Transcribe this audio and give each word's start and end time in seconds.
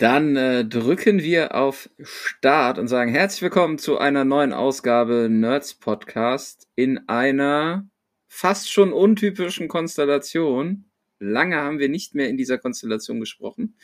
Dann 0.00 0.34
äh, 0.34 0.64
drücken 0.64 1.22
wir 1.22 1.54
auf 1.54 1.90
Start 2.00 2.78
und 2.78 2.88
sagen 2.88 3.12
herzlich 3.12 3.42
willkommen 3.42 3.76
zu 3.76 3.98
einer 3.98 4.24
neuen 4.24 4.54
Ausgabe 4.54 5.28
Nerds 5.30 5.74
Podcast 5.74 6.66
in 6.74 7.06
einer 7.06 7.86
fast 8.26 8.72
schon 8.72 8.94
untypischen 8.94 9.68
Konstellation. 9.68 10.86
Lange 11.18 11.56
haben 11.56 11.80
wir 11.80 11.90
nicht 11.90 12.14
mehr 12.14 12.30
in 12.30 12.38
dieser 12.38 12.56
Konstellation 12.56 13.20
gesprochen, 13.20 13.76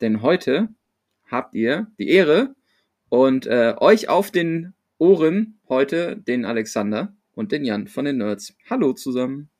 denn 0.00 0.22
heute 0.22 0.70
habt 1.26 1.54
ihr 1.54 1.88
die 1.98 2.08
Ehre 2.08 2.54
und 3.10 3.44
äh, 3.44 3.74
euch 3.76 4.08
auf 4.08 4.30
den 4.30 4.72
Ohren 4.96 5.60
heute 5.68 6.16
den 6.16 6.46
Alexander 6.46 7.14
und 7.32 7.52
den 7.52 7.66
Jan 7.66 7.86
von 7.86 8.06
den 8.06 8.16
Nerds. 8.16 8.56
Hallo 8.70 8.94
zusammen. 8.94 9.50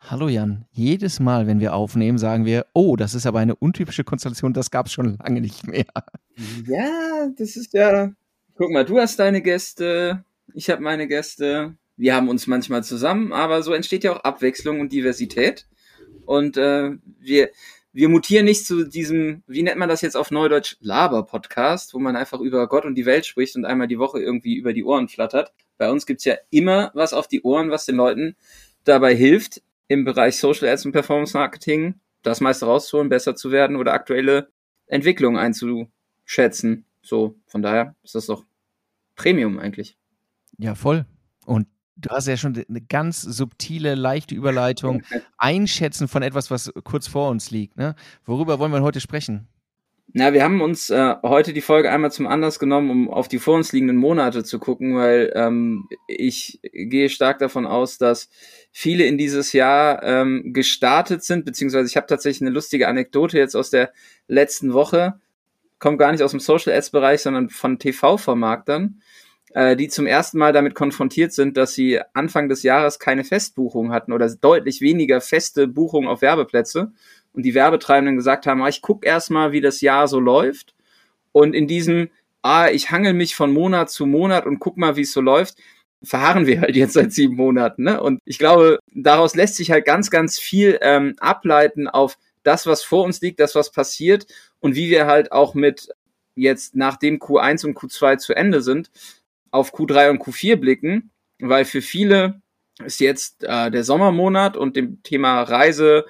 Hallo 0.00 0.28
Jan, 0.28 0.66
jedes 0.70 1.20
Mal, 1.20 1.46
wenn 1.46 1.58
wir 1.58 1.74
aufnehmen, 1.74 2.18
sagen 2.18 2.44
wir, 2.44 2.66
oh, 2.74 2.96
das 2.96 3.14
ist 3.14 3.26
aber 3.26 3.40
eine 3.40 3.56
untypische 3.56 4.04
Konstellation, 4.04 4.52
das 4.52 4.70
gab 4.70 4.86
es 4.86 4.92
schon 4.92 5.18
lange 5.18 5.40
nicht 5.40 5.66
mehr. 5.66 5.86
Ja, 6.66 7.28
das 7.36 7.56
ist 7.56 7.72
ja. 7.72 8.12
Guck 8.56 8.70
mal, 8.70 8.84
du 8.84 8.98
hast 8.98 9.18
deine 9.18 9.42
Gäste, 9.42 10.24
ich 10.54 10.70
habe 10.70 10.82
meine 10.82 11.08
Gäste, 11.08 11.76
wir 11.96 12.14
haben 12.14 12.28
uns 12.28 12.46
manchmal 12.46 12.84
zusammen, 12.84 13.32
aber 13.32 13.62
so 13.62 13.72
entsteht 13.72 14.04
ja 14.04 14.12
auch 14.12 14.20
Abwechslung 14.20 14.80
und 14.80 14.92
Diversität. 14.92 15.66
Und 16.26 16.56
äh, 16.56 16.90
wir, 17.18 17.50
wir 17.92 18.08
mutieren 18.08 18.44
nicht 18.44 18.66
zu 18.66 18.84
diesem, 18.84 19.42
wie 19.46 19.62
nennt 19.62 19.78
man 19.78 19.88
das 19.88 20.02
jetzt 20.02 20.16
auf 20.16 20.30
Neudeutsch, 20.30 20.76
Laber-Podcast, 20.80 21.94
wo 21.94 21.98
man 21.98 22.16
einfach 22.16 22.40
über 22.40 22.68
Gott 22.68 22.84
und 22.84 22.94
die 22.96 23.06
Welt 23.06 23.24
spricht 23.24 23.56
und 23.56 23.64
einmal 23.64 23.88
die 23.88 23.98
Woche 23.98 24.20
irgendwie 24.20 24.56
über 24.56 24.72
die 24.72 24.84
Ohren 24.84 25.08
flattert. 25.08 25.52
Bei 25.78 25.90
uns 25.90 26.04
gibt's 26.04 26.24
ja 26.24 26.36
immer 26.50 26.90
was 26.94 27.14
auf 27.14 27.28
die 27.28 27.42
Ohren, 27.42 27.70
was 27.70 27.86
den 27.86 27.96
Leuten 27.96 28.36
dabei 28.84 29.14
hilft, 29.14 29.62
im 29.88 30.04
Bereich 30.04 30.38
Social 30.38 30.68
Ads 30.68 30.86
und 30.86 30.92
Performance 30.92 31.36
Marketing 31.36 32.00
das 32.22 32.40
meiste 32.40 32.66
rauszuholen, 32.66 33.08
besser 33.08 33.36
zu 33.36 33.50
werden 33.52 33.76
oder 33.76 33.92
aktuelle 33.92 34.48
Entwicklungen 34.86 35.38
einzuschätzen. 35.38 36.84
So, 37.02 37.36
von 37.46 37.62
daher 37.62 37.94
ist 38.02 38.14
das 38.14 38.26
doch 38.26 38.44
Premium 39.14 39.58
eigentlich. 39.58 39.96
Ja, 40.58 40.74
voll. 40.74 41.06
Und 41.44 41.68
du 41.96 42.10
hast 42.10 42.26
ja 42.26 42.36
schon 42.36 42.62
eine 42.68 42.80
ganz 42.80 43.22
subtile, 43.22 43.94
leichte 43.94 44.34
Überleitung. 44.34 45.02
Einschätzen 45.38 46.08
von 46.08 46.22
etwas, 46.22 46.50
was 46.50 46.72
kurz 46.84 47.06
vor 47.06 47.30
uns 47.30 47.50
liegt. 47.50 47.76
Ne? 47.76 47.94
Worüber 48.24 48.58
wollen 48.58 48.72
wir 48.72 48.82
heute 48.82 49.00
sprechen? 49.00 49.48
Na, 50.18 50.32
wir 50.32 50.42
haben 50.42 50.62
uns 50.62 50.88
äh, 50.88 51.14
heute 51.22 51.52
die 51.52 51.60
Folge 51.60 51.90
einmal 51.90 52.10
zum 52.10 52.26
Anlass 52.26 52.58
genommen, 52.58 52.88
um 52.88 53.10
auf 53.10 53.28
die 53.28 53.38
vor 53.38 53.54
uns 53.54 53.72
liegenden 53.72 53.98
Monate 53.98 54.44
zu 54.44 54.58
gucken, 54.58 54.96
weil 54.96 55.30
ähm, 55.34 55.90
ich 56.08 56.58
gehe 56.72 57.10
stark 57.10 57.38
davon 57.38 57.66
aus, 57.66 57.98
dass 57.98 58.30
viele 58.72 59.04
in 59.04 59.18
dieses 59.18 59.52
Jahr 59.52 60.02
ähm, 60.02 60.54
gestartet 60.54 61.22
sind, 61.22 61.44
beziehungsweise 61.44 61.86
ich 61.86 61.98
habe 61.98 62.06
tatsächlich 62.06 62.40
eine 62.40 62.54
lustige 62.54 62.88
Anekdote 62.88 63.36
jetzt 63.36 63.54
aus 63.54 63.68
der 63.68 63.92
letzten 64.26 64.72
Woche, 64.72 65.20
kommt 65.80 65.98
gar 65.98 66.12
nicht 66.12 66.22
aus 66.22 66.30
dem 66.30 66.40
Social 66.40 66.72
Ads 66.72 66.92
Bereich, 66.92 67.20
sondern 67.20 67.50
von 67.50 67.78
TV-Vermarktern, 67.78 69.02
äh, 69.52 69.76
die 69.76 69.88
zum 69.88 70.06
ersten 70.06 70.38
Mal 70.38 70.54
damit 70.54 70.74
konfrontiert 70.74 71.34
sind, 71.34 71.58
dass 71.58 71.74
sie 71.74 72.00
Anfang 72.14 72.48
des 72.48 72.62
Jahres 72.62 72.98
keine 72.98 73.22
Festbuchung 73.22 73.92
hatten 73.92 74.14
oder 74.14 74.34
deutlich 74.34 74.80
weniger 74.80 75.20
feste 75.20 75.68
Buchungen 75.68 76.08
auf 76.08 76.22
Werbeplätze 76.22 76.92
und 77.36 77.42
die 77.42 77.54
Werbetreibenden 77.54 78.16
gesagt 78.16 78.46
haben, 78.46 78.62
ah, 78.62 78.68
ich 78.68 78.82
gucke 78.82 79.06
erstmal, 79.06 79.52
wie 79.52 79.60
das 79.60 79.82
Jahr 79.82 80.08
so 80.08 80.18
läuft. 80.18 80.74
Und 81.32 81.54
in 81.54 81.68
diesem, 81.68 82.08
ah, 82.42 82.68
ich 82.70 82.90
hangel 82.90 83.12
mich 83.12 83.36
von 83.36 83.52
Monat 83.52 83.90
zu 83.90 84.06
Monat 84.06 84.46
und 84.46 84.58
guck 84.58 84.78
mal, 84.78 84.96
wie 84.96 85.02
es 85.02 85.12
so 85.12 85.20
läuft, 85.20 85.58
verharren 86.02 86.46
wir 86.46 86.62
halt 86.62 86.76
jetzt 86.76 86.94
seit 86.94 87.12
sieben 87.12 87.36
Monaten. 87.36 87.84
Ne? 87.84 88.00
Und 88.00 88.20
ich 88.24 88.38
glaube, 88.38 88.78
daraus 88.94 89.34
lässt 89.34 89.56
sich 89.56 89.70
halt 89.70 89.84
ganz, 89.84 90.10
ganz 90.10 90.38
viel 90.38 90.78
ähm, 90.80 91.14
ableiten 91.18 91.88
auf 91.88 92.16
das, 92.42 92.66
was 92.66 92.82
vor 92.82 93.04
uns 93.04 93.20
liegt, 93.20 93.38
das, 93.38 93.54
was 93.54 93.70
passiert 93.70 94.26
und 94.60 94.74
wie 94.74 94.88
wir 94.88 95.06
halt 95.06 95.30
auch 95.30 95.54
mit 95.54 95.90
jetzt 96.36 96.74
nachdem 96.74 97.18
Q1 97.18 97.66
und 97.66 97.76
Q2 97.76 98.18
zu 98.18 98.34
Ende 98.34 98.62
sind, 98.62 98.90
auf 99.50 99.74
Q3 99.74 100.10
und 100.10 100.22
Q4 100.22 100.56
blicken, 100.56 101.10
weil 101.38 101.64
für 101.64 101.82
viele 101.82 102.40
ist 102.84 103.00
jetzt 103.00 103.44
äh, 103.44 103.70
der 103.70 103.84
Sommermonat 103.84 104.56
und 104.56 104.76
dem 104.76 105.02
Thema 105.02 105.42
Reise, 105.42 106.06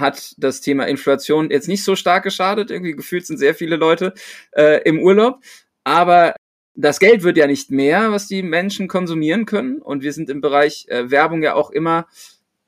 hat 0.00 0.34
das 0.38 0.60
Thema 0.60 0.86
Inflation 0.86 1.50
jetzt 1.50 1.68
nicht 1.68 1.84
so 1.84 1.96
stark 1.96 2.24
geschadet. 2.24 2.70
Irgendwie 2.70 2.92
gefühlt 2.92 3.26
sind 3.26 3.38
sehr 3.38 3.54
viele 3.54 3.76
Leute 3.76 4.14
äh, 4.52 4.82
im 4.84 5.00
Urlaub. 5.00 5.40
Aber 5.84 6.34
das 6.74 6.98
Geld 6.98 7.22
wird 7.22 7.36
ja 7.36 7.46
nicht 7.46 7.70
mehr, 7.70 8.12
was 8.12 8.28
die 8.28 8.42
Menschen 8.42 8.88
konsumieren 8.88 9.46
können. 9.46 9.78
Und 9.78 10.02
wir 10.02 10.12
sind 10.12 10.30
im 10.30 10.40
Bereich 10.40 10.86
äh, 10.88 11.10
Werbung 11.10 11.42
ja 11.42 11.54
auch 11.54 11.70
immer 11.70 12.06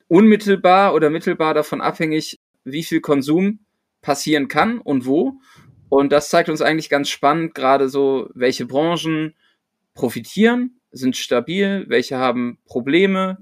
unmittelbar 0.09 0.95
oder 0.95 1.11
mittelbar 1.11 1.55
davon 1.55 1.81
abhängig, 1.81 2.39
wie 2.65 2.83
viel 2.83 3.01
Konsum 3.01 3.61
passieren 4.01 4.49
kann 4.49 4.79
und 4.79 5.07
wo. 5.07 5.35
Und 5.89 6.13
das 6.13 6.31
zeigt 6.31 6.49
uns 6.49 6.63
eigentlich 6.63 6.91
ganz 6.91 7.09
spannend, 7.09 7.55
gerade 7.55 7.89
so, 7.89 8.29
welche 8.35 8.67
Branchen 8.67 9.35
profitieren, 9.95 10.81
sind 10.91 11.17
stabil, 11.17 11.85
welche 11.89 12.17
haben 12.17 12.59
Probleme. 12.67 13.39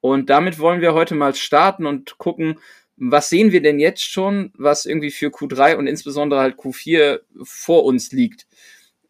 Und 0.00 0.28
damit 0.28 0.58
wollen 0.58 0.80
wir 0.80 0.92
heute 0.92 1.14
mal 1.14 1.34
starten 1.34 1.86
und 1.86 2.18
gucken, 2.18 2.58
was 2.96 3.28
sehen 3.28 3.52
wir 3.52 3.62
denn 3.62 3.78
jetzt 3.78 4.02
schon, 4.02 4.52
was 4.56 4.86
irgendwie 4.86 5.10
für 5.10 5.28
Q3 5.28 5.76
und 5.76 5.86
insbesondere 5.86 6.40
halt 6.40 6.56
Q4 6.56 7.20
vor 7.42 7.84
uns 7.84 8.12
liegt? 8.12 8.46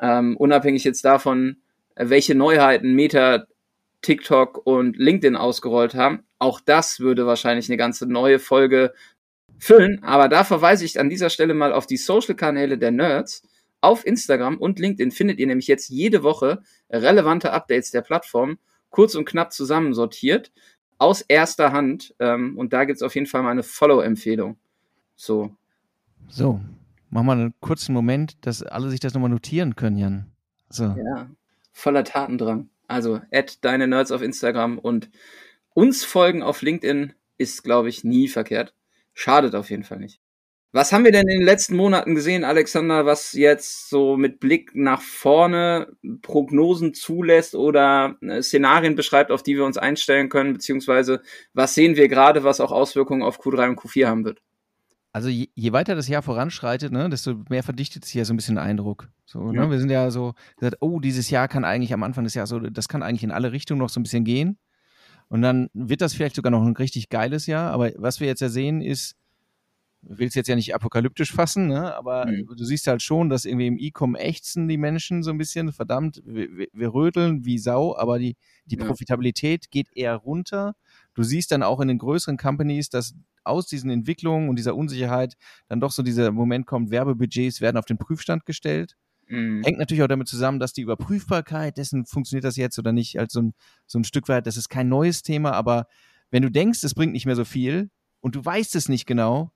Ähm, 0.01 0.37
unabhängig 0.37 0.85
jetzt 0.85 1.05
davon, 1.05 1.59
welche 1.97 2.35
Neuheiten 2.35 2.95
Meta, 2.95 3.47
TikTok 4.03 4.67
und 4.67 4.97
LinkedIn 4.99 5.37
ausgerollt 5.37 5.95
haben. 5.95 6.25
Auch 6.39 6.61
das 6.61 7.01
würde 7.01 7.27
wahrscheinlich 7.27 7.69
eine 7.69 7.77
ganze 7.77 8.07
neue 8.07 8.39
Folge 8.39 8.93
füllen. 9.59 10.03
Aber 10.03 10.29
da 10.29 10.45
verweise 10.45 10.85
ich 10.85 11.01
an 11.01 11.09
dieser 11.09 11.31
Stelle 11.31 11.55
mal 11.55 11.73
auf 11.73 11.87
die 11.87 11.97
Social-Kanäle 11.97 12.79
der 12.79 12.91
Nerds. 12.91 13.43
Auf 13.81 14.07
Instagram 14.07 14.59
und 14.59 14.79
LinkedIn 14.79 15.11
findet 15.11 15.39
ihr 15.39 15.47
nämlich 15.47 15.67
jetzt 15.67 15.89
jede 15.89 16.23
Woche 16.23 16.63
relevante 16.91 17.53
Updates 17.53 17.91
der 17.91 18.03
Plattform 18.03 18.59
kurz 18.91 19.15
und 19.15 19.25
knapp 19.25 19.53
zusammensortiert 19.53 20.53
aus 20.99 21.23
erster 21.23 21.73
Hand. 21.73 22.15
Ähm, 22.19 22.57
und 22.59 22.73
da 22.73 22.85
gibt 22.85 22.97
es 22.97 23.03
auf 23.03 23.15
jeden 23.15 23.27
Fall 23.27 23.43
mal 23.43 23.51
eine 23.51 23.63
Follow-Empfehlung. 23.63 24.57
So. 25.17 25.57
So, 26.29 26.61
mach 27.11 27.23
mal 27.23 27.39
einen 27.39 27.55
kurzen 27.61 27.93
Moment, 27.93 28.45
dass 28.47 28.63
alle 28.63 28.91
sich 28.91 29.01
das 29.01 29.15
nochmal 29.15 29.31
notieren 29.31 29.77
können, 29.77 29.99
Jan. 29.99 30.33
So. 30.69 30.85
Ja, 30.85 31.31
voller 31.73 32.05
Tatendrang. 32.05 32.69
Also, 32.89 33.21
add 33.33 33.55
deine 33.61 33.87
Nerds 33.87 34.11
auf 34.13 34.23
Instagram 34.23 34.79
und 34.79 35.11
uns 35.75 36.05
folgen 36.05 36.43
auf 36.43 36.63
LinkedIn 36.63 37.13
ist, 37.39 37.65
glaube 37.65 37.89
ich, 37.89 38.05
nie 38.05 38.29
verkehrt. 38.29 38.75
Schadet 39.13 39.55
auf 39.55 39.71
jeden 39.71 39.85
Fall 39.85 39.99
nicht. 39.99 40.21
Was 40.75 40.93
haben 40.93 41.05
wir 41.05 41.13
denn 41.13 41.29
in 41.29 41.39
den 41.39 41.47
letzten 41.47 41.77
Monaten 41.77 42.17
gesehen, 42.17 42.43
Alexander, 42.43 43.07
was 43.07 43.33
jetzt 43.35 43.89
so 43.89 44.17
mit 44.17 44.41
Blick 44.41 44.75
nach 44.75 45.01
vorne 45.01 45.87
Prognosen 46.21 46.95
zulässt 46.95 47.55
oder 47.55 48.17
äh, 48.21 48.43
Szenarien 48.43 48.97
beschreibt, 48.97 49.31
auf 49.31 49.45
die 49.45 49.55
wir 49.55 49.65
uns 49.65 49.79
einstellen 49.79 50.29
können, 50.29 50.53
beziehungsweise 50.53 51.23
was 51.53 51.77
sehen 51.77 51.95
wir 51.95 52.09
gerade, 52.09 52.43
was 52.43 52.59
auch 52.61 52.73
Auswirkungen 52.73 53.23
auf 53.23 53.39
Q3 53.39 53.69
und 53.69 53.79
Q4 53.79 54.07
haben 54.09 54.25
wird? 54.25 54.43
Also 55.13 55.29
je, 55.29 55.47
je 55.55 55.73
weiter 55.73 55.95
das 55.95 56.09
Jahr 56.09 56.23
voranschreitet, 56.23 56.91
ne, 56.91 57.09
desto 57.09 57.37
mehr 57.49 57.63
verdichtet 57.63 58.05
sich 58.05 58.15
ja 58.15 58.25
so 58.25 58.35
ein 58.35 58.37
bisschen 58.37 58.59
Eindruck. 58.59 59.09
So, 59.27 59.53
ne? 59.53 59.71
Wir 59.71 59.79
sind 59.79 59.91
ja 59.91 60.11
so 60.11 60.35
gesagt, 60.57 60.79
oh, 60.81 60.99
dieses 60.99 61.31
Jahr 61.31 61.47
kann 61.47 61.65
eigentlich 61.65 61.95
am 61.95 62.03
Anfang 62.03 62.25
des 62.25 62.35
Jahres 62.35 62.51
so, 62.51 62.59
das 62.59 62.89
kann 62.89 63.05
eigentlich 63.05 63.23
in 63.23 63.31
alle 63.31 63.53
Richtungen 63.53 63.79
noch 63.79 63.91
so 63.91 64.01
ein 64.01 64.03
bisschen 64.03 64.25
gehen. 64.25 64.59
Und 65.29 65.41
dann 65.41 65.69
wird 65.73 66.01
das 66.01 66.15
vielleicht 66.15 66.35
sogar 66.35 66.51
noch 66.51 66.65
ein 66.65 66.75
richtig 66.75 67.11
geiles 67.11 67.47
Jahr. 67.47 67.71
Aber 67.71 67.93
was 67.97 68.19
wir 68.19 68.27
jetzt 68.27 68.41
ja 68.41 68.49
sehen, 68.49 68.81
ist, 68.81 69.15
will 70.09 70.29
es 70.29 70.35
jetzt 70.35 70.49
ja 70.49 70.57
nicht 70.57 70.75
apokalyptisch 70.75 71.33
fassen, 71.33 71.69
ne? 71.69 71.95
aber 71.95 72.27
mhm. 72.27 72.47
du 72.57 72.65
siehst 72.65 72.87
halt 72.87 73.03
schon, 73.03 73.29
dass 73.29 73.45
irgendwie 73.45 73.67
im 73.67 73.79
E-Com 73.79 74.15
ächzen 74.15 74.69
die 74.69 74.77
Menschen 74.77 75.23
so 75.23 75.31
ein 75.31 75.39
bisschen, 75.39 75.73
verdammt, 75.73 76.23
wir, 76.25 76.67
wir 76.73 76.95
rödeln 76.95 77.45
wie 77.45 77.59
Sau, 77.59 77.97
aber 77.97 78.19
die, 78.19 78.37
die 78.67 78.77
ja. 78.77 78.85
Profitabilität 78.85 79.71
geht 79.71 79.89
eher 79.95 80.17
runter. 80.17 80.75
Du 81.15 81.23
siehst 81.23 81.51
dann 81.53 81.63
auch 81.63 81.81
in 81.81 81.89
den 81.89 81.99
größeren 81.99 82.37
Companies, 82.37 82.89
dass 82.89 83.15
aus 83.45 83.67
diesen 83.67 83.91
Entwicklungen 83.91 84.49
und 84.49 84.57
dieser 84.57 84.75
Unsicherheit 84.75 85.35
dann 85.69 85.81
doch 85.81 85.93
so 85.93 86.03
dieser 86.03 86.31
Moment 86.33 86.67
kommt, 86.67 86.91
Werbebudgets 86.91 87.61
werden 87.61 87.77
auf 87.77 87.85
den 87.85 87.99
Prüfstand 87.99 88.47
gestellt. 88.47 88.97
Mhm. 89.29 89.63
Hängt 89.65 89.79
natürlich 89.79 90.03
auch 90.03 90.09
damit 90.09 90.29
zusammen, 90.29 90.59
dass 90.59 90.73
die 90.73 90.83
Überprüfbarkeit 90.83 91.77
dessen, 91.77 92.07
funktioniert 92.07 92.45
das 92.45 92.57
jetzt 92.57 92.79
oder 92.79 92.93
nicht, 92.93 93.19
als 93.19 93.33
so 93.33 93.43
ein, 93.43 93.55
so 93.87 93.99
ein 93.99 94.05
Stück 94.05 94.29
weit, 94.29 94.47
das 94.47 94.57
ist 94.57 94.69
kein 94.69 94.89
neues 94.89 95.23
Thema, 95.23 95.53
aber 95.53 95.87
wenn 96.31 96.43
du 96.43 96.51
denkst, 96.51 96.83
es 96.83 96.95
bringt 96.95 97.13
nicht 97.13 97.27
mehr 97.27 97.37
so 97.37 97.45
viel 97.45 97.91
und 98.21 98.35
du 98.35 98.45
weißt 98.45 98.75
es 98.75 98.89
nicht 98.89 99.07
genau, 99.07 99.53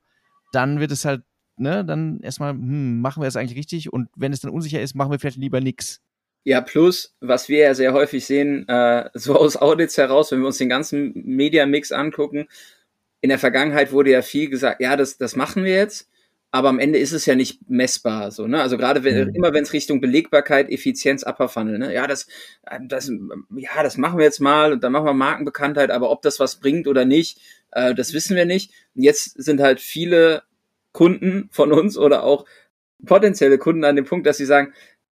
dann 0.52 0.80
wird 0.80 0.92
es 0.92 1.04
halt, 1.04 1.22
ne, 1.56 1.84
dann 1.84 2.20
erstmal, 2.20 2.52
hm, 2.52 3.00
machen 3.00 3.22
wir 3.22 3.28
es 3.28 3.36
eigentlich 3.36 3.58
richtig 3.58 3.92
und 3.92 4.08
wenn 4.16 4.32
es 4.32 4.40
dann 4.40 4.50
unsicher 4.50 4.80
ist, 4.80 4.94
machen 4.94 5.10
wir 5.10 5.18
vielleicht 5.18 5.38
lieber 5.38 5.60
nichts. 5.60 6.00
Ja, 6.44 6.60
plus, 6.60 7.14
was 7.20 7.48
wir 7.48 7.58
ja 7.58 7.74
sehr 7.74 7.92
häufig 7.92 8.24
sehen, 8.24 8.66
äh, 8.68 9.10
so 9.14 9.36
aus 9.36 9.56
Audits 9.56 9.98
heraus, 9.98 10.32
wenn 10.32 10.40
wir 10.40 10.46
uns 10.46 10.58
den 10.58 10.68
ganzen 10.68 11.12
Media-Mix 11.14 11.92
angucken, 11.92 12.48
in 13.20 13.30
der 13.30 13.38
Vergangenheit 13.38 13.92
wurde 13.92 14.12
ja 14.12 14.22
viel 14.22 14.48
gesagt, 14.48 14.80
ja, 14.80 14.96
das, 14.96 15.18
das 15.18 15.34
machen 15.34 15.64
wir 15.64 15.74
jetzt, 15.74 16.08
aber 16.50 16.70
am 16.70 16.78
Ende 16.78 16.98
ist 16.98 17.12
es 17.12 17.26
ja 17.26 17.34
nicht 17.34 17.68
messbar, 17.68 18.30
so, 18.30 18.46
ne? 18.46 18.62
Also 18.62 18.78
gerade 18.78 19.04
wenn, 19.04 19.28
mhm. 19.28 19.34
immer 19.34 19.52
wenn 19.52 19.64
es 19.64 19.74
Richtung 19.74 20.00
Belegbarkeit, 20.00 20.70
Effizienz, 20.70 21.22
Upper 21.22 21.48
Funnel, 21.48 21.78
ne? 21.78 21.92
Ja, 21.92 22.06
das, 22.06 22.26
das, 22.86 23.10
ja, 23.54 23.82
das 23.82 23.98
machen 23.98 24.18
wir 24.18 24.24
jetzt 24.24 24.40
mal 24.40 24.72
und 24.72 24.82
dann 24.82 24.92
machen 24.92 25.04
wir 25.04 25.12
Markenbekanntheit, 25.12 25.90
aber 25.90 26.10
ob 26.10 26.22
das 26.22 26.40
was 26.40 26.56
bringt 26.56 26.86
oder 26.86 27.04
nicht, 27.04 27.38
äh, 27.72 27.94
das 27.94 28.14
wissen 28.14 28.34
wir 28.34 28.46
nicht. 28.46 28.72
Jetzt 28.94 29.42
sind 29.42 29.60
halt 29.60 29.80
viele 29.80 30.42
Kunden 30.92 31.48
von 31.52 31.70
uns 31.70 31.98
oder 31.98 32.24
auch 32.24 32.46
potenzielle 33.04 33.58
Kunden 33.58 33.84
an 33.84 33.96
dem 33.96 34.06
Punkt, 34.06 34.26
dass 34.26 34.38
sie 34.38 34.46
sagen, 34.46 34.72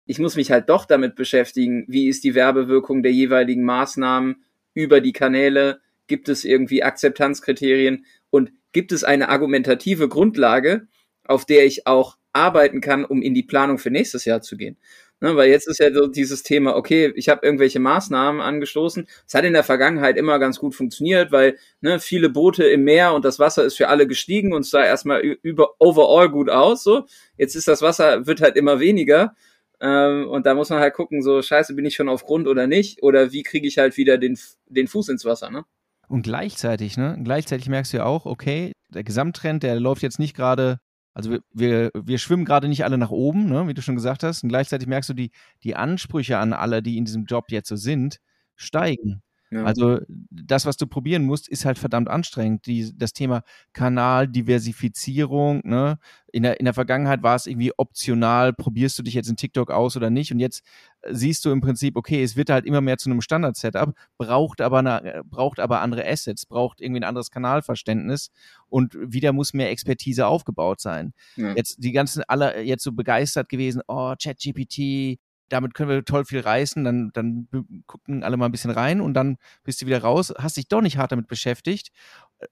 ich 0.05 0.19
muss 0.19 0.35
mich 0.35 0.51
halt 0.51 0.69
doch 0.69 0.85
damit 0.85 1.15
beschäftigen, 1.15 1.85
wie 1.87 2.07
ist 2.09 2.23
die 2.25 2.35
Werbewirkung 2.35 3.03
der 3.03 3.13
jeweiligen 3.13 3.63
Maßnahmen 3.63 4.43
über 4.73 4.99
die 4.99 5.13
Kanäle, 5.13 5.79
gibt 6.07 6.27
es 6.27 6.43
irgendwie 6.43 6.83
Akzeptanzkriterien 6.83 8.05
und 8.29 8.51
gibt 8.73 8.91
es 8.91 9.03
eine 9.05 9.29
argumentative 9.29 10.09
Grundlage, 10.09 10.87
auf 11.25 11.45
der 11.45 11.65
ich 11.65 11.87
auch 11.87 12.17
arbeiten 12.33 12.81
kann, 12.81 13.05
um 13.05 13.21
in 13.21 13.33
die 13.33 13.43
Planung 13.43 13.77
für 13.77 13.91
nächstes 13.91 14.25
Jahr 14.25 14.41
zu 14.41 14.57
gehen. 14.57 14.77
Ne, 15.23 15.35
weil 15.35 15.49
jetzt 15.49 15.67
ist 15.67 15.79
ja 15.79 15.93
so 15.93 16.07
dieses 16.07 16.41
Thema, 16.41 16.75
okay, 16.75 17.13
ich 17.15 17.29
habe 17.29 17.45
irgendwelche 17.45 17.79
Maßnahmen 17.79 18.41
angestoßen. 18.41 19.05
Es 19.27 19.35
hat 19.35 19.43
in 19.43 19.53
der 19.53 19.63
Vergangenheit 19.63 20.17
immer 20.17 20.39
ganz 20.39 20.57
gut 20.57 20.73
funktioniert, 20.73 21.31
weil 21.31 21.57
ne, 21.81 21.99
viele 21.99 22.29
Boote 22.29 22.63
im 22.63 22.83
Meer 22.83 23.13
und 23.13 23.23
das 23.23 23.37
Wasser 23.37 23.63
ist 23.63 23.77
für 23.77 23.87
alle 23.87 24.07
gestiegen 24.07 24.51
und 24.51 24.65
sah 24.65 24.83
erstmal 24.83 25.21
über 25.21 25.75
overall 25.77 26.29
gut 26.29 26.49
aus. 26.49 26.83
So, 26.83 27.05
jetzt 27.37 27.55
ist 27.55 27.67
das 27.67 27.83
Wasser 27.83 28.25
wird 28.25 28.41
halt 28.41 28.55
immer 28.55 28.79
weniger 28.79 29.35
ähm, 29.81 30.27
und 30.29 30.45
da 30.45 30.53
muss 30.53 30.69
man 30.69 30.79
halt 30.79 30.93
gucken, 30.93 31.23
so 31.23 31.41
scheiße, 31.41 31.73
bin 31.73 31.85
ich 31.85 31.95
schon 31.95 32.07
auf 32.07 32.23
Grund 32.23 32.47
oder 32.47 32.67
nicht? 32.67 33.01
Oder 33.01 33.31
wie 33.31 33.41
kriege 33.41 33.67
ich 33.67 33.79
halt 33.79 33.97
wieder 33.97 34.17
den, 34.19 34.37
den 34.67 34.87
Fuß 34.87 35.09
ins 35.09 35.25
Wasser, 35.25 35.49
ne? 35.49 35.65
Und 36.07 36.21
gleichzeitig, 36.21 36.97
ne? 36.97 37.19
Gleichzeitig 37.23 37.67
merkst 37.67 37.93
du 37.93 37.97
ja 37.97 38.05
auch, 38.05 38.25
okay, 38.25 38.73
der 38.89 39.03
Gesamttrend, 39.03 39.63
der 39.63 39.79
läuft 39.79 40.03
jetzt 40.03 40.19
nicht 40.19 40.35
gerade, 40.35 40.79
also 41.13 41.31
wir, 41.31 41.41
wir, 41.51 41.91
wir 41.93 42.17
schwimmen 42.17 42.45
gerade 42.45 42.67
nicht 42.67 42.85
alle 42.85 42.97
nach 42.97 43.11
oben, 43.11 43.49
ne, 43.49 43.67
wie 43.67 43.73
du 43.73 43.81
schon 43.81 43.95
gesagt 43.95 44.23
hast. 44.23 44.43
Und 44.43 44.49
gleichzeitig 44.49 44.87
merkst 44.87 45.09
du, 45.09 45.13
die, 45.13 45.31
die 45.63 45.75
Ansprüche 45.75 46.37
an 46.37 46.53
alle, 46.53 46.81
die 46.81 46.97
in 46.97 47.05
diesem 47.05 47.25
Job 47.25 47.51
jetzt 47.51 47.67
so 47.67 47.75
sind, 47.75 48.17
steigen. 48.55 49.21
Ja. 49.51 49.65
Also 49.65 49.99
das, 50.29 50.65
was 50.65 50.77
du 50.77 50.87
probieren 50.87 51.25
musst, 51.25 51.49
ist 51.49 51.65
halt 51.65 51.77
verdammt 51.77 52.09
anstrengend. 52.09 52.65
Die, 52.65 52.97
das 52.97 53.11
Thema 53.11 53.43
Kanaldiversifizierung, 53.73 55.61
ne? 55.65 55.99
In 56.31 56.43
der, 56.43 56.61
in 56.61 56.63
der 56.63 56.73
Vergangenheit 56.73 57.21
war 57.21 57.35
es 57.35 57.45
irgendwie 57.45 57.73
optional, 57.75 58.53
probierst 58.53 58.97
du 58.97 59.03
dich 59.03 59.13
jetzt 59.13 59.29
in 59.29 59.35
TikTok 59.35 59.69
aus 59.69 59.97
oder 59.97 60.09
nicht? 60.09 60.31
Und 60.31 60.39
jetzt 60.39 60.63
äh, 61.01 61.13
siehst 61.13 61.43
du 61.43 61.51
im 61.51 61.59
Prinzip, 61.59 61.97
okay, 61.97 62.23
es 62.23 62.37
wird 62.37 62.49
halt 62.49 62.65
immer 62.65 62.79
mehr 62.79 62.97
zu 62.97 63.09
einem 63.09 63.19
Standard-Setup, 63.19 63.93
braucht 64.17 64.61
aber 64.61 64.79
eine, 64.79 65.03
äh, 65.03 65.21
braucht 65.25 65.59
aber 65.59 65.81
andere 65.81 66.07
Assets, 66.07 66.45
braucht 66.45 66.79
irgendwie 66.79 67.01
ein 67.01 67.05
anderes 67.05 67.29
Kanalverständnis 67.29 68.31
und 68.69 68.95
wieder 68.97 69.33
muss 69.33 69.53
mehr 69.53 69.69
Expertise 69.69 70.25
aufgebaut 70.25 70.79
sein. 70.79 71.11
Ja. 71.35 71.53
Jetzt 71.55 71.83
die 71.83 71.91
ganzen 71.91 72.23
alle 72.25 72.61
jetzt 72.61 72.85
so 72.85 72.93
begeistert 72.93 73.49
gewesen, 73.49 73.81
oh, 73.89 74.13
ChatGPT, 74.17 75.19
damit 75.51 75.73
können 75.73 75.89
wir 75.89 76.05
toll 76.05 76.25
viel 76.25 76.39
reißen, 76.39 76.83
dann, 76.83 77.11
dann 77.13 77.47
gucken 77.85 78.23
alle 78.23 78.37
mal 78.37 78.45
ein 78.45 78.51
bisschen 78.51 78.71
rein 78.71 79.01
und 79.01 79.13
dann 79.13 79.37
bist 79.63 79.81
du 79.81 79.85
wieder 79.85 80.01
raus, 80.01 80.33
hast 80.37 80.57
dich 80.57 80.67
doch 80.67 80.81
nicht 80.81 80.97
hart 80.97 81.11
damit 81.11 81.27
beschäftigt, 81.27 81.91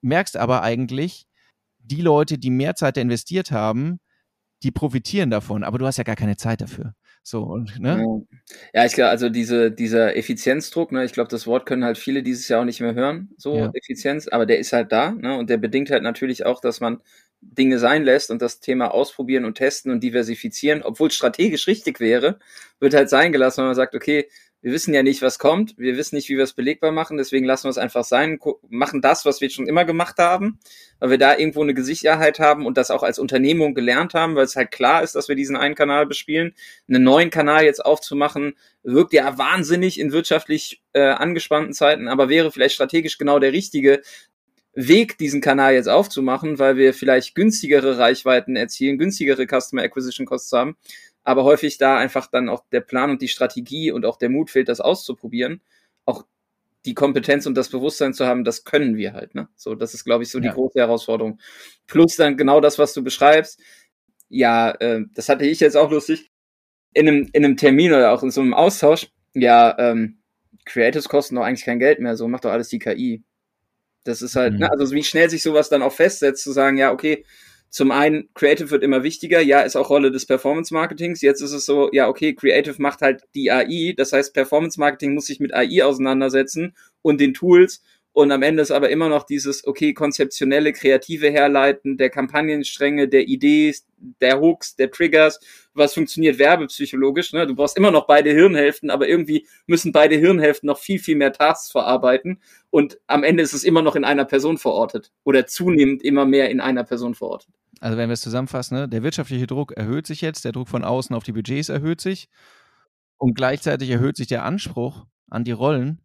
merkst 0.01 0.37
aber 0.37 0.61
eigentlich, 0.61 1.25
die 1.79 2.01
Leute, 2.01 2.37
die 2.37 2.49
mehr 2.49 2.75
Zeit 2.75 2.97
investiert 2.97 3.51
haben, 3.51 3.99
die 4.63 4.71
profitieren 4.71 5.29
davon, 5.29 5.63
aber 5.63 5.77
du 5.77 5.85
hast 5.85 5.97
ja 5.97 6.03
gar 6.03 6.17
keine 6.17 6.37
Zeit 6.37 6.61
dafür. 6.61 6.93
So 7.23 7.43
und 7.43 7.79
ne? 7.79 8.25
Ja, 8.73 8.85
ich 8.85 8.93
glaube, 8.93 9.09
also 9.09 9.29
diese 9.29 9.71
dieser 9.71 10.15
Effizienzdruck, 10.15 10.91
ne, 10.91 11.03
ich 11.05 11.13
glaube, 11.13 11.29
das 11.29 11.45
Wort 11.45 11.65
können 11.65 11.83
halt 11.83 11.97
viele 11.97 12.23
dieses 12.23 12.47
Jahr 12.47 12.61
auch 12.61 12.65
nicht 12.65 12.81
mehr 12.81 12.95
hören, 12.95 13.29
so 13.37 13.55
ja. 13.55 13.71
Effizienz, 13.73 14.27
aber 14.27 14.45
der 14.45 14.59
ist 14.59 14.73
halt 14.73 14.91
da, 14.91 15.11
ne, 15.11 15.37
und 15.37 15.49
der 15.49 15.57
bedingt 15.57 15.91
halt 15.91 16.03
natürlich 16.03 16.45
auch, 16.45 16.61
dass 16.61 16.79
man 16.79 17.01
Dinge 17.41 17.79
sein 17.79 18.03
lässt 18.03 18.31
und 18.31 18.41
das 18.41 18.59
Thema 18.59 18.93
ausprobieren 18.93 19.45
und 19.45 19.55
testen 19.55 19.91
und 19.91 20.01
diversifizieren, 20.03 20.81
obwohl 20.81 21.07
es 21.09 21.15
strategisch 21.15 21.67
richtig 21.67 21.99
wäre, 21.99 22.39
wird 22.79 22.93
halt 22.93 23.09
sein 23.09 23.31
gelassen, 23.31 23.59
wenn 23.59 23.67
man 23.67 23.75
sagt, 23.75 23.95
okay, 23.95 24.27
wir 24.61 24.73
wissen 24.73 24.93
ja 24.93 25.03
nicht, 25.03 25.21
was 25.21 25.39
kommt, 25.39 25.77
wir 25.77 25.95
wissen 25.95 26.15
nicht, 26.15 26.27
wie 26.29 26.35
wir 26.35 26.43
es 26.43 26.53
belegbar 26.53 26.91
machen, 26.91 27.17
deswegen 27.17 27.45
lassen 27.45 27.65
wir 27.65 27.69
es 27.69 27.77
einfach 27.77 28.03
sein, 28.03 28.39
machen 28.69 29.01
das, 29.01 29.25
was 29.25 29.39
wir 29.39 29.49
schon 29.49 29.67
immer 29.67 29.85
gemacht 29.85 30.17
haben, 30.17 30.59
weil 30.99 31.11
wir 31.11 31.17
da 31.17 31.37
irgendwo 31.37 31.63
eine 31.63 31.73
Gesicherheit 31.73 32.39
haben 32.39 32.65
und 32.65 32.77
das 32.77 32.91
auch 32.91 33.03
als 33.03 33.19
Unternehmung 33.19 33.73
gelernt 33.73 34.13
haben, 34.13 34.35
weil 34.35 34.45
es 34.45 34.55
halt 34.55 34.71
klar 34.71 35.01
ist, 35.01 35.15
dass 35.15 35.29
wir 35.29 35.35
diesen 35.35 35.55
einen 35.55 35.75
Kanal 35.75 36.05
bespielen. 36.05 36.53
Einen 36.89 37.03
neuen 37.03 37.29
Kanal 37.29 37.63
jetzt 37.63 37.85
aufzumachen, 37.85 38.55
wirkt 38.83 39.13
ja 39.13 39.37
wahnsinnig 39.37 39.99
in 39.99 40.11
wirtschaftlich 40.11 40.81
äh, 40.93 41.01
angespannten 41.01 41.73
Zeiten, 41.73 42.07
aber 42.07 42.27
wäre 42.27 42.51
vielleicht 42.51 42.75
strategisch 42.75 43.17
genau 43.17 43.39
der 43.39 43.53
richtige, 43.53 44.01
Weg, 44.73 45.17
diesen 45.17 45.41
Kanal 45.41 45.73
jetzt 45.73 45.89
aufzumachen, 45.89 46.59
weil 46.59 46.77
wir 46.77 46.93
vielleicht 46.93 47.33
günstigere 47.33 47.97
Reichweiten 47.97 48.55
erzielen, 48.55 48.99
günstigere 48.99 49.47
Customer 49.47 49.81
Acquisition 49.81 50.27
Costs 50.27 50.53
haben, 50.53 50.77
aber 51.23 51.43
häufig 51.43 51.77
da 51.77 51.97
einfach 51.97 52.27
dann 52.27 52.49
auch 52.49 52.63
der 52.71 52.81
Plan 52.81 53.09
und 53.09 53.21
die 53.21 53.27
Strategie 53.27 53.91
und 53.91 54.05
auch 54.05 54.17
der 54.17 54.29
Mut 54.29 54.49
fehlt, 54.49 54.69
das 54.69 54.81
auszuprobieren. 54.81 55.61
Auch 56.05 56.25
die 56.85 56.93
Kompetenz 56.93 57.45
und 57.45 57.55
das 57.55 57.69
Bewusstsein 57.69 58.13
zu 58.13 58.25
haben, 58.25 58.43
das 58.43 58.63
können 58.63 58.95
wir 58.95 59.13
halt. 59.13 59.35
Ne? 59.35 59.49
So, 59.55 59.75
das 59.75 59.93
ist, 59.93 60.05
glaube 60.05 60.23
ich, 60.23 60.29
so 60.29 60.39
die 60.39 60.47
ja. 60.47 60.53
große 60.53 60.79
Herausforderung. 60.79 61.39
Plus 61.87 62.15
dann 62.15 62.37
genau 62.37 62.61
das, 62.61 62.79
was 62.79 62.93
du 62.93 63.03
beschreibst. 63.03 63.59
Ja, 64.29 64.71
äh, 64.71 65.03
das 65.13 65.29
hatte 65.29 65.45
ich 65.45 65.59
jetzt 65.59 65.75
auch 65.75 65.91
lustig. 65.91 66.31
In 66.93 67.07
einem, 67.07 67.29
in 67.33 67.45
einem 67.45 67.57
Termin 67.57 67.91
oder 67.91 68.11
auch 68.11 68.23
in 68.23 68.31
so 68.31 68.41
einem 68.41 68.53
Austausch. 68.53 69.07
Ja, 69.33 69.77
ähm, 69.77 70.19
Creatives 70.65 71.09
kosten 71.09 71.35
doch 71.35 71.43
eigentlich 71.43 71.65
kein 71.65 71.79
Geld 71.79 71.99
mehr. 71.99 72.15
So 72.15 72.27
macht 72.27 72.45
doch 72.45 72.51
alles 72.51 72.69
die 72.69 72.79
KI. 72.79 73.23
Das 74.03 74.21
ist 74.21 74.35
halt, 74.35 74.53
ne, 74.53 74.57
mhm. 74.57 74.63
ne, 74.63 74.71
also 74.71 74.95
wie 74.95 75.03
schnell 75.03 75.29
sich 75.29 75.43
sowas 75.43 75.69
dann 75.69 75.81
auch 75.81 75.93
festsetzt, 75.93 76.43
zu 76.43 76.51
sagen, 76.51 76.77
ja, 76.77 76.91
okay, 76.91 77.25
zum 77.69 77.91
einen, 77.91 78.29
Creative 78.33 78.71
wird 78.71 78.83
immer 78.83 79.03
wichtiger, 79.03 79.41
ja, 79.41 79.61
ist 79.61 79.75
auch 79.75 79.89
Rolle 79.89 80.11
des 80.11 80.25
Performance 80.25 80.73
Marketings. 80.73 81.21
Jetzt 81.21 81.41
ist 81.41 81.53
es 81.53 81.65
so, 81.65 81.89
ja, 81.91 82.07
okay, 82.07 82.33
Creative 82.33 82.81
macht 82.81 83.01
halt 83.01 83.23
die 83.35 83.51
AI, 83.51 83.93
das 83.95 84.11
heißt, 84.11 84.33
Performance 84.33 84.79
Marketing 84.79 85.13
muss 85.13 85.27
sich 85.27 85.39
mit 85.39 85.53
AI 85.53 85.83
auseinandersetzen 85.83 86.75
und 87.01 87.21
den 87.21 87.33
Tools 87.33 87.81
und 88.11 88.31
am 88.31 88.41
Ende 88.41 88.61
ist 88.61 88.71
aber 88.71 88.89
immer 88.89 89.07
noch 89.07 89.23
dieses, 89.23 89.65
okay, 89.65 89.93
konzeptionelle, 89.93 90.73
kreative 90.73 91.29
Herleiten 91.29 91.95
der 91.95 92.09
Kampagnenstränge, 92.09 93.07
der 93.07 93.27
Idee, 93.27 93.73
der 94.19 94.41
Hooks, 94.41 94.75
der 94.75 94.91
Triggers, 94.91 95.39
was 95.73 95.93
funktioniert 95.93 96.39
werbepsychologisch. 96.39 97.33
Ne? 97.33 97.45
Du 97.45 97.55
brauchst 97.55 97.77
immer 97.77 97.91
noch 97.91 98.07
beide 98.07 98.31
Hirnhälften, 98.31 98.89
aber 98.89 99.07
irgendwie 99.07 99.47
müssen 99.67 99.91
beide 99.91 100.17
Hirnhälften 100.17 100.67
noch 100.67 100.79
viel, 100.79 100.99
viel 100.99 101.15
mehr 101.15 101.31
Tasks 101.31 101.71
verarbeiten. 101.71 102.41
Und 102.71 102.99
am 103.07 103.23
Ende 103.23 103.43
ist 103.43 103.53
es 103.53 103.63
immer 103.63 103.83
noch 103.83 103.95
in 103.95 104.03
einer 104.03 104.25
Person 104.25 104.57
verortet 104.57 105.11
oder 105.23 105.45
zunehmend 105.45 106.03
immer 106.03 106.25
mehr 106.25 106.49
in 106.49 106.59
einer 106.59 106.83
Person 106.83 107.13
verortet. 107.15 107.53
Also 107.79 107.97
wenn 107.97 108.09
wir 108.09 108.13
es 108.13 108.21
zusammenfassen, 108.21 108.77
ne? 108.77 108.89
der 108.89 109.03
wirtschaftliche 109.03 109.47
Druck 109.47 109.71
erhöht 109.73 110.07
sich 110.07 110.21
jetzt, 110.21 110.45
der 110.45 110.51
Druck 110.51 110.67
von 110.67 110.83
außen 110.83 111.15
auf 111.15 111.23
die 111.23 111.31
Budgets 111.31 111.69
erhöht 111.69 112.01
sich 112.01 112.29
und 113.17 113.35
gleichzeitig 113.35 113.89
erhöht 113.89 114.17
sich 114.17 114.27
der 114.27 114.43
Anspruch 114.43 115.05
an 115.29 115.43
die 115.43 115.51
Rollen 115.51 116.01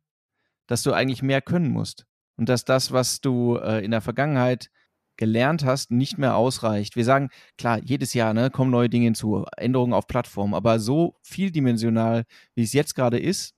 dass 0.66 0.82
du 0.82 0.92
eigentlich 0.92 1.22
mehr 1.22 1.42
können 1.42 1.70
musst. 1.70 2.06
Und 2.36 2.48
dass 2.48 2.64
das, 2.64 2.92
was 2.92 3.20
du 3.20 3.56
äh, 3.56 3.84
in 3.84 3.90
der 3.90 4.00
Vergangenheit 4.00 4.70
gelernt 5.16 5.64
hast, 5.64 5.92
nicht 5.92 6.18
mehr 6.18 6.34
ausreicht. 6.34 6.96
Wir 6.96 7.04
sagen, 7.04 7.30
klar, 7.56 7.78
jedes 7.78 8.14
Jahr 8.14 8.34
ne, 8.34 8.50
kommen 8.50 8.72
neue 8.72 8.88
Dinge 8.88 9.04
hinzu, 9.04 9.44
Änderungen 9.56 9.92
auf 9.92 10.08
Plattformen, 10.08 10.54
aber 10.54 10.80
so 10.80 11.14
vieldimensional, 11.22 12.24
wie 12.56 12.64
es 12.64 12.72
jetzt 12.72 12.96
gerade 12.96 13.20
ist, 13.20 13.54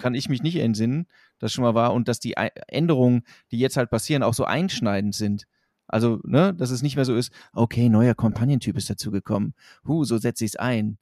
kann 0.00 0.14
ich 0.14 0.28
mich 0.28 0.44
nicht 0.44 0.56
entsinnen, 0.56 1.08
das 1.40 1.52
schon 1.52 1.64
mal 1.64 1.74
war, 1.74 1.94
und 1.94 2.06
dass 2.06 2.20
die 2.20 2.34
Änderungen, 2.68 3.24
die 3.50 3.58
jetzt 3.58 3.76
halt 3.76 3.90
passieren, 3.90 4.22
auch 4.22 4.34
so 4.34 4.44
einschneidend 4.44 5.16
sind. 5.16 5.46
Also, 5.90 6.20
ne, 6.24 6.54
dass 6.54 6.70
es 6.70 6.82
nicht 6.82 6.96
mehr 6.96 7.04
so 7.04 7.16
ist, 7.16 7.32
okay, 7.52 7.88
neuer 7.88 8.14
Kampagnentyp 8.14 8.76
ist 8.76 8.88
dazugekommen. 8.88 9.54
Hu, 9.86 10.04
so 10.04 10.18
setze 10.18 10.44
ich 10.44 10.52
es 10.52 10.56
ein. 10.56 10.98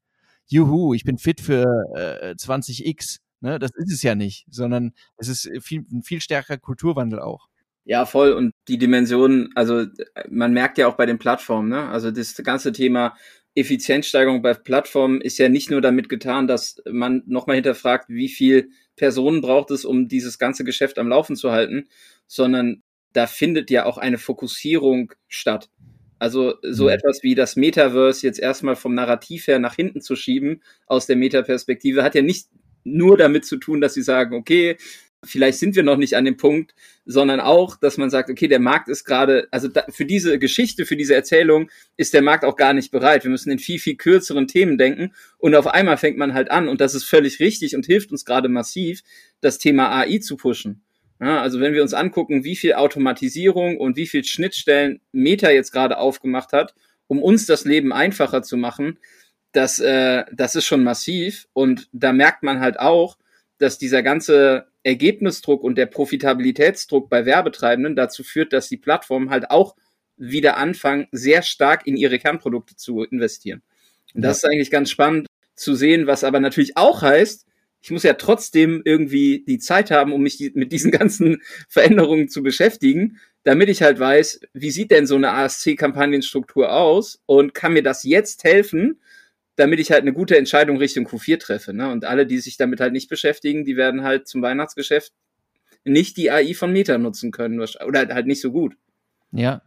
Juhu, 0.47 0.95
ich 0.95 1.05
bin 1.05 1.19
fit 1.19 1.41
für 1.41 1.67
äh, 1.95 2.35
20x. 2.35 3.19
Ne, 3.41 3.59
das 3.59 3.71
ist 3.77 3.93
es 3.93 4.03
ja 4.03 4.15
nicht, 4.15 4.47
sondern 4.51 4.93
es 5.17 5.29
ist 5.29 5.49
viel, 5.61 5.85
ein 5.93 6.03
viel 6.03 6.21
stärkerer 6.21 6.59
Kulturwandel 6.59 7.21
auch. 7.21 7.49
Ja, 7.85 8.05
voll. 8.05 8.33
Und 8.33 8.53
die 8.67 8.79
Dimension, 8.79 9.51
also 9.55 9.87
man 10.29 10.53
merkt 10.53 10.77
ja 10.77 10.89
auch 10.89 10.97
bei 10.97 11.07
den 11.07 11.19
Plattformen, 11.19 11.69
ne? 11.69 11.89
Also 11.89 12.11
das 12.11 12.35
ganze 12.37 12.73
Thema 12.73 13.15
Effizienzsteigerung 13.55 14.43
bei 14.43 14.55
Plattformen 14.55 15.21
ist 15.21 15.39
ja 15.39 15.49
nicht 15.49 15.71
nur 15.71 15.81
damit 15.81 16.09
getan, 16.09 16.47
dass 16.47 16.83
man 16.91 17.23
nochmal 17.27 17.57
hinterfragt, 17.57 18.09
wie 18.09 18.29
viel 18.29 18.71
Personen 18.97 19.41
braucht 19.41 19.71
es, 19.71 19.85
um 19.85 20.07
dieses 20.07 20.39
ganze 20.39 20.65
Geschäft 20.65 20.99
am 20.99 21.09
Laufen 21.09 21.35
zu 21.35 21.51
halten, 21.51 21.89
sondern 22.27 22.83
da 23.13 23.27
findet 23.27 23.71
ja 23.71 23.85
auch 23.87 23.99
eine 23.99 24.19
Fokussierung 24.19 25.13
statt. 25.29 25.71
Also 26.19 26.55
so 26.63 26.85
mhm. 26.85 26.91
etwas 26.91 27.23
wie 27.23 27.35
das 27.35 27.57
Metaverse 27.57 28.27
jetzt 28.27 28.41
erstmal 28.41 28.77
vom 28.77 28.95
Narrativ 28.95 29.47
her 29.47 29.59
nach 29.59 29.75
hinten 29.75 30.01
zu 30.01 30.17
schieben 30.17 30.63
aus 30.87 31.07
der 31.07 31.17
Metaperspektive 31.17 32.03
hat 32.03 32.15
ja 32.15 32.23
nicht 32.23 32.49
nur 32.85 33.17
damit 33.17 33.45
zu 33.45 33.57
tun, 33.57 33.81
dass 33.81 33.95
sie 33.95 34.03
sagen, 34.03 34.35
okay, 34.35 34.77
vielleicht 35.25 35.59
sind 35.59 35.75
wir 35.75 35.83
noch 35.83 35.97
nicht 35.97 36.15
an 36.15 36.25
dem 36.25 36.37
Punkt, 36.37 36.75
sondern 37.05 37.41
auch, 37.41 37.77
dass 37.77 37.97
man 37.97 38.09
sagt, 38.09 38.31
okay, 38.31 38.49
der 38.49 38.61
Markt 38.61 38.89
ist 38.89 39.05
gerade, 39.05 39.49
also 39.51 39.69
da, 39.69 39.85
für 39.89 40.05
diese 40.05 40.39
Geschichte, 40.39 40.87
für 40.87 40.97
diese 40.97 41.15
Erzählung 41.15 41.71
ist 41.97 42.15
der 42.15 42.23
Markt 42.23 42.45
auch 42.45 42.57
gar 42.57 42.73
nicht 42.73 42.91
bereit. 42.91 43.25
Wir 43.25 43.31
müssen 43.31 43.51
in 43.51 43.59
viel, 43.59 43.79
viel 43.79 43.97
kürzeren 43.97 44.47
Themen 44.47 44.79
denken 44.79 45.13
und 45.39 45.55
auf 45.55 45.67
einmal 45.67 45.97
fängt 45.97 46.19
man 46.19 46.35
halt 46.35 46.51
an 46.51 46.69
und 46.69 46.81
das 46.81 46.95
ist 46.95 47.05
völlig 47.05 47.41
richtig 47.41 47.75
und 47.75 47.87
hilft 47.87 48.13
uns 48.13 48.25
gerade 48.25 48.49
massiv, 48.49 49.03
das 49.41 49.59
Thema 49.59 49.91
AI 49.91 50.19
zu 50.19 50.37
pushen. 50.37 50.83
Ja, 51.21 51.41
also 51.41 51.61
wenn 51.61 51.75
wir 51.75 51.83
uns 51.83 51.95
angucken, 51.95 52.45
wie 52.45 52.57
viel 52.57 52.75
Automatisierung 52.75 53.79
und 53.79 53.97
wie 53.97 54.07
viel 54.07 54.25
Schnittstellen 54.25 55.01
Meta 55.11 55.51
jetzt 55.51 55.73
gerade 55.73 55.99
aufgemacht 55.99 56.53
hat, 56.53 56.75
um 57.09 57.23
uns 57.23 57.47
das 57.47 57.65
Leben 57.65 57.93
einfacher 57.93 58.43
zu 58.43 58.57
machen, 58.57 58.99
das, 59.53 59.81
äh, 59.81 60.25
das 60.33 60.55
ist 60.55 60.67
schon 60.67 60.85
massiv 60.85 61.49
und 61.53 61.89
da 61.93 62.13
merkt 62.13 62.43
man 62.43 62.61
halt 62.61 62.79
auch, 62.79 63.19
dass 63.59 63.79
dieser 63.79 64.03
ganze 64.03 64.69
Ergebnisdruck 64.85 65.65
und 65.65 65.77
der 65.77 65.87
Profitabilitätsdruck 65.87 67.11
bei 67.11 67.27
Werbetreibenden 67.27 67.97
dazu 67.97 68.23
führt, 68.23 68.53
dass 68.53 68.69
die 68.69 68.77
Plattformen 68.77 69.31
halt 69.31 69.51
auch 69.51 69.75
wieder 70.17 70.57
anfangen, 70.57 71.09
sehr 71.11 71.43
stark 71.43 71.87
in 71.87 71.97
ihre 71.97 72.19
Kernprodukte 72.19 72.77
zu 72.77 73.03
investieren. 73.03 73.63
Und 74.15 74.23
das 74.23 74.43
ja. 74.43 74.49
ist 74.49 74.53
eigentlich 74.53 74.71
ganz 74.71 74.91
spannend 74.91 75.27
zu 75.55 75.75
sehen, 75.75 76.07
was 76.07 76.25
aber 76.25 76.41
natürlich 76.41 76.77
auch 76.77 77.03
heißt, 77.03 77.48
ich 77.89 77.91
muss 77.91 78.03
ja 78.03 78.13
trotzdem 78.13 78.83
irgendwie 78.85 79.47
die 79.49 79.59
Zeit 79.59 79.91
haben, 79.91 80.13
um 80.13 80.21
mich 80.21 80.37
die, 80.37 80.53
mit 80.55 80.73
diesen 80.73 80.91
ganzen 80.93 81.41
Veränderungen 81.69 82.29
zu 82.29 82.43
beschäftigen, 82.43 83.17
damit 83.45 83.71
ich 83.71 83.81
halt 83.81 83.99
weiß, 83.99 84.41
wie 84.53 84.71
sieht 84.71 84.91
denn 84.91 85.07
so 85.07 85.15
eine 85.15 85.33
ASC-Kampagnenstruktur 85.33 86.71
aus 86.71 87.23
und 87.25 87.55
kann 87.55 87.73
mir 87.73 87.83
das 87.83 88.05
jetzt 88.05 88.45
helfen, 88.45 89.01
damit 89.57 89.81
ich 89.81 89.91
halt 89.91 90.03
eine 90.03 90.13
gute 90.13 90.37
Entscheidung 90.37 90.77
Richtung 90.77 91.07
Q4 91.07 91.39
treffe. 91.39 91.73
Ne? 91.73 91.91
Und 91.91 92.05
alle, 92.05 92.27
die 92.27 92.41
sich 92.41 92.59
damit 92.59 92.79
halt 92.81 92.93
nicht 92.93 93.09
beschäftigen, 93.09 93.65
die 93.65 93.79
werden 93.79 94.03
halt 94.03 94.29
zum 94.29 94.43
Weihnachtsgeschäft 94.43 95.15
nicht 95.85 96.19
die 96.19 96.31
AI 96.31 96.53
von 96.53 96.71
Meta 96.71 96.99
nutzen 96.99 97.31
können 97.31 97.59
oder 97.59 98.07
halt 98.15 98.27
nicht 98.27 98.43
so 98.43 98.53
gut. 98.53 98.77
Ja, 99.33 99.63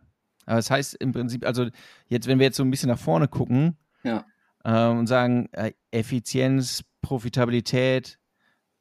aber 0.45 0.57
das 0.57 0.69
heißt 0.69 0.93
im 0.99 1.11
Prinzip, 1.11 1.43
also 1.43 1.69
jetzt, 2.07 2.27
wenn 2.27 2.37
wir 2.37 2.45
jetzt 2.45 2.57
so 2.57 2.63
ein 2.63 2.69
bisschen 2.69 2.89
nach 2.89 2.99
vorne 2.99 3.27
gucken 3.27 3.77
ja. 4.03 4.27
äh, 4.63 4.89
und 4.89 5.07
sagen, 5.07 5.49
äh, 5.53 5.71
Effizienz, 5.89 6.83
Profitabilität, 7.01 8.19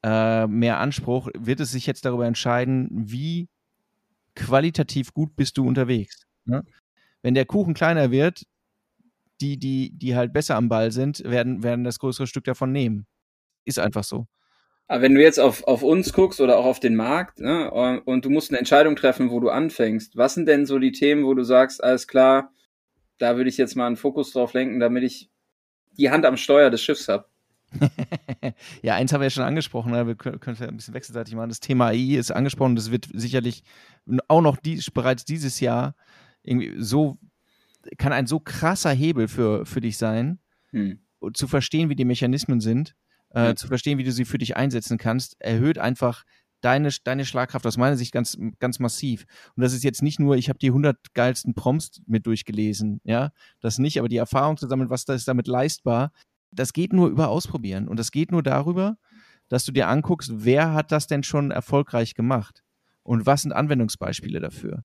äh, 0.02 0.46
mehr 0.46 0.78
Anspruch, 0.78 1.28
wird 1.38 1.60
es 1.60 1.72
sich 1.72 1.86
jetzt 1.86 2.04
darüber 2.04 2.26
entscheiden, 2.26 2.88
wie 2.92 3.48
qualitativ 4.34 5.12
gut 5.12 5.36
bist 5.36 5.58
du 5.58 5.66
unterwegs. 5.66 6.26
Ne? 6.44 6.64
Wenn 7.22 7.34
der 7.34 7.44
Kuchen 7.44 7.74
kleiner 7.74 8.10
wird, 8.10 8.44
die, 9.40 9.58
die, 9.58 9.92
die 9.92 10.16
halt 10.16 10.32
besser 10.32 10.56
am 10.56 10.68
Ball 10.68 10.92
sind, 10.92 11.22
werden, 11.24 11.62
werden 11.62 11.84
das 11.84 11.98
größere 11.98 12.26
Stück 12.26 12.44
davon 12.44 12.72
nehmen. 12.72 13.06
Ist 13.64 13.78
einfach 13.78 14.04
so. 14.04 14.26
Aber 14.90 15.02
wenn 15.02 15.14
du 15.14 15.22
jetzt 15.22 15.38
auf, 15.38 15.64
auf 15.64 15.82
uns 15.84 16.12
guckst 16.12 16.40
oder 16.40 16.58
auch 16.58 16.64
auf 16.64 16.80
den 16.80 16.96
Markt 16.96 17.38
ne, 17.38 17.70
und, 17.70 18.24
du 18.24 18.28
musst 18.30 18.50
eine 18.50 18.58
Entscheidung 18.58 18.96
treffen, 18.96 19.30
wo 19.30 19.38
du 19.38 19.48
anfängst, 19.48 20.16
was 20.16 20.34
sind 20.34 20.46
denn 20.46 20.66
so 20.66 20.80
die 20.80 20.90
Themen, 20.90 21.24
wo 21.24 21.32
du 21.32 21.44
sagst, 21.44 21.82
alles 21.82 22.08
klar, 22.08 22.52
da 23.18 23.36
würde 23.36 23.50
ich 23.50 23.56
jetzt 23.56 23.76
mal 23.76 23.86
einen 23.86 23.96
Fokus 23.96 24.32
drauf 24.32 24.52
lenken, 24.52 24.80
damit 24.80 25.04
ich 25.04 25.30
die 25.92 26.10
Hand 26.10 26.26
am 26.26 26.36
Steuer 26.36 26.70
des 26.70 26.82
Schiffs 26.82 27.06
habe? 27.06 27.29
ja, 28.82 28.94
eins 28.94 29.12
haben 29.12 29.20
wir 29.20 29.26
ja 29.26 29.30
schon 29.30 29.44
angesprochen, 29.44 29.92
ne? 29.92 30.06
wir 30.06 30.14
können, 30.14 30.40
können 30.40 30.56
ein 30.60 30.76
bisschen 30.76 30.94
wechselseitig 30.94 31.34
machen. 31.34 31.48
Das 31.48 31.60
Thema 31.60 31.88
AI 31.88 32.16
ist 32.16 32.30
angesprochen, 32.30 32.76
das 32.76 32.90
wird 32.90 33.08
sicherlich 33.12 33.62
auch 34.28 34.40
noch 34.40 34.56
die, 34.56 34.82
bereits 34.92 35.24
dieses 35.24 35.60
Jahr 35.60 35.94
irgendwie 36.42 36.74
so 36.78 37.18
kann 37.98 38.12
ein 38.12 38.26
so 38.26 38.40
krasser 38.40 38.90
Hebel 38.90 39.28
für, 39.28 39.64
für 39.66 39.80
dich 39.80 39.96
sein, 39.96 40.38
hm. 40.70 41.00
zu 41.32 41.48
verstehen, 41.48 41.88
wie 41.88 41.96
die 41.96 42.04
Mechanismen 42.04 42.60
sind, 42.60 42.94
äh, 43.30 43.46
ja. 43.46 43.56
zu 43.56 43.66
verstehen, 43.66 43.98
wie 43.98 44.04
du 44.04 44.12
sie 44.12 44.24
für 44.24 44.38
dich 44.38 44.56
einsetzen 44.56 44.98
kannst, 44.98 45.40
erhöht 45.40 45.78
einfach 45.78 46.24
deine, 46.60 46.90
deine 47.04 47.24
Schlagkraft 47.24 47.66
aus 47.66 47.78
meiner 47.78 47.96
Sicht 47.96 48.12
ganz, 48.12 48.36
ganz 48.58 48.78
massiv. 48.80 49.24
Und 49.56 49.62
das 49.62 49.72
ist 49.72 49.82
jetzt 49.82 50.02
nicht 50.02 50.20
nur, 50.20 50.36
ich 50.36 50.48
habe 50.48 50.58
die 50.58 50.68
100 50.68 51.14
geilsten 51.14 51.54
Prompts 51.54 52.02
mit 52.06 52.26
durchgelesen, 52.26 53.00
ja, 53.04 53.30
das 53.60 53.78
nicht, 53.78 53.98
aber 53.98 54.08
die 54.08 54.18
Erfahrung 54.18 54.56
zu 54.56 54.68
sammeln, 54.68 54.90
was 54.90 55.06
da 55.06 55.14
ist 55.14 55.26
damit 55.26 55.46
leistbar, 55.46 56.12
das 56.50 56.72
geht 56.72 56.92
nur 56.92 57.08
über 57.08 57.28
Ausprobieren. 57.28 57.88
Und 57.88 57.98
das 57.98 58.10
geht 58.10 58.32
nur 58.32 58.42
darüber, 58.42 58.96
dass 59.48 59.64
du 59.64 59.72
dir 59.72 59.88
anguckst, 59.88 60.30
wer 60.32 60.72
hat 60.72 60.92
das 60.92 61.06
denn 61.06 61.22
schon 61.22 61.50
erfolgreich 61.50 62.14
gemacht? 62.14 62.62
Und 63.02 63.26
was 63.26 63.42
sind 63.42 63.52
Anwendungsbeispiele 63.52 64.40
dafür? 64.40 64.82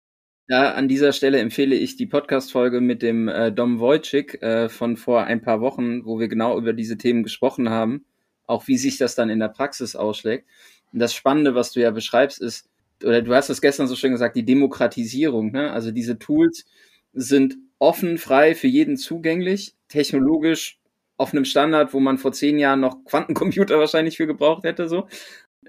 Ja, 0.47 0.73
an 0.73 0.87
dieser 0.87 1.11
Stelle 1.11 1.39
empfehle 1.39 1.75
ich 1.75 1.95
die 1.95 2.05
Podcast-Folge 2.05 2.79
mit 2.79 3.01
dem 3.01 3.27
äh, 3.27 3.51
Dom 3.51 3.79
Wojcik 3.79 4.41
äh, 4.43 4.69
von 4.69 4.95
vor 4.95 5.23
ein 5.23 5.41
paar 5.41 5.59
Wochen, 5.59 6.05
wo 6.05 6.19
wir 6.19 6.27
genau 6.27 6.57
über 6.57 6.73
diese 6.73 6.97
Themen 6.97 7.23
gesprochen 7.23 7.69
haben, 7.69 8.05
auch 8.45 8.67
wie 8.67 8.77
sich 8.77 8.97
das 8.97 9.15
dann 9.15 9.29
in 9.29 9.39
der 9.39 9.47
Praxis 9.49 9.95
ausschlägt. 9.95 10.47
Und 10.93 10.99
das 10.99 11.15
Spannende, 11.15 11.55
was 11.55 11.71
du 11.71 11.81
ja 11.81 11.89
beschreibst, 11.89 12.39
ist, 12.41 12.69
oder 13.03 13.23
du 13.23 13.33
hast 13.33 13.49
es 13.49 13.59
gestern 13.59 13.87
so 13.87 13.95
schön 13.95 14.11
gesagt, 14.11 14.35
die 14.35 14.45
Demokratisierung. 14.45 15.51
Ne? 15.51 15.71
Also 15.71 15.91
diese 15.91 16.19
Tools 16.19 16.65
sind 17.11 17.57
offen, 17.79 18.17
frei, 18.19 18.53
für 18.53 18.67
jeden 18.67 18.97
zugänglich, 18.97 19.75
technologisch 19.89 20.79
auf 21.17 21.33
einem 21.33 21.45
Standard, 21.45 21.93
wo 21.93 21.99
man 21.99 22.17
vor 22.17 22.33
zehn 22.33 22.59
Jahren 22.59 22.81
noch 22.81 23.03
Quantencomputer 23.05 23.79
wahrscheinlich 23.79 24.17
für 24.17 24.27
gebraucht 24.27 24.63
hätte, 24.63 24.89
so 24.89 25.07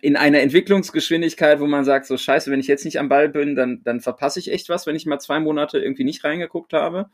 in 0.03 0.17
einer 0.17 0.41
Entwicklungsgeschwindigkeit, 0.41 1.61
wo 1.61 1.67
man 1.67 1.85
sagt, 1.85 2.07
so 2.07 2.17
scheiße, 2.17 2.51
wenn 2.51 2.61
ich 2.61 2.67
jetzt 2.67 2.85
nicht 2.85 2.99
am 2.99 3.09
Ball 3.09 3.29
bin, 3.29 3.55
dann, 3.55 3.81
dann 3.83 4.01
verpasse 4.01 4.39
ich 4.39 4.53
echt 4.53 4.69
was, 4.69 4.87
wenn 4.87 4.97
ich 4.97 5.07
mal 5.07 5.19
zwei 5.19 5.41
Monate 5.41 5.79
irgendwie 5.79 6.05
nicht 6.05 6.25
reingeguckt 6.25 6.73
habe. 6.73 7.09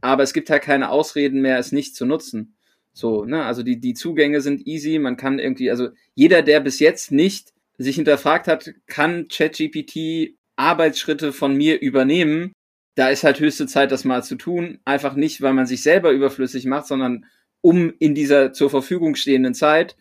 Aber 0.00 0.22
es 0.22 0.32
gibt 0.32 0.50
halt 0.50 0.62
keine 0.62 0.90
Ausreden 0.90 1.40
mehr, 1.40 1.58
es 1.58 1.72
nicht 1.72 1.94
zu 1.94 2.04
nutzen. 2.04 2.56
So, 2.92 3.24
ne, 3.24 3.44
also 3.44 3.62
die, 3.62 3.80
die 3.80 3.94
Zugänge 3.94 4.40
sind 4.40 4.66
easy, 4.66 4.98
man 4.98 5.16
kann 5.16 5.38
irgendwie, 5.38 5.70
also 5.70 5.90
jeder, 6.14 6.42
der 6.42 6.60
bis 6.60 6.80
jetzt 6.80 7.12
nicht 7.12 7.52
sich 7.78 7.96
hinterfragt 7.96 8.48
hat, 8.48 8.72
kann 8.86 9.28
ChatGPT 9.28 10.36
Arbeitsschritte 10.56 11.32
von 11.32 11.54
mir 11.54 11.80
übernehmen. 11.80 12.52
Da 12.94 13.10
ist 13.10 13.24
halt 13.24 13.40
höchste 13.40 13.66
Zeit, 13.66 13.92
das 13.92 14.04
mal 14.04 14.24
zu 14.24 14.36
tun. 14.36 14.78
Einfach 14.86 15.14
nicht, 15.14 15.42
weil 15.42 15.52
man 15.52 15.66
sich 15.66 15.82
selber 15.82 16.12
überflüssig 16.12 16.64
macht, 16.64 16.86
sondern 16.86 17.26
um 17.60 17.92
in 17.98 18.14
dieser 18.14 18.52
zur 18.52 18.70
Verfügung 18.70 19.14
stehenden 19.14 19.54
Zeit 19.54 19.96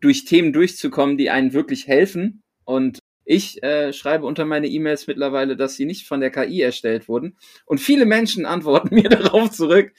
durch 0.00 0.24
Themen 0.24 0.52
durchzukommen, 0.52 1.16
die 1.16 1.30
einen 1.30 1.52
wirklich 1.52 1.86
helfen. 1.86 2.42
Und 2.64 2.98
ich 3.24 3.62
äh, 3.62 3.92
schreibe 3.92 4.26
unter 4.26 4.44
meine 4.44 4.68
E-Mails 4.68 5.06
mittlerweile, 5.06 5.56
dass 5.56 5.76
sie 5.76 5.86
nicht 5.86 6.06
von 6.06 6.20
der 6.20 6.30
KI 6.30 6.60
erstellt 6.60 7.08
wurden. 7.08 7.36
Und 7.64 7.80
viele 7.80 8.04
Menschen 8.04 8.46
antworten 8.46 8.94
mir 8.94 9.08
darauf 9.08 9.50
zurück, 9.50 9.92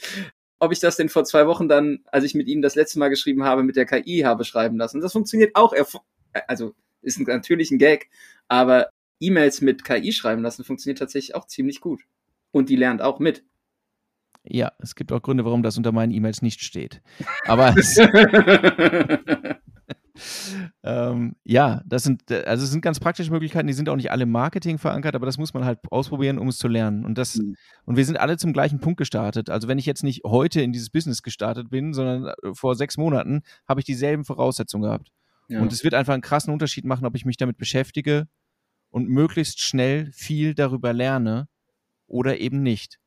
ob 0.60 0.72
ich 0.72 0.80
das 0.80 0.96
denn 0.96 1.10
vor 1.10 1.26
zwei 1.26 1.48
Wochen 1.48 1.68
dann, 1.68 2.00
als 2.06 2.24
ich 2.24 2.36
mit 2.36 2.48
ihnen 2.48 2.62
das 2.62 2.76
letzte 2.76 3.00
Mal 3.00 3.10
geschrieben 3.10 3.44
habe, 3.44 3.64
mit 3.64 3.76
der 3.76 3.86
KI 3.86 4.20
habe 4.20 4.46
schreiben 4.46 4.78
lassen. 4.78 5.02
Das 5.02 5.14
funktioniert 5.14 5.56
auch, 5.56 5.74
also 6.48 6.76
ist 7.02 7.20
natürlich 7.20 7.72
ein 7.72 7.78
Gag, 7.78 8.10
aber 8.48 8.90
E-Mails 9.20 9.62
mit 9.62 9.84
KI 9.84 10.12
schreiben 10.12 10.42
lassen 10.42 10.64
funktioniert 10.64 11.00
tatsächlich 11.00 11.36
auch 11.36 11.48
ziemlich 11.48 11.82
gut. 11.82 12.02
Und 12.52 12.70
die 12.70 12.76
lernt 12.76 13.02
auch 13.02 13.20
mit. 13.20 13.44
Ja, 14.48 14.72
es 14.80 14.96
gibt 14.96 15.12
auch 15.12 15.22
Gründe, 15.22 15.46
warum 15.46 15.64
das 15.64 15.78
unter 15.78 15.92
meinen 15.92 16.12
E-Mails 16.12 16.42
nicht 16.42 16.62
steht. 16.62 17.02
Aber 17.46 17.76
es, 17.78 17.98
ähm, 20.84 21.36
ja, 21.44 21.82
das 21.86 22.04
sind, 22.04 22.32
also 22.32 22.64
es 22.64 22.72
sind 22.72 22.82
ganz 22.82 23.00
praktische 23.00 23.32
Möglichkeiten, 23.32 23.68
die 23.68 23.74
sind 23.74 23.90
auch 23.90 23.96
nicht 23.96 24.12
alle 24.12 24.24
im 24.24 24.32
Marketing 24.32 24.78
verankert, 24.78 25.16
aber 25.16 25.26
das 25.26 25.38
muss 25.38 25.54
man 25.54 25.66
halt 25.66 25.80
ausprobieren, 25.92 26.38
um 26.38 26.48
es 26.48 26.58
zu 26.58 26.68
lernen. 26.68 27.06
Und 27.06 27.18
das, 27.18 27.38
mhm. 27.38 27.56
und 27.86 27.98
wir 27.98 28.06
sind 28.06 28.18
alle 28.18 28.38
zum 28.38 28.54
gleichen 28.54 28.80
Punkt 28.80 28.98
gestartet. 28.98 29.50
Also 29.50 29.68
wenn 29.68 29.78
ich 29.78 29.86
jetzt 29.86 30.04
nicht 30.04 30.24
heute 30.24 30.62
in 30.62 30.72
dieses 30.72 30.90
Business 30.90 31.22
gestartet 31.22 31.70
bin, 31.70 31.94
sondern 31.94 32.28
äh, 32.28 32.54
vor 32.54 32.76
sechs 32.76 32.98
Monaten, 32.98 33.42
habe 33.68 33.80
ich 33.82 33.86
dieselben 33.86 34.26
Voraussetzungen 34.26 34.84
gehabt. 34.84 35.12
Ja. 35.48 35.62
Und 35.62 35.72
es 35.74 35.84
wird 35.84 35.94
einfach 35.94 36.14
einen 36.14 36.24
krassen 36.24 36.52
Unterschied 36.54 36.86
machen, 36.86 37.06
ob 37.06 37.16
ich 37.16 37.26
mich 37.26 37.38
damit 37.38 37.58
beschäftige 37.58 38.28
und 38.90 39.10
möglichst 39.10 39.62
schnell 39.62 40.12
viel 40.12 40.56
darüber 40.56 40.94
lerne 40.94 41.48
oder 42.08 42.40
eben 42.40 42.64
nicht. 42.64 43.00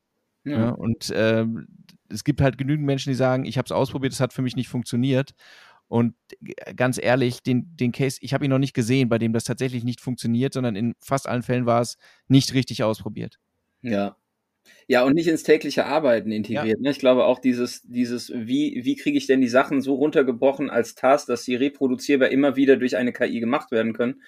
Ja. 0.49 0.59
ja 0.59 0.69
und 0.71 1.11
äh, 1.11 1.45
es 2.09 2.25
gibt 2.25 2.41
halt 2.41 2.59
genügend 2.59 2.87
Menschen, 2.87 3.11
die 3.11 3.17
sagen, 3.17 3.45
ich 3.45 3.59
habe 3.59 3.67
es 3.67 3.73
ausprobiert, 3.73 4.13
es 4.13 4.21
hat 4.21 4.33
für 4.33 4.43
mich 4.43 4.57
nicht 4.57 4.69
funktioniert. 4.69 5.35
Und 5.89 6.15
ganz 6.77 6.99
ehrlich, 7.03 7.43
den, 7.43 7.75
den 7.77 7.93
Case, 7.93 8.19
ich 8.21 8.35
habe 8.35 8.45
ihn 8.45 8.51
noch 8.51 8.59
nicht 8.59 8.75
gesehen, 8.75 9.09
bei 9.09 9.19
dem 9.19 9.33
das 9.33 9.45
tatsächlich 9.45 9.85
nicht 9.85 10.01
funktioniert, 10.01 10.53
sondern 10.53 10.77
in 10.77 10.95
fast 11.01 11.27
allen 11.27 11.43
Fällen 11.43 11.65
war 11.65 11.81
es 11.81 11.97
nicht 12.29 12.53
richtig 12.53 12.83
ausprobiert. 12.83 13.39
Ja. 13.81 14.17
Ja, 14.87 15.03
und 15.05 15.15
nicht 15.15 15.29
ins 15.29 15.45
tägliche 15.45 15.87
Arbeiten 15.87 16.31
integriert. 16.31 16.79
Ja. 16.79 16.83
Ne? 16.83 16.91
Ich 16.91 16.99
glaube 16.99 17.25
auch 17.25 17.39
dieses, 17.39 17.83
dieses, 17.83 18.31
wie, 18.35 18.81
wie 18.85 18.97
kriege 18.97 19.17
ich 19.17 19.27
denn 19.27 19.41
die 19.41 19.49
Sachen 19.49 19.81
so 19.81 19.95
runtergebrochen 19.95 20.69
als 20.69 20.95
Task, 20.95 21.27
dass 21.27 21.45
sie 21.45 21.55
reproduzierbar 21.55 22.29
immer 22.29 22.57
wieder 22.57 22.77
durch 22.77 22.97
eine 22.97 23.15
KI 23.15 23.41
gemacht 23.41 23.71
werden 23.71 23.95
können. 23.95 24.23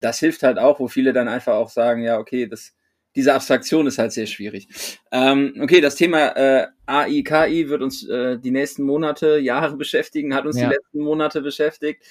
Das 0.00 0.20
hilft 0.20 0.42
halt 0.42 0.58
auch, 0.58 0.80
wo 0.80 0.88
viele 0.88 1.12
dann 1.12 1.28
einfach 1.28 1.54
auch 1.54 1.68
sagen, 1.68 2.02
ja, 2.02 2.18
okay, 2.18 2.46
das, 2.46 2.74
diese 3.14 3.34
Abstraktion 3.34 3.86
ist 3.86 3.98
halt 3.98 4.12
sehr 4.12 4.26
schwierig. 4.26 4.98
Ähm, 5.10 5.54
okay, 5.60 5.80
das 5.80 5.96
Thema 5.96 6.36
äh, 6.36 6.66
AI, 6.86 7.22
KI 7.22 7.68
wird 7.68 7.82
uns 7.82 8.06
äh, 8.08 8.38
die 8.38 8.50
nächsten 8.50 8.82
Monate, 8.82 9.38
Jahre 9.38 9.76
beschäftigen, 9.76 10.34
hat 10.34 10.46
uns 10.46 10.58
ja. 10.58 10.68
die 10.68 10.74
letzten 10.74 11.00
Monate 11.00 11.42
beschäftigt. 11.42 12.04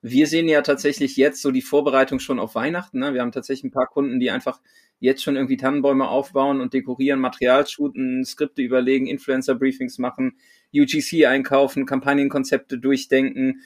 Wir 0.00 0.26
sehen 0.26 0.48
ja 0.48 0.62
tatsächlich 0.62 1.16
jetzt 1.16 1.42
so 1.42 1.50
die 1.50 1.62
Vorbereitung 1.62 2.18
schon 2.18 2.40
auf 2.40 2.54
Weihnachten. 2.54 2.98
Ne? 2.98 3.14
Wir 3.14 3.20
haben 3.20 3.30
tatsächlich 3.30 3.64
ein 3.64 3.70
paar 3.70 3.86
Kunden, 3.86 4.18
die 4.18 4.30
einfach 4.30 4.60
jetzt 4.98 5.22
schon 5.22 5.36
irgendwie 5.36 5.56
Tannenbäume 5.56 6.08
aufbauen 6.08 6.60
und 6.60 6.74
dekorieren, 6.74 7.20
Material 7.20 7.66
shooten, 7.66 8.24
Skripte 8.24 8.62
überlegen, 8.62 9.06
Influencer-Briefings 9.06 9.98
machen, 9.98 10.38
UGC 10.74 11.26
einkaufen, 11.26 11.86
Kampagnenkonzepte 11.86 12.78
durchdenken, 12.78 13.62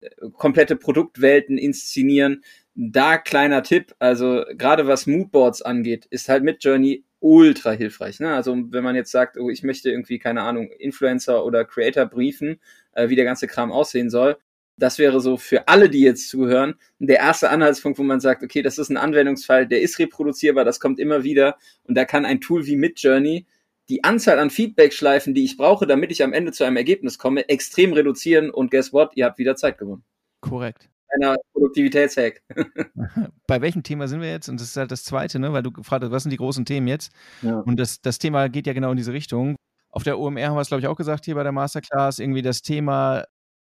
äh, 0.00 0.08
komplette 0.32 0.76
Produktwelten 0.76 1.58
inszenieren 1.58 2.42
da 2.76 3.16
kleiner 3.16 3.62
Tipp, 3.62 3.94
also 3.98 4.44
gerade 4.52 4.86
was 4.86 5.06
Moodboards 5.06 5.62
angeht, 5.62 6.06
ist 6.10 6.28
halt 6.28 6.44
mit 6.44 6.62
Journey 6.62 7.04
ultra 7.20 7.70
hilfreich. 7.72 8.20
Ne? 8.20 8.34
Also 8.34 8.54
wenn 8.70 8.84
man 8.84 8.94
jetzt 8.94 9.10
sagt, 9.10 9.38
oh, 9.38 9.48
ich 9.48 9.62
möchte 9.62 9.90
irgendwie, 9.90 10.18
keine 10.18 10.42
Ahnung, 10.42 10.70
Influencer 10.78 11.44
oder 11.44 11.64
Creator 11.64 12.04
briefen, 12.04 12.60
äh, 12.92 13.08
wie 13.08 13.16
der 13.16 13.24
ganze 13.24 13.46
Kram 13.46 13.72
aussehen 13.72 14.10
soll, 14.10 14.36
das 14.76 14.98
wäre 14.98 15.20
so 15.20 15.38
für 15.38 15.68
alle, 15.68 15.88
die 15.88 16.02
jetzt 16.02 16.28
zuhören, 16.28 16.74
der 16.98 17.16
erste 17.16 17.48
Anhaltspunkt, 17.48 17.98
wo 17.98 18.02
man 18.02 18.20
sagt, 18.20 18.42
okay, 18.42 18.60
das 18.60 18.76
ist 18.76 18.90
ein 18.90 18.98
Anwendungsfall, 18.98 19.66
der 19.66 19.80
ist 19.80 19.98
reproduzierbar, 19.98 20.66
das 20.66 20.78
kommt 20.78 21.00
immer 21.00 21.24
wieder 21.24 21.56
und 21.84 21.96
da 21.96 22.04
kann 22.04 22.26
ein 22.26 22.42
Tool 22.42 22.66
wie 22.66 22.76
Midjourney 22.76 23.46
die 23.88 24.04
Anzahl 24.04 24.38
an 24.38 24.50
Feedback-Schleifen, 24.50 25.32
die 25.32 25.44
ich 25.44 25.56
brauche, 25.56 25.86
damit 25.86 26.10
ich 26.10 26.22
am 26.22 26.34
Ende 26.34 26.52
zu 26.52 26.64
einem 26.64 26.76
Ergebnis 26.76 27.18
komme, 27.18 27.48
extrem 27.48 27.92
reduzieren 27.94 28.50
und 28.50 28.70
guess 28.70 28.92
what, 28.92 29.12
ihr 29.14 29.24
habt 29.24 29.38
wieder 29.38 29.56
Zeit 29.56 29.78
gewonnen. 29.78 30.04
Korrekt. 30.40 30.90
Einer 31.08 31.36
Produktivitätshack. 31.52 32.42
Bei 33.46 33.60
welchem 33.60 33.82
Thema 33.82 34.08
sind 34.08 34.20
wir 34.20 34.30
jetzt? 34.30 34.48
Und 34.48 34.60
das 34.60 34.68
ist 34.68 34.76
halt 34.76 34.90
das 34.90 35.04
zweite, 35.04 35.38
ne? 35.38 35.52
weil 35.52 35.62
du 35.62 35.70
gefragt 35.72 36.04
hast, 36.04 36.10
was 36.10 36.24
sind 36.24 36.30
die 36.30 36.36
großen 36.36 36.64
Themen 36.64 36.88
jetzt? 36.88 37.12
Ja. 37.42 37.60
Und 37.60 37.78
das, 37.78 38.00
das 38.00 38.18
Thema 38.18 38.48
geht 38.48 38.66
ja 38.66 38.72
genau 38.72 38.90
in 38.90 38.96
diese 38.96 39.12
Richtung. 39.12 39.56
Auf 39.90 40.02
der 40.02 40.18
OMR 40.18 40.48
haben 40.48 40.56
wir 40.56 40.60
es, 40.60 40.68
glaube 40.68 40.80
ich, 40.80 40.88
auch 40.88 40.96
gesagt 40.96 41.24
hier 41.24 41.36
bei 41.36 41.42
der 41.42 41.52
Masterclass, 41.52 42.18
irgendwie 42.18 42.42
das 42.42 42.60
Thema 42.62 43.24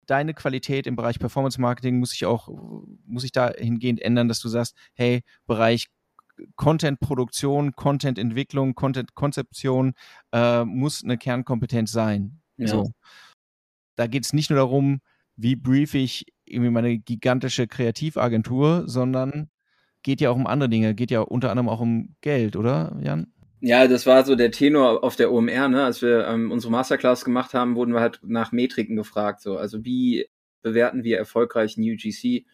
deine 0.06 0.34
Qualität 0.34 0.86
im 0.86 0.96
Bereich 0.96 1.18
Performance 1.18 1.60
Marketing 1.60 1.98
muss 1.98 2.10
sich 2.10 2.26
auch, 2.26 2.48
muss 3.06 3.22
sich 3.22 3.32
dahingehend 3.32 4.00
ändern, 4.00 4.28
dass 4.28 4.40
du 4.40 4.48
sagst, 4.48 4.76
hey, 4.94 5.22
Bereich 5.46 5.88
Content-Produktion, 6.56 7.72
Content-Entwicklung, 7.72 8.74
Content-Konzeption 8.74 9.94
äh, 10.32 10.64
muss 10.64 11.04
eine 11.04 11.18
Kernkompetenz 11.18 11.92
sein. 11.92 12.40
Ja. 12.56 12.68
So. 12.68 12.90
Da 13.96 14.06
geht 14.06 14.24
es 14.24 14.32
nicht 14.32 14.50
nur 14.50 14.58
darum, 14.58 15.00
wie 15.36 15.56
brief 15.56 15.94
ich 15.94 16.26
irgendwie 16.52 16.70
meine 16.70 16.98
gigantische 16.98 17.66
Kreativagentur, 17.66 18.84
sondern 18.86 19.48
geht 20.02 20.20
ja 20.20 20.30
auch 20.30 20.36
um 20.36 20.46
andere 20.46 20.68
Dinge, 20.68 20.94
geht 20.94 21.10
ja 21.10 21.20
unter 21.20 21.50
anderem 21.50 21.68
auch 21.68 21.80
um 21.80 22.14
Geld, 22.20 22.56
oder 22.56 22.96
Jan? 23.02 23.32
Ja, 23.60 23.86
das 23.86 24.06
war 24.06 24.24
so 24.24 24.34
der 24.34 24.50
Tenor 24.50 25.04
auf 25.04 25.14
der 25.14 25.32
OMR, 25.32 25.68
ne? 25.68 25.84
Als 25.84 26.02
wir 26.02 26.26
ähm, 26.26 26.50
unsere 26.50 26.72
Masterclass 26.72 27.24
gemacht 27.24 27.54
haben, 27.54 27.76
wurden 27.76 27.94
wir 27.94 28.00
halt 28.00 28.18
nach 28.24 28.50
Metriken 28.50 28.96
gefragt. 28.96 29.40
So, 29.40 29.56
also 29.56 29.84
wie 29.84 30.26
bewerten 30.62 31.04
wir 31.04 31.18
erfolgreich 31.18 31.76
New 31.76 31.94
GC 31.96 32.44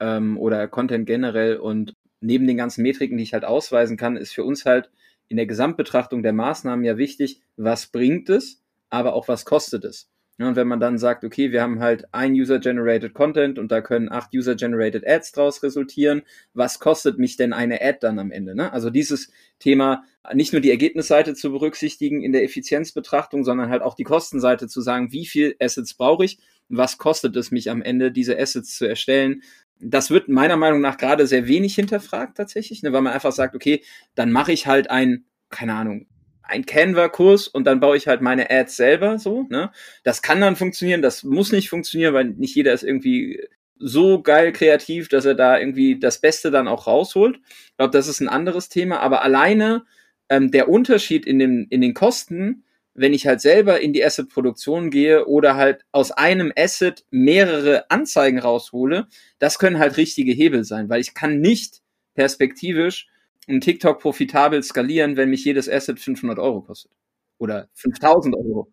ähm, 0.00 0.36
oder 0.38 0.66
Content 0.66 1.06
generell? 1.06 1.56
Und 1.56 1.94
neben 2.20 2.48
den 2.48 2.56
ganzen 2.56 2.82
Metriken, 2.82 3.16
die 3.16 3.22
ich 3.22 3.32
halt 3.32 3.44
ausweisen 3.44 3.96
kann, 3.96 4.16
ist 4.16 4.32
für 4.32 4.42
uns 4.42 4.66
halt 4.66 4.90
in 5.28 5.36
der 5.36 5.46
Gesamtbetrachtung 5.46 6.24
der 6.24 6.32
Maßnahmen 6.32 6.84
ja 6.84 6.96
wichtig, 6.96 7.40
was 7.56 7.86
bringt 7.86 8.28
es, 8.28 8.60
aber 8.88 9.14
auch 9.14 9.28
was 9.28 9.44
kostet 9.44 9.84
es. 9.84 10.10
Ja, 10.40 10.48
und 10.48 10.56
wenn 10.56 10.68
man 10.68 10.80
dann 10.80 10.96
sagt, 10.96 11.22
okay, 11.22 11.52
wir 11.52 11.60
haben 11.60 11.80
halt 11.80 12.06
ein 12.14 12.32
User-Generated 12.32 13.12
Content 13.12 13.58
und 13.58 13.70
da 13.70 13.82
können 13.82 14.10
acht 14.10 14.34
User-Generated 14.34 15.06
Ads 15.06 15.32
draus 15.32 15.62
resultieren, 15.62 16.22
was 16.54 16.78
kostet 16.78 17.18
mich 17.18 17.36
denn 17.36 17.52
eine 17.52 17.82
Ad 17.82 17.98
dann 18.00 18.18
am 18.18 18.30
Ende? 18.30 18.54
Ne? 18.54 18.72
Also 18.72 18.88
dieses 18.88 19.30
Thema, 19.58 20.02
nicht 20.32 20.54
nur 20.54 20.62
die 20.62 20.70
Ergebnisseite 20.70 21.34
zu 21.34 21.50
berücksichtigen 21.52 22.22
in 22.22 22.32
der 22.32 22.42
Effizienzbetrachtung, 22.42 23.44
sondern 23.44 23.68
halt 23.68 23.82
auch 23.82 23.94
die 23.94 24.04
Kostenseite 24.04 24.66
zu 24.66 24.80
sagen, 24.80 25.12
wie 25.12 25.26
viel 25.26 25.56
Assets 25.60 25.92
brauche 25.92 26.24
ich, 26.24 26.38
was 26.70 26.96
kostet 26.96 27.36
es 27.36 27.50
mich 27.50 27.70
am 27.70 27.82
Ende, 27.82 28.10
diese 28.10 28.38
Assets 28.38 28.78
zu 28.78 28.88
erstellen. 28.88 29.42
Das 29.78 30.10
wird 30.10 30.30
meiner 30.30 30.56
Meinung 30.56 30.80
nach 30.80 30.96
gerade 30.96 31.26
sehr 31.26 31.48
wenig 31.48 31.74
hinterfragt 31.74 32.38
tatsächlich, 32.38 32.82
ne, 32.82 32.94
weil 32.94 33.02
man 33.02 33.12
einfach 33.12 33.32
sagt, 33.32 33.54
okay, 33.54 33.82
dann 34.14 34.32
mache 34.32 34.52
ich 34.52 34.66
halt 34.66 34.88
ein, 34.88 35.26
keine 35.50 35.74
Ahnung, 35.74 36.06
ein 36.50 36.66
Canva-Kurs 36.66 37.48
und 37.48 37.64
dann 37.64 37.80
baue 37.80 37.96
ich 37.96 38.08
halt 38.08 38.20
meine 38.20 38.50
Ads 38.50 38.76
selber 38.76 39.18
so. 39.18 39.46
Ne? 39.48 39.70
Das 40.02 40.22
kann 40.22 40.40
dann 40.40 40.56
funktionieren, 40.56 41.02
das 41.02 41.24
muss 41.24 41.52
nicht 41.52 41.70
funktionieren, 41.70 42.14
weil 42.14 42.24
nicht 42.24 42.54
jeder 42.54 42.72
ist 42.72 42.82
irgendwie 42.82 43.40
so 43.78 44.22
geil 44.22 44.52
kreativ, 44.52 45.08
dass 45.08 45.24
er 45.24 45.34
da 45.34 45.58
irgendwie 45.58 45.98
das 45.98 46.20
Beste 46.20 46.50
dann 46.50 46.68
auch 46.68 46.86
rausholt. 46.86 47.40
Ich 47.46 47.76
glaube, 47.78 47.92
das 47.92 48.08
ist 48.08 48.20
ein 48.20 48.28
anderes 48.28 48.68
Thema, 48.68 49.00
aber 49.00 49.22
alleine 49.22 49.84
ähm, 50.28 50.50
der 50.50 50.68
Unterschied 50.68 51.24
in, 51.26 51.38
dem, 51.38 51.66
in 51.70 51.80
den 51.80 51.94
Kosten, 51.94 52.64
wenn 52.94 53.14
ich 53.14 53.26
halt 53.26 53.40
selber 53.40 53.80
in 53.80 53.92
die 53.92 54.04
Asset-Produktion 54.04 54.90
gehe 54.90 55.26
oder 55.26 55.56
halt 55.56 55.86
aus 55.92 56.12
einem 56.12 56.52
Asset 56.56 57.04
mehrere 57.10 57.90
Anzeigen 57.90 58.38
raushole, 58.38 59.06
das 59.38 59.58
können 59.58 59.78
halt 59.78 59.96
richtige 59.96 60.32
Hebel 60.32 60.64
sein, 60.64 60.88
weil 60.88 61.00
ich 61.00 61.14
kann 61.14 61.40
nicht 61.40 61.80
perspektivisch 62.14 63.08
ein 63.50 63.60
TikTok 63.60 64.00
profitabel 64.00 64.62
skalieren, 64.62 65.16
wenn 65.16 65.30
mich 65.30 65.44
jedes 65.44 65.68
Asset 65.68 65.98
500 65.98 66.38
Euro 66.38 66.62
kostet. 66.62 66.92
Oder 67.38 67.68
5000 67.74 68.36
Euro. 68.36 68.72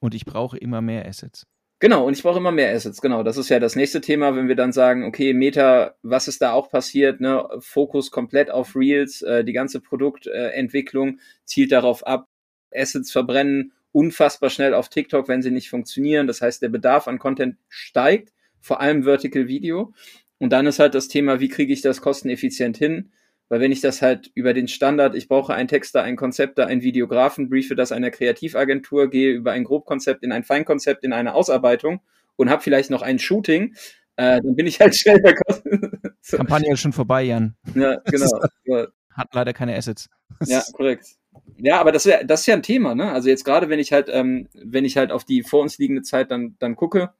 Und 0.00 0.14
ich 0.14 0.24
brauche 0.24 0.58
immer 0.58 0.80
mehr 0.80 1.06
Assets. 1.06 1.46
Genau, 1.78 2.06
und 2.06 2.14
ich 2.14 2.22
brauche 2.22 2.38
immer 2.38 2.52
mehr 2.52 2.74
Assets, 2.74 3.02
genau. 3.02 3.22
Das 3.22 3.36
ist 3.36 3.50
ja 3.50 3.60
das 3.60 3.76
nächste 3.76 4.00
Thema, 4.00 4.34
wenn 4.34 4.48
wir 4.48 4.56
dann 4.56 4.72
sagen, 4.72 5.04
okay, 5.04 5.34
Meta, 5.34 5.94
was 6.02 6.26
ist 6.26 6.40
da 6.40 6.52
auch 6.52 6.70
passiert, 6.70 7.20
ne? 7.20 7.46
Fokus 7.60 8.10
komplett 8.10 8.50
auf 8.50 8.74
Reels, 8.74 9.20
äh, 9.20 9.44
die 9.44 9.52
ganze 9.52 9.80
Produktentwicklung 9.80 11.08
äh, 11.18 11.20
zielt 11.44 11.72
darauf 11.72 12.06
ab, 12.06 12.28
Assets 12.74 13.12
verbrennen 13.12 13.72
unfassbar 13.96 14.50
schnell 14.50 14.74
auf 14.74 14.90
TikTok, 14.90 15.26
wenn 15.26 15.40
sie 15.40 15.50
nicht 15.50 15.70
funktionieren. 15.70 16.26
Das 16.26 16.42
heißt, 16.42 16.60
der 16.60 16.68
Bedarf 16.68 17.08
an 17.08 17.18
Content 17.18 17.56
steigt, 17.70 18.34
vor 18.60 18.80
allem 18.80 19.04
Vertical 19.04 19.48
Video. 19.48 19.94
Und 20.36 20.52
dann 20.52 20.66
ist 20.66 20.78
halt 20.78 20.94
das 20.94 21.08
Thema, 21.08 21.40
wie 21.40 21.48
kriege 21.48 21.72
ich 21.72 21.80
das 21.80 22.02
kosteneffizient 22.02 22.76
hin? 22.76 23.10
Weil 23.48 23.60
wenn 23.60 23.72
ich 23.72 23.80
das 23.80 24.02
halt 24.02 24.30
über 24.34 24.54
den 24.54 24.66
Standard, 24.66 25.14
ich 25.14 25.28
brauche 25.28 25.54
einen 25.54 25.68
Texter, 25.68 26.02
einen 26.02 26.16
Konzepter, 26.16 26.66
einen 26.66 26.82
Videografen, 26.82 27.48
briefe 27.48 27.76
das 27.76 27.92
einer 27.92 28.10
Kreativagentur, 28.10 29.08
gehe 29.08 29.32
über 29.32 29.52
ein 29.52 29.64
Grobkonzept 29.64 30.24
in 30.24 30.32
ein 30.32 30.42
Feinkonzept, 30.42 31.04
in 31.04 31.12
eine 31.12 31.34
Ausarbeitung 31.34 32.00
und 32.34 32.50
habe 32.50 32.62
vielleicht 32.62 32.90
noch 32.90 33.02
ein 33.02 33.18
Shooting, 33.18 33.74
äh, 34.16 34.40
dann 34.40 34.56
bin 34.56 34.66
ich 34.66 34.80
halt 34.80 34.96
schnell 34.98 35.20
bei 35.20 35.34
Kosten. 35.34 36.00
Kampagne 36.30 36.72
ist 36.72 36.80
schon 36.80 36.92
vorbei, 36.92 37.22
Jan. 37.22 37.54
Ja, 37.74 37.96
genau. 38.04 38.88
Hat 39.10 39.28
leider 39.32 39.52
keine 39.52 39.76
Assets. 39.76 40.08
ja, 40.46 40.62
korrekt. 40.72 41.06
Ja, 41.58 41.80
aber 41.80 41.92
das, 41.92 42.06
wär, 42.06 42.24
das 42.24 42.40
ist 42.40 42.46
ja 42.46 42.54
ein 42.54 42.62
Thema, 42.62 42.94
ne? 42.94 43.12
Also 43.12 43.28
jetzt 43.28 43.44
gerade, 43.44 43.68
wenn 43.68 43.78
ich 43.78 43.92
halt, 43.92 44.08
ähm, 44.10 44.48
wenn 44.54 44.84
ich 44.84 44.96
halt 44.96 45.12
auf 45.12 45.24
die 45.24 45.42
vor 45.42 45.62
uns 45.62 45.78
liegende 45.78 46.02
Zeit 46.02 46.30
dann, 46.30 46.56
dann 46.58 46.76
gucke, 46.76 47.12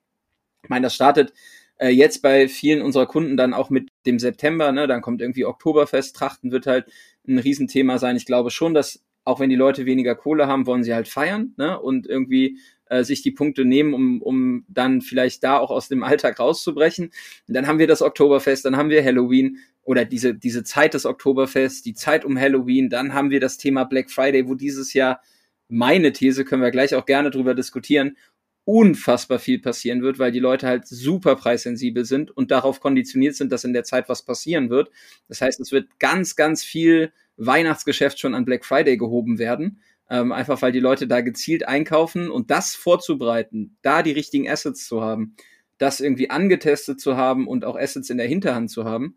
ich 0.63 0.69
meine, 0.69 0.85
das 0.85 0.95
startet 0.95 1.33
äh, 1.79 1.89
jetzt 1.89 2.23
bei 2.23 2.49
vielen 2.49 2.83
unserer 2.83 3.07
Kunden 3.07 3.37
dann 3.37 3.55
auch 3.55 3.71
mit 3.71 3.89
dem 4.07 4.19
September, 4.19 4.73
ne, 4.73 4.87
dann 4.87 5.03
kommt 5.03 5.21
irgendwie 5.21 5.45
Oktoberfest, 5.45 6.17
Trachten 6.17 6.53
wird 6.53 6.67
halt 6.67 6.87
ein 7.27 7.39
Riesenthema 7.39 7.99
sein. 7.99 8.17
Ich 8.17 8.27
glaube 8.27 8.51
schon, 8.51 8.75
dass 8.75 9.03
auch 9.25 9.41
wenn 9.41 9.51
die 9.51 9.57
Leute 9.57 9.87
weniger 9.87 10.15
Kohle 10.15 10.47
haben, 10.47 10.67
wollen 10.67 10.85
sie 10.85 10.95
halt 10.95 11.09
feiern, 11.09 11.53
ne, 11.57 11.79
und 11.81 12.07
irgendwie 12.07 12.59
äh, 12.87 13.03
sich 13.03 13.23
die 13.23 13.33
Punkte 13.33 13.65
nehmen, 13.65 13.93
um, 13.93 14.23
um 14.23 14.65
dann 14.69 15.03
vielleicht 15.03 15.43
da 15.43 15.59
auch 15.59 15.71
aus 15.71 15.89
dem 15.89 16.05
Alltag 16.05 16.39
rauszubrechen. 16.39 17.11
Und 17.49 17.55
dann 17.55 17.67
haben 17.67 17.81
wir 17.81 17.89
das 17.89 18.03
Oktoberfest, 18.03 18.65
dann 18.65 18.77
haben 18.77 18.91
wir 18.91 19.05
Halloween 19.05 19.59
oder 19.83 20.05
diese, 20.05 20.35
diese 20.35 20.63
Zeit 20.63 20.95
des 20.95 21.07
Oktoberfests, 21.07 21.83
die 21.83 21.95
Zeit 21.95 22.25
um 22.25 22.39
Halloween, 22.39 22.89
dann 22.89 23.15
haben 23.15 23.31
wir 23.31 23.41
das 23.41 23.57
Thema 23.57 23.85
Black 23.85 24.11
Friday, 24.11 24.49
wo 24.49 24.55
dieses 24.55 24.93
Jahr 24.95 25.21
meine 25.69 26.13
These, 26.13 26.45
können 26.45 26.63
wir 26.63 26.71
gleich 26.71 26.95
auch 26.95 27.07
gerne 27.07 27.31
drüber 27.31 27.55
diskutieren, 27.55 28.17
unfassbar 28.67 29.39
viel 29.39 29.61
passieren 29.61 30.03
wird, 30.03 30.19
weil 30.19 30.33
die 30.33 30.41
Leute 30.41 30.67
halt 30.67 30.89
super 30.89 31.37
preissensibel 31.37 32.05
sind 32.05 32.33
und 32.33 32.51
darauf 32.51 32.81
konditioniert 32.81 33.37
sind, 33.37 33.53
dass 33.53 33.63
in 33.63 33.73
der 33.73 33.85
Zeit 33.85 34.09
was 34.09 34.23
passieren 34.23 34.71
wird. 34.71 34.91
Das 35.29 35.41
heißt, 35.41 35.61
es 35.61 35.71
wird 35.71 36.01
ganz, 36.01 36.35
ganz 36.35 36.65
viel 36.65 37.13
Weihnachtsgeschäft 37.37 38.19
schon 38.19 38.35
an 38.35 38.45
Black 38.45 38.65
Friday 38.65 38.97
gehoben 38.97 39.39
werden. 39.39 39.81
Ähm, 40.11 40.33
einfach 40.33 40.63
weil 40.63 40.73
die 40.73 40.81
Leute 40.81 41.07
da 41.07 41.21
gezielt 41.21 41.67
einkaufen 41.67 42.29
und 42.29 42.51
das 42.51 42.75
vorzubereiten, 42.75 43.77
da 43.83 44.03
die 44.03 44.13
richtigen 44.13 44.49
Assets 44.49 44.87
zu 44.87 45.01
haben, 45.01 45.37
das 45.79 46.01
irgendwie 46.01 46.31
angetestet 46.31 47.01
zu 47.01 47.17
haben 47.17 47.47
und 47.47 47.65
auch 47.65 47.77
Assets 47.77 48.11
in 48.11 48.19
der 48.19 48.29
Hinterhand 48.29 48.71
zu 48.71 48.85
haben, 48.85 49.17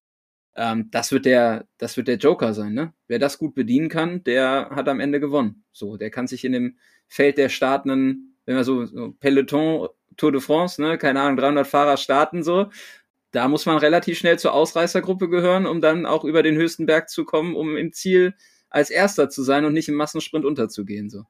ähm, 0.55 0.89
das 0.91 1.12
wird 1.12 1.25
der, 1.25 1.67
das 1.77 1.97
wird 1.97 2.07
der 2.07 2.17
Joker 2.17 2.53
sein, 2.53 2.73
ne? 2.73 2.93
Wer 3.07 3.19
das 3.19 3.38
gut 3.38 3.55
bedienen 3.55 3.89
kann, 3.89 4.23
der 4.23 4.69
hat 4.71 4.89
am 4.89 4.99
Ende 4.99 5.19
gewonnen. 5.19 5.63
So, 5.71 5.95
der 5.97 6.09
kann 6.09 6.27
sich 6.27 6.43
in 6.43 6.51
dem 6.51 6.77
Feld 7.07 7.38
der 7.38 7.49
startenden 7.49 8.29
wenn 8.49 8.55
wir 8.55 8.63
so, 8.63 8.83
so 8.83 9.12
Peloton, 9.19 9.89
Tour 10.17 10.31
de 10.31 10.41
France, 10.41 10.81
ne, 10.81 10.97
keine 10.97 11.21
Ahnung, 11.21 11.38
300 11.38 11.67
Fahrer 11.67 11.97
starten 11.97 12.41
so, 12.41 12.71
da 13.29 13.47
muss 13.47 13.67
man 13.67 13.77
relativ 13.77 14.17
schnell 14.17 14.39
zur 14.39 14.53
Ausreißergruppe 14.53 15.29
gehören, 15.29 15.67
um 15.67 15.81
dann 15.81 16.07
auch 16.07 16.23
über 16.23 16.41
den 16.41 16.55
höchsten 16.55 16.88
Berg 16.88 17.12
zu 17.12 17.25
kommen, 17.25 17.55
um 17.55 17.77
im 17.77 17.93
Ziel 17.93 18.33
als 18.71 18.89
Erster 18.89 19.29
zu 19.29 19.43
sein 19.43 19.65
und 19.65 19.73
nicht 19.73 19.88
im 19.88 19.93
Massensprint 19.93 20.45
unterzugehen. 20.45 21.12
So. 21.12 21.25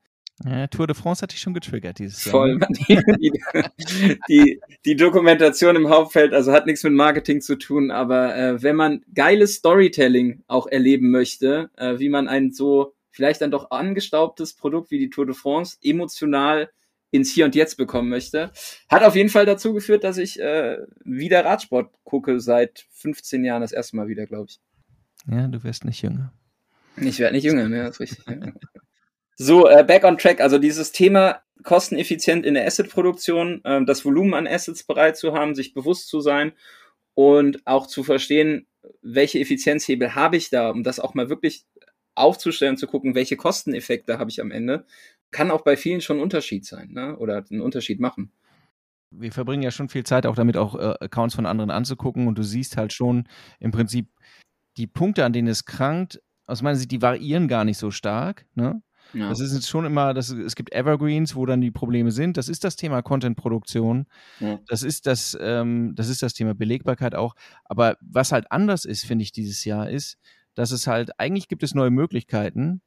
Ja, 0.46 0.68
Tour 0.68 0.88
de 0.88 0.96
France 0.96 1.22
hat 1.22 1.34
dich 1.34 1.42
schon 1.42 1.54
getriggert 1.54 2.00
dieses 2.00 2.24
Jahr. 2.24 2.32
Voll. 2.32 2.56
Ne? 2.56 2.68
Die, 2.88 3.02
die, 3.20 4.20
die, 4.30 4.62
die, 4.86 4.96
Dokumentation 4.96 5.76
im 5.76 5.90
Hauptfeld, 5.90 6.34
also 6.34 6.54
hat 6.54 6.68
nichts 6.68 6.86
mit 6.86 6.94
Marketing 6.94 7.42
zu 7.42 7.58
tun, 7.58 7.92
aber 7.92 8.34
äh, 8.38 8.64
wenn 8.64 8.78
man 8.78 9.04
geiles 9.14 9.56
Storytelling 9.56 10.42
auch 10.48 10.68
erleben 10.68 11.12
möchte, 11.12 11.70
äh, 11.76 12.00
wie 12.00 12.08
man 12.08 12.30
ein 12.30 12.54
so 12.54 12.94
vielleicht 13.12 13.42
dann 13.42 13.52
doch 13.52 13.72
angestaubtes 13.72 14.54
Produkt 14.54 14.90
wie 14.90 15.00
die 15.00 15.10
Tour 15.10 15.26
de 15.26 15.36
France 15.36 15.76
emotional 15.84 16.70
ins 17.12 17.32
Hier 17.32 17.46
und 17.46 17.56
Jetzt 17.56 17.76
bekommen 17.76 18.10
möchte. 18.10 18.52
Hat 18.90 19.04
auf 19.04 19.16
jeden 19.16 19.30
Fall 19.30 19.46
dazu 19.46 19.74
geführt, 19.74 20.04
dass 20.04 20.18
ich 20.18 20.40
äh, 20.40 20.78
wieder 21.04 21.46
Radsport 21.46 21.92
gucke, 22.04 22.40
seit 22.40 22.86
15 22.92 23.44
Jahren 23.44 23.62
das 23.62 23.72
erste 23.72 23.96
Mal 23.96 24.08
wieder, 24.08 24.26
glaube 24.26 24.48
ich. 24.50 24.60
Ja, 25.30 25.48
du 25.48 25.64
wirst 25.64 25.86
nicht 25.86 26.02
jünger. 26.02 26.34
Ich 26.98 27.20
werde 27.20 27.36
nicht 27.36 27.44
jünger, 27.44 27.68
ja, 27.76 27.88
ist 27.88 28.00
richtig. 28.00 28.26
so, 29.36 29.68
äh, 29.68 29.84
back 29.84 30.04
on 30.04 30.18
track. 30.18 30.42
Also 30.42 30.58
dieses 30.58 30.92
Thema 30.92 31.42
kosteneffizient 31.64 32.46
in 32.46 32.54
der 32.54 32.66
Asset-Produktion, 32.66 33.64
äh, 33.64 33.84
das 33.86 34.06
Volumen 34.06 34.34
an 34.34 34.48
Assets 34.48 34.84
bereit 34.84 35.18
zu 35.18 35.34
haben, 35.34 35.56
sich 35.56 35.74
bewusst 35.74 36.10
zu 36.10 36.22
sein 36.22 36.54
und 37.14 37.66
auch 37.66 37.88
zu 37.88 38.04
verstehen, 38.04 38.68
welche 39.02 39.40
Effizienzhebel 39.40 40.16
habe 40.16 40.38
ich 40.38 40.50
da, 40.50 40.70
um 40.70 40.84
das 40.84 41.00
auch 41.00 41.14
mal 41.14 41.30
wirklich 41.30 41.66
aufzustellen, 42.16 42.78
zu 42.78 42.88
gucken, 42.88 43.16
welche 43.16 43.38
Kosteneffekte 43.38 44.20
habe 44.20 44.30
ich 44.30 44.42
am 44.42 44.52
Ende, 44.52 44.86
kann 45.32 45.52
auch 45.52 45.62
bei 45.62 45.78
vielen 45.78 46.02
schon 46.02 46.18
ein 46.18 46.24
Unterschied 46.24 46.66
sein 46.66 46.92
ne? 46.92 47.18
oder 47.18 47.44
einen 47.50 47.62
Unterschied 47.62 48.00
machen. 48.00 48.32
Wir 49.12 49.32
verbringen 49.32 49.64
ja 49.64 49.72
schon 49.72 49.90
viel 49.90 50.04
Zeit 50.04 50.26
auch 50.26 50.36
damit, 50.36 50.56
auch 50.56 50.76
äh, 50.76 50.96
Accounts 51.00 51.36
von 51.36 51.46
anderen 51.46 51.72
anzugucken 51.72 52.28
und 52.28 52.38
du 52.38 52.44
siehst 52.44 52.78
halt 52.78 52.94
schon 52.94 53.28
im 53.60 53.72
Prinzip 53.72 54.08
die 54.78 54.88
Punkte, 54.88 55.26
an 55.26 55.34
denen 55.34 55.48
es 55.48 55.66
krankt, 55.66 56.22
aus 56.46 56.62
meiner 56.62 56.76
Sicht, 56.76 56.92
die 56.92 57.02
variieren 57.02 57.48
gar 57.48 57.66
nicht 57.66 57.78
so 57.78 57.92
stark. 57.92 58.46
Ne? 58.56 58.82
Ja. 59.14 59.30
Das 59.30 59.40
ist 59.40 59.54
jetzt 59.54 59.68
schon 59.68 59.86
immer, 59.86 60.14
das, 60.14 60.30
es 60.30 60.56
gibt 60.56 60.74
Evergreens, 60.74 61.36
wo 61.36 61.46
dann 61.46 61.62
die 61.62 61.72
Probleme 61.72 62.12
sind. 62.12 62.38
Das 62.38 62.50
ist 62.50 62.64
das 62.64 62.76
Thema 62.76 63.02
Content-Produktion. 63.02 64.06
Ja. 64.40 64.60
Das, 64.68 64.84
ist 64.84 65.06
das, 65.08 65.38
ähm, 65.40 65.94
das 65.96 66.10
ist 66.10 66.22
das 66.22 66.34
Thema 66.34 66.54
Belegbarkeit 66.54 67.16
auch. 67.16 67.36
Aber 67.66 67.98
was 68.02 68.32
halt 68.32 68.52
anders 68.52 68.86
ist, 68.86 69.06
finde 69.06 69.24
ich, 69.24 69.32
dieses 69.32 69.66
Jahr, 69.66 69.90
ist, 69.90 70.18
dass 70.56 70.72
es 70.72 70.88
halt, 70.88 71.20
eigentlich 71.20 71.48
gibt 71.48 71.64
es 71.64 71.74
neue 71.74 71.92
Möglichkeiten. 71.92 72.82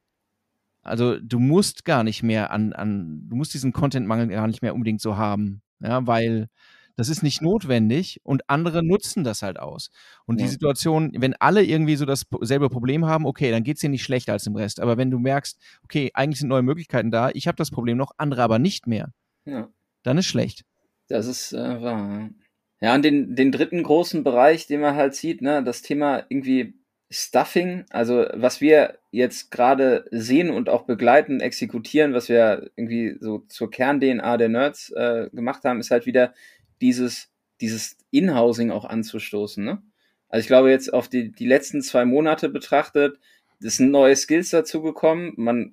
Also 0.83 1.17
du 1.19 1.39
musst 1.39 1.85
gar 1.85 2.03
nicht 2.03 2.23
mehr 2.23 2.51
an, 2.51 2.73
an 2.73 3.23
du 3.29 3.35
musst 3.35 3.53
diesen 3.53 3.73
Content-Mangel 3.73 4.27
gar 4.27 4.47
nicht 4.47 4.61
mehr 4.61 4.73
unbedingt 4.73 5.01
so 5.01 5.17
haben. 5.17 5.61
Ja, 5.79 6.05
weil 6.05 6.49
das 6.95 7.09
ist 7.09 7.23
nicht 7.23 7.41
notwendig 7.41 8.19
und 8.23 8.49
andere 8.49 8.83
nutzen 8.83 9.23
das 9.23 9.41
halt 9.41 9.59
aus. 9.59 9.89
Und 10.25 10.39
ja. 10.39 10.45
die 10.45 10.51
Situation, 10.51 11.11
wenn 11.17 11.33
alle 11.33 11.63
irgendwie 11.63 11.95
so 11.95 12.05
dasselbe 12.05 12.69
Problem 12.69 13.05
haben, 13.05 13.25
okay, 13.25 13.49
dann 13.51 13.63
geht 13.63 13.77
es 13.77 13.81
dir 13.81 13.89
nicht 13.89 14.03
schlechter 14.03 14.33
als 14.33 14.45
im 14.45 14.55
Rest. 14.55 14.79
Aber 14.79 14.97
wenn 14.97 15.09
du 15.09 15.17
merkst, 15.17 15.59
okay, 15.83 16.11
eigentlich 16.13 16.39
sind 16.39 16.49
neue 16.49 16.61
Möglichkeiten 16.61 17.09
da, 17.09 17.31
ich 17.33 17.47
habe 17.47 17.55
das 17.55 17.71
Problem 17.71 17.97
noch, 17.97 18.11
andere 18.17 18.43
aber 18.43 18.59
nicht 18.59 18.85
mehr, 18.85 19.11
ja. 19.45 19.69
dann 20.03 20.17
ist 20.17 20.27
schlecht. 20.27 20.65
Das 21.07 21.25
ist 21.25 21.53
äh, 21.53 21.81
wahr. 21.81 22.29
Ja, 22.79 22.93
und 22.95 23.03
den, 23.03 23.35
den 23.35 23.51
dritten 23.51 23.81
großen 23.81 24.23
Bereich, 24.23 24.67
den 24.67 24.81
man 24.81 24.95
halt 24.95 25.15
sieht, 25.15 25.41
ne, 25.41 25.63
das 25.63 25.81
Thema 25.81 26.23
irgendwie 26.29 26.73
Stuffing, 27.09 27.85
also 27.89 28.25
was 28.33 28.59
wir 28.59 28.97
jetzt 29.11 29.51
gerade 29.51 30.05
sehen 30.11 30.49
und 30.49 30.69
auch 30.69 30.83
begleiten, 30.83 31.41
exekutieren, 31.41 32.13
was 32.13 32.27
wir 32.27 32.71
irgendwie 32.75 33.17
so 33.19 33.39
zur 33.49 33.69
Kern-DNA 33.69 34.37
der 34.37 34.49
Nerds 34.49 34.91
äh, 34.91 35.29
gemacht 35.31 35.63
haben, 35.63 35.79
ist 35.79 35.91
halt 35.91 36.05
wieder 36.05 36.33
dieses, 36.81 37.29
dieses 37.61 37.97
Inhousing 38.09 38.71
auch 38.71 38.85
anzustoßen. 38.85 39.63
Ne? 39.63 39.83
Also 40.29 40.41
ich 40.41 40.47
glaube 40.47 40.71
jetzt 40.71 40.91
auf 40.91 41.07
die, 41.07 41.31
die 41.31 41.45
letzten 41.45 41.81
zwei 41.81 42.05
Monate 42.05 42.49
betrachtet, 42.49 43.19
es 43.63 43.77
sind 43.77 43.91
neue 43.91 44.15
Skills 44.15 44.49
dazugekommen. 44.49 45.33
Man 45.37 45.71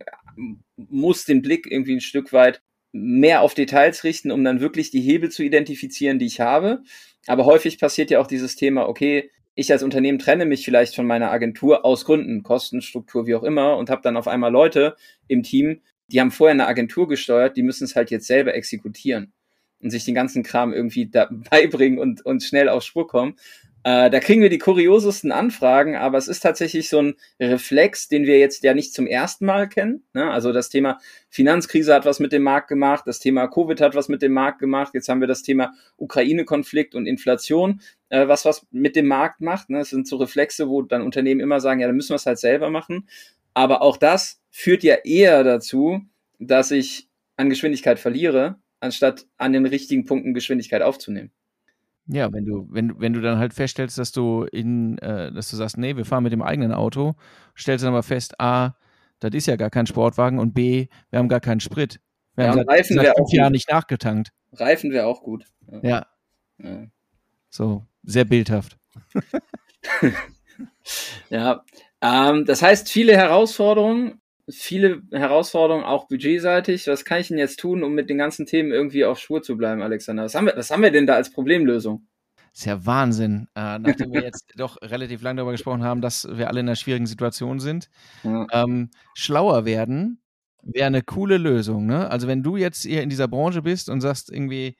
muss 0.76 1.24
den 1.24 1.42
Blick 1.42 1.66
irgendwie 1.70 1.96
ein 1.96 2.00
Stück 2.00 2.32
weit 2.32 2.62
mehr 2.92 3.42
auf 3.42 3.54
Details 3.54 4.04
richten, 4.04 4.30
um 4.30 4.44
dann 4.44 4.60
wirklich 4.60 4.90
die 4.90 5.00
Hebel 5.00 5.30
zu 5.30 5.42
identifizieren, 5.42 6.18
die 6.18 6.26
ich 6.26 6.40
habe. 6.40 6.82
Aber 7.26 7.44
häufig 7.44 7.78
passiert 7.78 8.10
ja 8.10 8.20
auch 8.20 8.26
dieses 8.26 8.56
Thema, 8.56 8.88
okay, 8.88 9.30
ich 9.54 9.72
als 9.72 9.82
Unternehmen 9.82 10.18
trenne 10.18 10.46
mich 10.46 10.64
vielleicht 10.64 10.94
von 10.94 11.06
meiner 11.06 11.30
Agentur 11.30 11.84
aus 11.84 12.04
Gründen, 12.04 12.42
Kostenstruktur, 12.42 13.26
wie 13.26 13.34
auch 13.34 13.42
immer, 13.42 13.76
und 13.76 13.90
habe 13.90 14.02
dann 14.02 14.16
auf 14.16 14.28
einmal 14.28 14.52
Leute 14.52 14.96
im 15.28 15.42
Team, 15.42 15.80
die 16.08 16.20
haben 16.20 16.30
vorher 16.30 16.54
eine 16.54 16.66
Agentur 16.66 17.08
gesteuert, 17.08 17.56
die 17.56 17.62
müssen 17.62 17.84
es 17.84 17.96
halt 17.96 18.10
jetzt 18.10 18.26
selber 18.26 18.54
exekutieren 18.54 19.32
und 19.80 19.90
sich 19.90 20.04
den 20.04 20.14
ganzen 20.14 20.42
Kram 20.42 20.72
irgendwie 20.72 21.06
da 21.06 21.28
beibringen 21.50 21.98
und, 21.98 22.24
und 22.24 22.42
schnell 22.42 22.68
auf 22.68 22.82
Spur 22.82 23.06
kommen. 23.06 23.36
Äh, 23.82 24.10
da 24.10 24.20
kriegen 24.20 24.42
wir 24.42 24.50
die 24.50 24.58
kuriosesten 24.58 25.32
Anfragen, 25.32 25.96
aber 25.96 26.18
es 26.18 26.28
ist 26.28 26.40
tatsächlich 26.40 26.90
so 26.90 27.00
ein 27.00 27.14
Reflex, 27.40 28.08
den 28.08 28.26
wir 28.26 28.38
jetzt 28.38 28.62
ja 28.62 28.74
nicht 28.74 28.92
zum 28.92 29.06
ersten 29.06 29.46
Mal 29.46 29.68
kennen. 29.68 30.04
Ne? 30.12 30.30
Also 30.30 30.52
das 30.52 30.68
Thema 30.68 30.98
Finanzkrise 31.30 31.94
hat 31.94 32.04
was 32.04 32.20
mit 32.20 32.32
dem 32.32 32.42
Markt 32.42 32.68
gemacht, 32.68 33.04
das 33.06 33.20
Thema 33.20 33.48
Covid 33.48 33.80
hat 33.80 33.94
was 33.94 34.08
mit 34.08 34.20
dem 34.20 34.32
Markt 34.32 34.58
gemacht, 34.58 34.92
jetzt 34.92 35.08
haben 35.08 35.20
wir 35.20 35.28
das 35.28 35.42
Thema 35.42 35.72
Ukraine-Konflikt 35.96 36.94
und 36.94 37.06
Inflation, 37.06 37.80
äh, 38.10 38.28
was 38.28 38.44
was 38.44 38.66
mit 38.70 38.96
dem 38.96 39.06
Markt 39.06 39.40
macht. 39.40 39.70
Ne? 39.70 39.78
Das 39.78 39.90
sind 39.90 40.06
so 40.06 40.16
Reflexe, 40.16 40.68
wo 40.68 40.82
dann 40.82 41.00
Unternehmen 41.00 41.40
immer 41.40 41.60
sagen, 41.60 41.80
ja, 41.80 41.86
dann 41.86 41.96
müssen 41.96 42.10
wir 42.10 42.16
es 42.16 42.26
halt 42.26 42.38
selber 42.38 42.68
machen. 42.68 43.08
Aber 43.54 43.80
auch 43.80 43.96
das 43.96 44.42
führt 44.50 44.82
ja 44.82 44.96
eher 45.04 45.42
dazu, 45.42 46.02
dass 46.38 46.70
ich 46.70 47.08
an 47.36 47.48
Geschwindigkeit 47.48 47.98
verliere, 47.98 48.56
anstatt 48.80 49.26
an 49.38 49.54
den 49.54 49.64
richtigen 49.64 50.04
Punkten 50.04 50.34
Geschwindigkeit 50.34 50.82
aufzunehmen. 50.82 51.30
Ja, 52.12 52.32
wenn 52.32 52.44
du, 52.44 52.66
wenn, 52.70 53.00
wenn 53.00 53.12
du 53.12 53.20
dann 53.20 53.38
halt 53.38 53.54
feststellst, 53.54 53.96
dass 53.98 54.10
du 54.10 54.44
in, 54.44 54.98
äh, 54.98 55.32
dass 55.32 55.50
du 55.50 55.56
sagst, 55.56 55.78
nee, 55.78 55.96
wir 55.96 56.04
fahren 56.04 56.24
mit 56.24 56.32
dem 56.32 56.42
eigenen 56.42 56.72
Auto, 56.72 57.14
stellst 57.56 57.84
dann 57.84 57.92
aber 57.92 58.02
fest, 58.02 58.40
A, 58.40 58.74
das 59.20 59.32
ist 59.32 59.46
ja 59.46 59.56
gar 59.56 59.70
kein 59.70 59.86
Sportwagen 59.86 60.38
und 60.38 60.52
B, 60.52 60.88
wir 61.10 61.18
haben 61.18 61.28
gar 61.28 61.40
keinen 61.40 61.60
Sprit. 61.60 62.00
Wir 62.34 62.44
ja, 62.44 62.50
haben 62.50 62.58
seit, 62.58 62.68
Reifen 62.68 62.96
seit 62.96 63.16
fünf 63.16 63.32
Jahren 63.32 63.52
nicht 63.52 63.70
nachgetankt. 63.70 64.32
Reifen 64.52 64.90
wäre 64.90 65.06
auch 65.06 65.22
gut. 65.22 65.44
Ja. 65.70 65.80
ja. 65.82 66.06
ja. 66.58 66.86
So, 67.48 67.84
sehr 68.02 68.24
bildhaft. 68.24 68.76
ja, 71.30 71.62
ähm, 72.00 72.44
das 72.44 72.62
heißt, 72.62 72.90
viele 72.90 73.16
Herausforderungen, 73.16 74.19
viele 74.50 75.02
Herausforderungen, 75.12 75.84
auch 75.84 76.08
budgetseitig. 76.08 76.86
Was 76.86 77.04
kann 77.04 77.20
ich 77.20 77.28
denn 77.28 77.38
jetzt 77.38 77.60
tun, 77.60 77.82
um 77.82 77.94
mit 77.94 78.10
den 78.10 78.18
ganzen 78.18 78.46
Themen 78.46 78.72
irgendwie 78.72 79.04
auf 79.04 79.18
Spur 79.18 79.42
zu 79.42 79.56
bleiben, 79.56 79.82
Alexander? 79.82 80.24
Was 80.24 80.34
haben 80.34 80.46
wir, 80.46 80.56
was 80.56 80.70
haben 80.70 80.82
wir 80.82 80.90
denn 80.90 81.06
da 81.06 81.14
als 81.14 81.30
Problemlösung? 81.30 82.06
Das 82.52 82.60
ist 82.60 82.66
ja 82.66 82.84
Wahnsinn, 82.84 83.46
äh, 83.54 83.78
nachdem 83.78 84.12
wir 84.12 84.22
jetzt 84.22 84.52
doch 84.56 84.76
relativ 84.82 85.22
lange 85.22 85.36
darüber 85.36 85.52
gesprochen 85.52 85.84
haben, 85.84 86.00
dass 86.00 86.26
wir 86.30 86.48
alle 86.48 86.60
in 86.60 86.68
einer 86.68 86.76
schwierigen 86.76 87.06
Situation 87.06 87.60
sind. 87.60 87.88
Ja. 88.24 88.46
Ähm, 88.52 88.90
schlauer 89.14 89.64
werden 89.64 90.20
wäre 90.62 90.86
eine 90.86 91.02
coole 91.02 91.38
Lösung. 91.38 91.86
Ne? 91.86 92.10
Also 92.10 92.26
wenn 92.26 92.42
du 92.42 92.56
jetzt 92.56 92.82
hier 92.82 93.02
in 93.02 93.08
dieser 93.08 93.28
Branche 93.28 93.62
bist 93.62 93.88
und 93.88 94.00
sagst 94.00 94.30
irgendwie, 94.30 94.76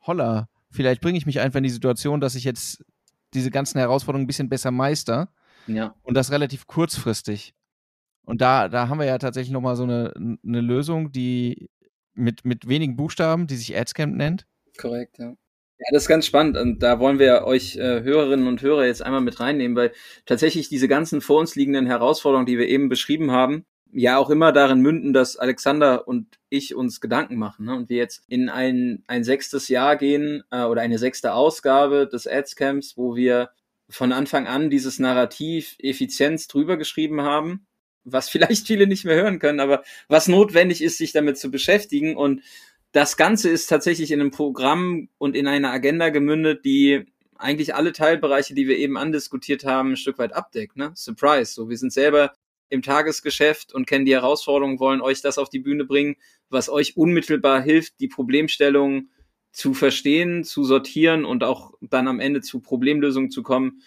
holla, 0.00 0.48
vielleicht 0.70 1.00
bringe 1.00 1.18
ich 1.18 1.26
mich 1.26 1.40
einfach 1.40 1.58
in 1.58 1.64
die 1.64 1.70
Situation, 1.70 2.20
dass 2.20 2.34
ich 2.34 2.44
jetzt 2.44 2.84
diese 3.34 3.50
ganzen 3.50 3.78
Herausforderungen 3.78 4.24
ein 4.24 4.26
bisschen 4.26 4.48
besser 4.48 4.70
meister. 4.70 5.32
Ja. 5.66 5.94
Und 6.02 6.14
das 6.14 6.32
relativ 6.32 6.66
kurzfristig. 6.66 7.54
Und 8.30 8.40
da, 8.40 8.68
da 8.68 8.88
haben 8.88 9.00
wir 9.00 9.06
ja 9.06 9.18
tatsächlich 9.18 9.52
nochmal 9.52 9.74
so 9.74 9.82
eine, 9.82 10.12
eine 10.16 10.60
Lösung, 10.60 11.10
die 11.10 11.68
mit, 12.14 12.44
mit 12.44 12.68
wenigen 12.68 12.94
Buchstaben, 12.94 13.48
die 13.48 13.56
sich 13.56 13.76
Adscamp 13.76 14.14
nennt. 14.14 14.46
Korrekt, 14.78 15.18
ja. 15.18 15.30
Ja, 15.30 15.86
das 15.92 16.02
ist 16.02 16.08
ganz 16.08 16.26
spannend 16.26 16.58
und 16.58 16.82
da 16.82 17.00
wollen 17.00 17.18
wir 17.18 17.44
euch 17.44 17.76
äh, 17.76 18.02
Hörerinnen 18.02 18.46
und 18.46 18.60
Hörer 18.60 18.84
jetzt 18.84 19.02
einmal 19.02 19.22
mit 19.22 19.40
reinnehmen, 19.40 19.76
weil 19.76 19.92
tatsächlich 20.26 20.68
diese 20.68 20.88
ganzen 20.88 21.22
vor 21.22 21.40
uns 21.40 21.56
liegenden 21.56 21.86
Herausforderungen, 21.86 22.44
die 22.44 22.58
wir 22.58 22.68
eben 22.68 22.90
beschrieben 22.90 23.30
haben, 23.30 23.64
ja 23.90 24.18
auch 24.18 24.28
immer 24.28 24.52
darin 24.52 24.80
münden, 24.80 25.14
dass 25.14 25.38
Alexander 25.38 26.06
und 26.06 26.38
ich 26.50 26.74
uns 26.74 27.00
Gedanken 27.00 27.36
machen 27.36 27.64
ne? 27.64 27.74
und 27.74 27.88
wir 27.88 27.96
jetzt 27.96 28.22
in 28.28 28.50
ein, 28.50 29.02
ein 29.06 29.24
sechstes 29.24 29.68
Jahr 29.68 29.96
gehen 29.96 30.44
äh, 30.50 30.64
oder 30.64 30.82
eine 30.82 30.98
sechste 30.98 31.32
Ausgabe 31.32 32.06
des 32.06 32.26
Adscamps, 32.28 32.96
wo 32.98 33.16
wir 33.16 33.48
von 33.88 34.12
Anfang 34.12 34.46
an 34.46 34.68
dieses 34.68 34.98
Narrativ 34.98 35.76
Effizienz 35.80 36.46
drüber 36.46 36.76
geschrieben 36.76 37.22
haben 37.22 37.66
was 38.04 38.28
vielleicht 38.30 38.66
viele 38.66 38.86
nicht 38.86 39.04
mehr 39.04 39.16
hören 39.16 39.38
können, 39.38 39.60
aber 39.60 39.82
was 40.08 40.28
notwendig 40.28 40.82
ist, 40.82 40.98
sich 40.98 41.12
damit 41.12 41.38
zu 41.38 41.50
beschäftigen. 41.50 42.16
Und 42.16 42.42
das 42.92 43.16
Ganze 43.16 43.48
ist 43.48 43.66
tatsächlich 43.66 44.10
in 44.10 44.20
einem 44.20 44.30
Programm 44.30 45.08
und 45.18 45.36
in 45.36 45.46
einer 45.46 45.70
Agenda 45.70 46.08
gemündet, 46.10 46.64
die 46.64 47.06
eigentlich 47.36 47.74
alle 47.74 47.92
Teilbereiche, 47.92 48.54
die 48.54 48.68
wir 48.68 48.76
eben 48.76 48.98
andiskutiert 48.98 49.64
haben, 49.64 49.92
ein 49.92 49.96
Stück 49.96 50.18
weit 50.18 50.34
abdeckt. 50.34 50.76
Ne? 50.76 50.92
Surprise. 50.94 51.52
So, 51.54 51.68
wir 51.68 51.78
sind 51.78 51.92
selber 51.92 52.32
im 52.68 52.82
Tagesgeschäft 52.82 53.74
und 53.74 53.86
kennen 53.86 54.04
die 54.04 54.14
Herausforderungen, 54.14 54.78
wollen 54.78 55.00
euch 55.00 55.22
das 55.22 55.38
auf 55.38 55.48
die 55.48 55.58
Bühne 55.58 55.84
bringen, 55.84 56.16
was 56.50 56.68
euch 56.68 56.96
unmittelbar 56.96 57.60
hilft, 57.62 57.98
die 58.00 58.08
Problemstellung 58.08 59.08
zu 59.52 59.74
verstehen, 59.74 60.44
zu 60.44 60.64
sortieren 60.64 61.24
und 61.24 61.42
auch 61.42 61.72
dann 61.80 62.06
am 62.06 62.20
Ende 62.20 62.40
zu 62.40 62.60
Problemlösungen 62.60 63.30
zu 63.30 63.42
kommen, 63.42 63.82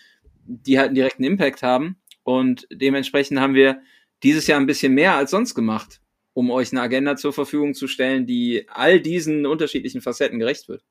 die 0.45 0.77
halt 0.77 0.87
einen 0.87 0.95
direkten 0.95 1.23
Impact 1.23 1.63
haben. 1.63 1.97
Und 2.23 2.67
dementsprechend 2.71 3.39
haben 3.39 3.53
wir 3.53 3.81
dieses 4.23 4.47
Jahr 4.47 4.59
ein 4.59 4.65
bisschen 4.65 4.93
mehr 4.93 5.15
als 5.15 5.31
sonst 5.31 5.53
gemacht, 5.53 6.01
um 6.33 6.49
euch 6.49 6.71
eine 6.71 6.81
Agenda 6.81 7.15
zur 7.15 7.33
Verfügung 7.33 7.73
zu 7.73 7.87
stellen, 7.87 8.25
die 8.25 8.65
all 8.69 8.99
diesen 8.99 9.45
unterschiedlichen 9.45 10.01
Facetten 10.01 10.39
gerecht 10.39 10.67
wird. 10.69 10.83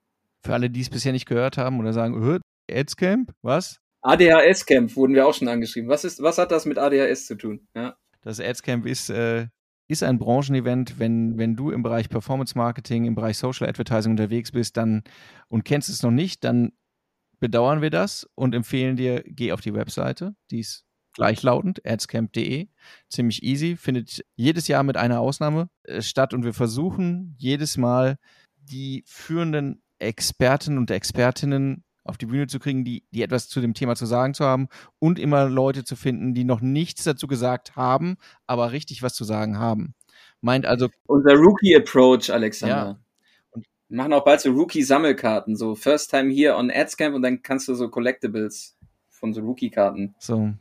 Für 0.45 0.55
alle, 0.55 0.71
die 0.71 0.81
es 0.81 0.91
bisher 0.91 1.13
nicht 1.13 1.27
gehört 1.27 1.57
haben 1.57 1.81
oder 1.81 1.93
sagen, 1.93 2.41
Adscamp, 2.71 3.33
was? 3.43 3.81
ADHS-Camp 4.03 4.97
wurden 4.97 5.15
wir 5.15 5.27
auch 5.27 5.35
schon 5.35 5.49
angeschrieben. 5.49 5.89
Was, 5.89 6.05
ist, 6.05 6.21
was 6.23 6.39
hat 6.39 6.51
das 6.51 6.67
mit 6.67 6.79
ADHS 6.79 7.27
zu 7.27 7.37
tun? 7.37 7.69
Ja. 7.75 7.97
Das 8.23 8.41
Adscamp 8.41 8.87
ist, 8.87 9.11
äh, 9.11 9.47
ist 9.89 10.03
ein 10.03 10.19
Branchenevent, 10.19 10.99
wenn, 10.99 11.39
wenn 11.39 11.55
du 11.55 11.71
im 11.71 11.83
Bereich 11.83 12.09
Performance 12.09 12.57
Marketing, 12.57 13.05
im 13.05 13.15
Bereich 13.15 13.39
Social 13.39 13.69
Advertising 13.69 14.13
unterwegs 14.13 14.51
bist 14.51 14.77
dann 14.77 15.05
und 15.49 15.65
kennst 15.65 15.89
es 15.89 16.03
noch 16.03 16.11
nicht, 16.11 16.43
dann 16.45 16.73
bedauern 17.39 17.83
wir 17.83 17.91
das 17.91 18.29
und 18.35 18.55
empfehlen 18.55 18.97
dir, 18.97 19.23
geh 19.25 19.53
auf 19.53 19.61
die 19.61 19.75
Webseite, 19.75 20.35
die 20.51 20.61
ist 20.61 20.85
gleichlautend, 21.15 21.85
adscamp.de. 21.87 22.69
Ziemlich 23.09 23.43
easy, 23.43 23.77
findet 23.77 24.25
jedes 24.35 24.69
Jahr 24.69 24.83
mit 24.83 24.97
einer 24.97 25.21
Ausnahme 25.21 25.69
äh, 25.85 26.03
statt 26.03 26.35
und 26.35 26.45
wir 26.45 26.55
versuchen 26.55 27.35
jedes 27.39 27.77
Mal 27.77 28.19
die 28.57 29.05
führenden 29.07 29.83
Experten 29.99 30.79
und 30.79 30.91
Expertinnen 30.91 31.85
auf 32.05 32.19
die 32.19 32.27
Bühne 32.27 32.47
zu 32.49 32.59
kriegen, 32.59 32.85
die, 32.85 33.05
die 33.13 33.23
etwas 33.23 33.49
zu 33.49 33.61
dem 33.61 33.75
Thema 33.75 33.95
zu 33.95 34.07
sagen 34.07 34.35
zu 34.35 34.45
haben 34.45 34.69
und 34.99 35.19
immer 35.19 35.49
Leute 35.49 35.85
zu 35.85 35.97
finden, 35.97 36.35
die 36.35 36.45
noch 36.45 36.61
nichts 36.61 37.05
dazu 37.05 37.27
gesagt 37.27 37.77
haben, 37.77 38.17
aber 38.47 38.73
richtig 38.73 39.03
was 39.03 39.15
zu 39.15 39.25
sagen 39.25 39.59
haben. 39.59 39.95
Meint 40.41 40.67
also. 40.67 40.89
Unser 41.07 41.35
Rookie-Approach, 41.35 42.33
Alexander. 42.33 42.75
Ja. 42.75 42.99
Und 43.51 43.67
wir 43.89 43.97
machen 43.97 44.13
auch 44.13 44.25
bald 44.25 44.41
so 44.41 44.51
Rookie-Sammelkarten, 44.51 45.55
so 45.55 45.77
First 45.77 46.11
Time 46.11 46.33
here 46.33 46.57
on 46.57 46.71
Adscamp 46.71 47.15
und 47.15 47.23
dann 47.23 47.43
kannst 47.43 47.69
du 47.69 47.75
so 47.75 47.89
Collectibles 47.89 48.77
von 49.09 49.33
so 49.33 49.41
Rookie-Karten. 49.41 50.17
So. 50.19 50.55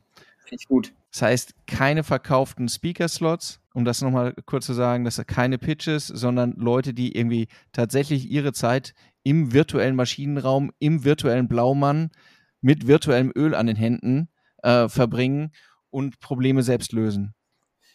Finde 0.52 0.64
ich 0.64 0.68
gut. 0.68 0.94
Das 1.14 1.22
heißt, 1.22 1.54
keine 1.66 2.04
verkauften 2.04 2.68
Speaker-Slots, 2.68 3.62
um 3.74 3.86
das 3.86 4.02
nochmal 4.02 4.34
kurz 4.46 4.66
zu 4.66 4.74
sagen, 4.74 5.06
dass 5.06 5.26
keine 5.26 5.58
Pitches, 5.58 6.08
sondern 6.08 6.56
Leute, 6.58 6.94
die 6.94 7.16
irgendwie 7.16 7.48
tatsächlich 7.72 8.30
ihre 8.30 8.52
Zeit 8.52 8.94
im 9.24 9.54
virtuellen 9.54 9.96
Maschinenraum, 9.96 10.74
im 10.80 11.06
virtuellen 11.06 11.48
Blaumann 11.48 12.12
mit 12.60 12.86
virtuellem 12.86 13.32
Öl 13.34 13.56
an 13.56 13.68
den 13.68 13.78
Händen 13.78 14.28
äh, 14.62 14.90
verbringen 14.90 15.54
und 15.90 16.20
Probleme 16.20 16.64
selbst 16.64 16.92
lösen. 16.92 17.34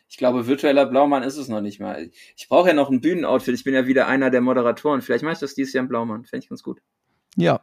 Ich 0.09 0.17
glaube, 0.17 0.47
virtueller 0.47 0.87
Blaumann 0.87 1.25
ist 1.25 1.37
es 1.37 1.49
noch 1.49 1.61
nicht 1.61 1.79
mal. 1.79 2.09
Ich 2.37 2.49
brauche 2.49 2.69
ja 2.69 2.75
noch 2.75 2.89
ein 2.89 3.03
Bühnenoutfit. 3.03 3.55
Ich 3.55 3.65
bin 3.65 3.75
ja 3.75 3.87
wieder 3.87 4.07
einer 4.07 4.31
der 4.31 4.41
Moderatoren. 4.41 5.03
Vielleicht 5.03 5.25
mache 5.25 5.35
ich 5.35 5.41
das 5.41 5.55
dieses 5.55 5.75
Jahr 5.75 5.83
im 5.83 5.89
Blaumann. 5.89 6.25
Fände 6.25 6.45
ich 6.45 6.49
ganz 6.49 6.63
gut. 6.63 6.81
Ja. 7.37 7.61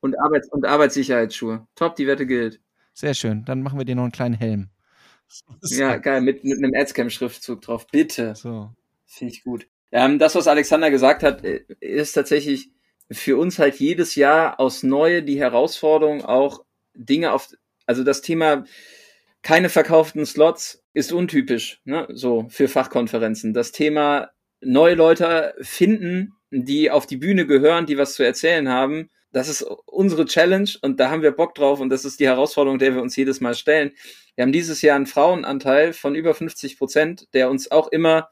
Und, 0.00 0.16
Arbeits 0.20 0.48
und 0.52 0.66
Arbeitssicherheitsschuhe. 0.66 1.66
Top, 1.74 1.96
die 1.96 2.06
Wette 2.06 2.26
gilt. 2.26 2.60
Sehr 2.96 3.12
schön. 3.12 3.44
Dann 3.44 3.60
machen 3.62 3.78
wir 3.78 3.84
dir 3.84 3.94
noch 3.94 4.04
einen 4.04 4.12
kleinen 4.12 4.34
Helm. 4.34 4.70
Ja, 5.64 5.98
geil. 5.98 6.22
Mit, 6.22 6.44
mit 6.44 6.56
einem 6.56 6.72
Adscam-Schriftzug 6.74 7.60
drauf. 7.60 7.86
Bitte. 7.88 8.34
So. 8.34 8.72
Finde 9.04 9.34
ich 9.34 9.44
gut. 9.44 9.68
Ähm, 9.92 10.18
das, 10.18 10.34
was 10.34 10.48
Alexander 10.48 10.90
gesagt 10.90 11.22
hat, 11.22 11.44
äh, 11.44 11.64
ist 11.80 12.12
tatsächlich 12.12 12.70
für 13.10 13.36
uns 13.36 13.58
halt 13.58 13.76
jedes 13.76 14.14
Jahr 14.14 14.58
aus 14.58 14.82
Neue 14.82 15.22
die 15.22 15.38
Herausforderung, 15.38 16.24
auch 16.24 16.64
Dinge 16.94 17.32
auf, 17.32 17.50
also 17.84 18.02
das 18.02 18.22
Thema 18.22 18.64
keine 19.42 19.68
verkauften 19.68 20.24
Slots 20.24 20.82
ist 20.94 21.12
untypisch, 21.12 21.82
ne, 21.84 22.08
so 22.10 22.46
für 22.48 22.66
Fachkonferenzen. 22.66 23.52
Das 23.52 23.72
Thema 23.72 24.30
neue 24.60 24.94
Leute 24.94 25.54
finden, 25.60 26.32
die 26.50 26.90
auf 26.90 27.06
die 27.06 27.18
Bühne 27.18 27.46
gehören, 27.46 27.84
die 27.84 27.98
was 27.98 28.14
zu 28.14 28.24
erzählen 28.24 28.70
haben, 28.70 29.10
das 29.36 29.48
ist 29.48 29.60
unsere 29.84 30.24
Challenge 30.24 30.70
und 30.80 30.98
da 30.98 31.10
haben 31.10 31.20
wir 31.20 31.30
Bock 31.30 31.54
drauf 31.54 31.80
und 31.80 31.90
das 31.90 32.06
ist 32.06 32.20
die 32.20 32.26
Herausforderung, 32.26 32.78
der 32.78 32.94
wir 32.94 33.02
uns 33.02 33.14
jedes 33.16 33.42
Mal 33.42 33.54
stellen. 33.54 33.92
Wir 34.34 34.42
haben 34.42 34.52
dieses 34.52 34.80
Jahr 34.80 34.96
einen 34.96 35.04
Frauenanteil 35.04 35.92
von 35.92 36.14
über 36.14 36.32
50 36.32 36.78
Prozent, 36.78 37.28
der 37.34 37.50
uns 37.50 37.70
auch 37.70 37.88
immer 37.88 38.30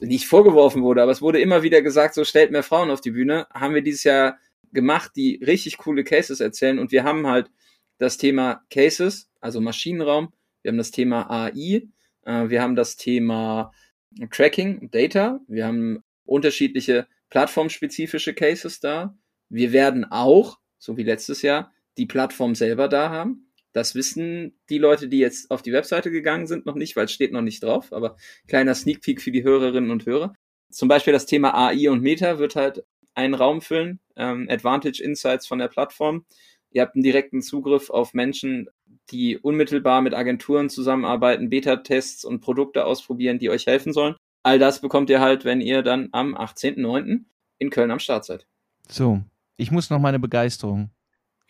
nicht 0.00 0.26
vorgeworfen 0.26 0.82
wurde, 0.82 1.02
aber 1.02 1.10
es 1.10 1.22
wurde 1.22 1.40
immer 1.40 1.62
wieder 1.62 1.80
gesagt, 1.80 2.12
so 2.12 2.22
stellt 2.22 2.50
mehr 2.50 2.62
Frauen 2.62 2.90
auf 2.90 3.00
die 3.00 3.12
Bühne. 3.12 3.46
Haben 3.50 3.72
wir 3.72 3.80
dieses 3.80 4.04
Jahr 4.04 4.36
gemacht, 4.72 5.12
die 5.16 5.40
richtig 5.42 5.78
coole 5.78 6.04
Cases 6.04 6.38
erzählen 6.38 6.78
und 6.78 6.92
wir 6.92 7.02
haben 7.02 7.26
halt 7.26 7.50
das 7.96 8.18
Thema 8.18 8.62
Cases, 8.68 9.30
also 9.40 9.62
Maschinenraum, 9.62 10.34
wir 10.60 10.70
haben 10.70 10.76
das 10.76 10.90
Thema 10.90 11.30
AI, 11.30 11.88
äh, 12.26 12.50
wir 12.50 12.60
haben 12.60 12.76
das 12.76 12.96
Thema 12.96 13.72
Tracking, 14.30 14.90
Data, 14.90 15.40
wir 15.48 15.66
haben 15.66 16.04
unterschiedliche 16.26 17.06
plattformspezifische 17.30 18.34
Cases 18.34 18.80
da. 18.80 19.16
Wir 19.48 19.72
werden 19.72 20.04
auch, 20.04 20.58
so 20.78 20.96
wie 20.96 21.02
letztes 21.02 21.42
Jahr, 21.42 21.72
die 21.98 22.06
Plattform 22.06 22.54
selber 22.54 22.88
da 22.88 23.10
haben. 23.10 23.52
Das 23.72 23.94
wissen 23.94 24.58
die 24.70 24.78
Leute, 24.78 25.08
die 25.08 25.18
jetzt 25.18 25.50
auf 25.50 25.62
die 25.62 25.72
Webseite 25.72 26.10
gegangen 26.10 26.46
sind, 26.46 26.66
noch 26.66 26.74
nicht, 26.74 26.96
weil 26.96 27.04
es 27.04 27.12
steht 27.12 27.32
noch 27.32 27.42
nicht 27.42 27.62
drauf. 27.62 27.92
Aber 27.92 28.16
kleiner 28.48 28.74
Sneak 28.74 29.02
Peek 29.02 29.20
für 29.20 29.32
die 29.32 29.44
Hörerinnen 29.44 29.90
und 29.90 30.06
Hörer. 30.06 30.34
Zum 30.70 30.88
Beispiel 30.88 31.12
das 31.12 31.26
Thema 31.26 31.54
AI 31.54 31.90
und 31.90 32.02
Meta 32.02 32.38
wird 32.38 32.56
halt 32.56 32.84
einen 33.14 33.34
Raum 33.34 33.60
füllen. 33.60 34.00
Ähm, 34.16 34.46
Advantage 34.50 35.02
Insights 35.02 35.46
von 35.46 35.58
der 35.58 35.68
Plattform. 35.68 36.24
Ihr 36.70 36.82
habt 36.82 36.94
einen 36.94 37.04
direkten 37.04 37.42
Zugriff 37.42 37.90
auf 37.90 38.14
Menschen, 38.14 38.68
die 39.10 39.38
unmittelbar 39.38 40.02
mit 40.02 40.14
Agenturen 40.14 40.68
zusammenarbeiten, 40.68 41.48
Beta-Tests 41.48 42.24
und 42.24 42.40
Produkte 42.40 42.84
ausprobieren, 42.84 43.38
die 43.38 43.50
euch 43.50 43.66
helfen 43.66 43.92
sollen. 43.92 44.16
All 44.42 44.58
das 44.58 44.80
bekommt 44.80 45.10
ihr 45.10 45.20
halt, 45.20 45.44
wenn 45.44 45.60
ihr 45.60 45.82
dann 45.82 46.08
am 46.12 46.34
18.09. 46.34 47.24
in 47.58 47.70
Köln 47.70 47.90
am 47.90 47.98
Start 47.98 48.24
seid. 48.24 48.46
So, 48.88 49.22
ich 49.56 49.70
muss 49.70 49.90
noch 49.90 49.98
meine 49.98 50.18
Begeisterung 50.18 50.90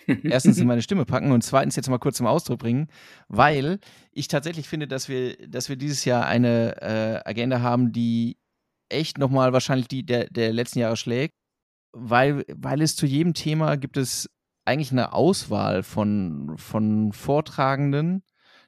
erstens 0.24 0.58
in 0.58 0.66
meine 0.66 0.82
Stimme 0.82 1.04
packen 1.04 1.32
und 1.32 1.42
zweitens 1.42 1.76
jetzt 1.76 1.88
mal 1.88 1.98
kurz 1.98 2.18
zum 2.18 2.26
Ausdruck 2.26 2.58
bringen, 2.60 2.88
weil 3.28 3.78
ich 4.12 4.28
tatsächlich 4.28 4.68
finde, 4.68 4.86
dass 4.86 5.08
wir, 5.08 5.36
dass 5.48 5.68
wir 5.68 5.76
dieses 5.76 6.04
Jahr 6.04 6.26
eine 6.26 6.80
äh, 6.80 7.28
Agenda 7.28 7.60
haben, 7.60 7.92
die 7.92 8.38
echt 8.88 9.18
nochmal 9.18 9.52
wahrscheinlich 9.52 9.88
die 9.88 10.04
der, 10.04 10.28
der 10.30 10.52
letzten 10.52 10.78
Jahre 10.78 10.96
schlägt, 10.96 11.34
weil, 11.92 12.44
weil 12.54 12.82
es 12.82 12.94
zu 12.94 13.06
jedem 13.06 13.34
Thema 13.34 13.76
gibt 13.76 13.96
es 13.96 14.28
eigentlich 14.64 14.92
eine 14.92 15.12
Auswahl 15.12 15.82
von, 15.82 16.56
von 16.56 17.12
Vortragenden, 17.12 18.22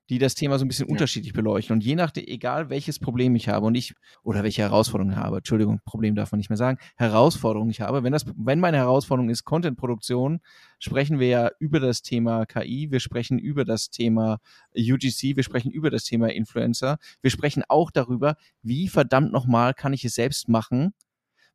die 0.08 0.18
das 0.18 0.34
Thema 0.34 0.58
so 0.58 0.64
ein 0.64 0.68
bisschen 0.68 0.86
ja. 0.88 0.92
unterschiedlich 0.92 1.32
beleuchten. 1.32 1.74
Und 1.74 1.84
je 1.84 1.94
nachdem, 1.94 2.24
egal 2.26 2.70
welches 2.70 2.98
Problem 2.98 3.34
ich 3.36 3.48
habe 3.48 3.66
und 3.66 3.74
ich, 3.74 3.94
oder 4.22 4.42
welche 4.42 4.62
Herausforderung 4.62 5.12
ich 5.12 5.18
habe, 5.18 5.38
Entschuldigung, 5.38 5.80
Problem 5.84 6.14
darf 6.14 6.32
man 6.32 6.38
nicht 6.38 6.50
mehr 6.50 6.56
sagen, 6.56 6.78
Herausforderung 6.96 7.68
ich 7.70 7.80
habe, 7.80 8.02
wenn 8.02 8.12
das, 8.12 8.24
wenn 8.36 8.60
meine 8.60 8.78
Herausforderung 8.78 9.30
ist 9.30 9.44
Contentproduktion, 9.44 10.40
sprechen 10.78 11.18
wir 11.18 11.28
ja 11.28 11.50
über 11.58 11.80
das 11.80 12.02
Thema 12.02 12.46
KI, 12.46 12.90
wir 12.90 13.00
sprechen 13.00 13.38
über 13.38 13.64
das 13.64 13.90
Thema 13.90 14.38
UGC, 14.76 15.36
wir 15.36 15.42
sprechen 15.42 15.70
über 15.70 15.90
das 15.90 16.04
Thema 16.04 16.28
Influencer, 16.28 16.98
wir 17.20 17.30
sprechen 17.30 17.62
auch 17.68 17.90
darüber, 17.90 18.36
wie 18.62 18.88
verdammt 18.88 19.32
nochmal 19.32 19.74
kann 19.74 19.92
ich 19.92 20.04
es 20.04 20.14
selbst 20.14 20.48
machen, 20.48 20.94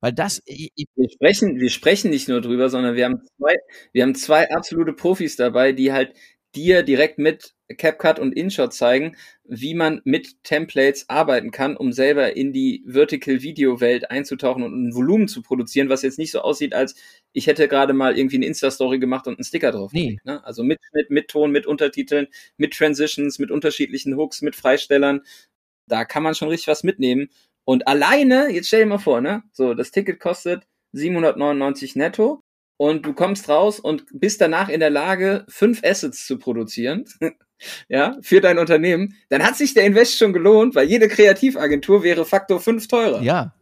weil 0.03 0.11
das. 0.11 0.43
Wir 0.45 1.09
sprechen, 1.09 1.61
wir 1.61 1.69
sprechen 1.69 2.09
nicht 2.09 2.27
nur 2.27 2.41
drüber, 2.41 2.69
sondern 2.69 2.95
wir 2.95 3.05
haben 3.05 3.21
zwei, 3.37 3.55
wir 3.93 4.03
haben 4.03 4.15
zwei 4.15 4.51
absolute 4.51 4.91
Profis 4.91 5.37
dabei, 5.37 5.71
die 5.71 5.93
halt 5.93 6.13
dir 6.55 6.83
direkt 6.83 7.19
mit 7.19 7.55
CapCut 7.75 8.19
und 8.19 8.33
InShot 8.33 8.73
zeigen, 8.73 9.15
wie 9.45 9.73
man 9.73 10.01
mit 10.03 10.43
Templates 10.43 11.09
arbeiten 11.09 11.51
kann, 11.51 11.75
um 11.77 11.91
selber 11.91 12.35
in 12.35 12.53
die 12.53 12.83
Vertical 12.85 13.41
Video 13.41 13.81
Welt 13.81 14.09
einzutauchen 14.11 14.63
und 14.63 14.73
ein 14.73 14.95
Volumen 14.95 15.27
zu 15.27 15.41
produzieren, 15.41 15.89
was 15.89 16.01
jetzt 16.01 16.17
nicht 16.17 16.31
so 16.31 16.41
aussieht, 16.41 16.73
als 16.73 16.95
ich 17.33 17.47
hätte 17.47 17.67
gerade 17.67 17.93
mal 17.93 18.17
irgendwie 18.17 18.37
eine 18.37 18.45
Insta-Story 18.45 18.99
gemacht 18.99 19.27
und 19.27 19.37
einen 19.37 19.43
Sticker 19.43 19.71
drauf. 19.71 19.91
Nee. 19.93 20.19
Ne? 20.23 20.43
Also 20.45 20.63
mit 20.63 20.79
Schnitt, 20.89 21.09
mit 21.09 21.27
Ton, 21.27 21.51
mit 21.51 21.65
Untertiteln, 21.65 22.27
mit 22.57 22.73
Transitions, 22.73 23.39
mit 23.39 23.51
unterschiedlichen 23.51 24.15
Hooks, 24.15 24.41
mit 24.41 24.55
Freistellern. 24.55 25.21
Da 25.87 26.05
kann 26.05 26.23
man 26.23 26.35
schon 26.35 26.49
richtig 26.49 26.67
was 26.67 26.83
mitnehmen. 26.83 27.29
Und 27.65 27.87
alleine, 27.87 28.49
jetzt 28.49 28.67
stell 28.67 28.81
dir 28.81 28.87
mal 28.87 28.97
vor, 28.97 29.21
ne? 29.21 29.43
So, 29.51 29.73
das 29.73 29.91
Ticket 29.91 30.19
kostet 30.19 30.67
799 30.93 31.95
netto 31.95 32.43
und 32.77 33.05
du 33.05 33.13
kommst 33.13 33.49
raus 33.49 33.79
und 33.79 34.05
bist 34.11 34.41
danach 34.41 34.69
in 34.69 34.79
der 34.79 34.89
Lage, 34.89 35.45
fünf 35.47 35.83
Assets 35.83 36.25
zu 36.25 36.37
produzieren, 36.37 37.05
ja, 37.87 38.17
für 38.21 38.41
dein 38.41 38.57
Unternehmen, 38.59 39.15
dann 39.29 39.43
hat 39.43 39.55
sich 39.55 39.73
der 39.73 39.85
Invest 39.85 40.17
schon 40.17 40.33
gelohnt, 40.33 40.75
weil 40.75 40.87
jede 40.87 41.07
Kreativagentur 41.07 42.03
wäre 42.03 42.25
Faktor 42.25 42.59
fünf 42.59 42.87
teurer. 42.87 43.21
Ja. 43.21 43.53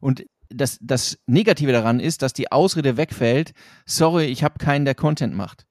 Und 0.00 0.24
das, 0.50 0.78
das 0.80 1.18
Negative 1.26 1.72
daran 1.72 2.00
ist, 2.00 2.22
dass 2.22 2.32
die 2.32 2.50
Ausrede 2.50 2.96
wegfällt, 2.96 3.52
sorry, 3.86 4.26
ich 4.26 4.42
habe 4.44 4.58
keinen, 4.58 4.84
der 4.84 4.94
Content 4.94 5.34
macht. 5.34 5.66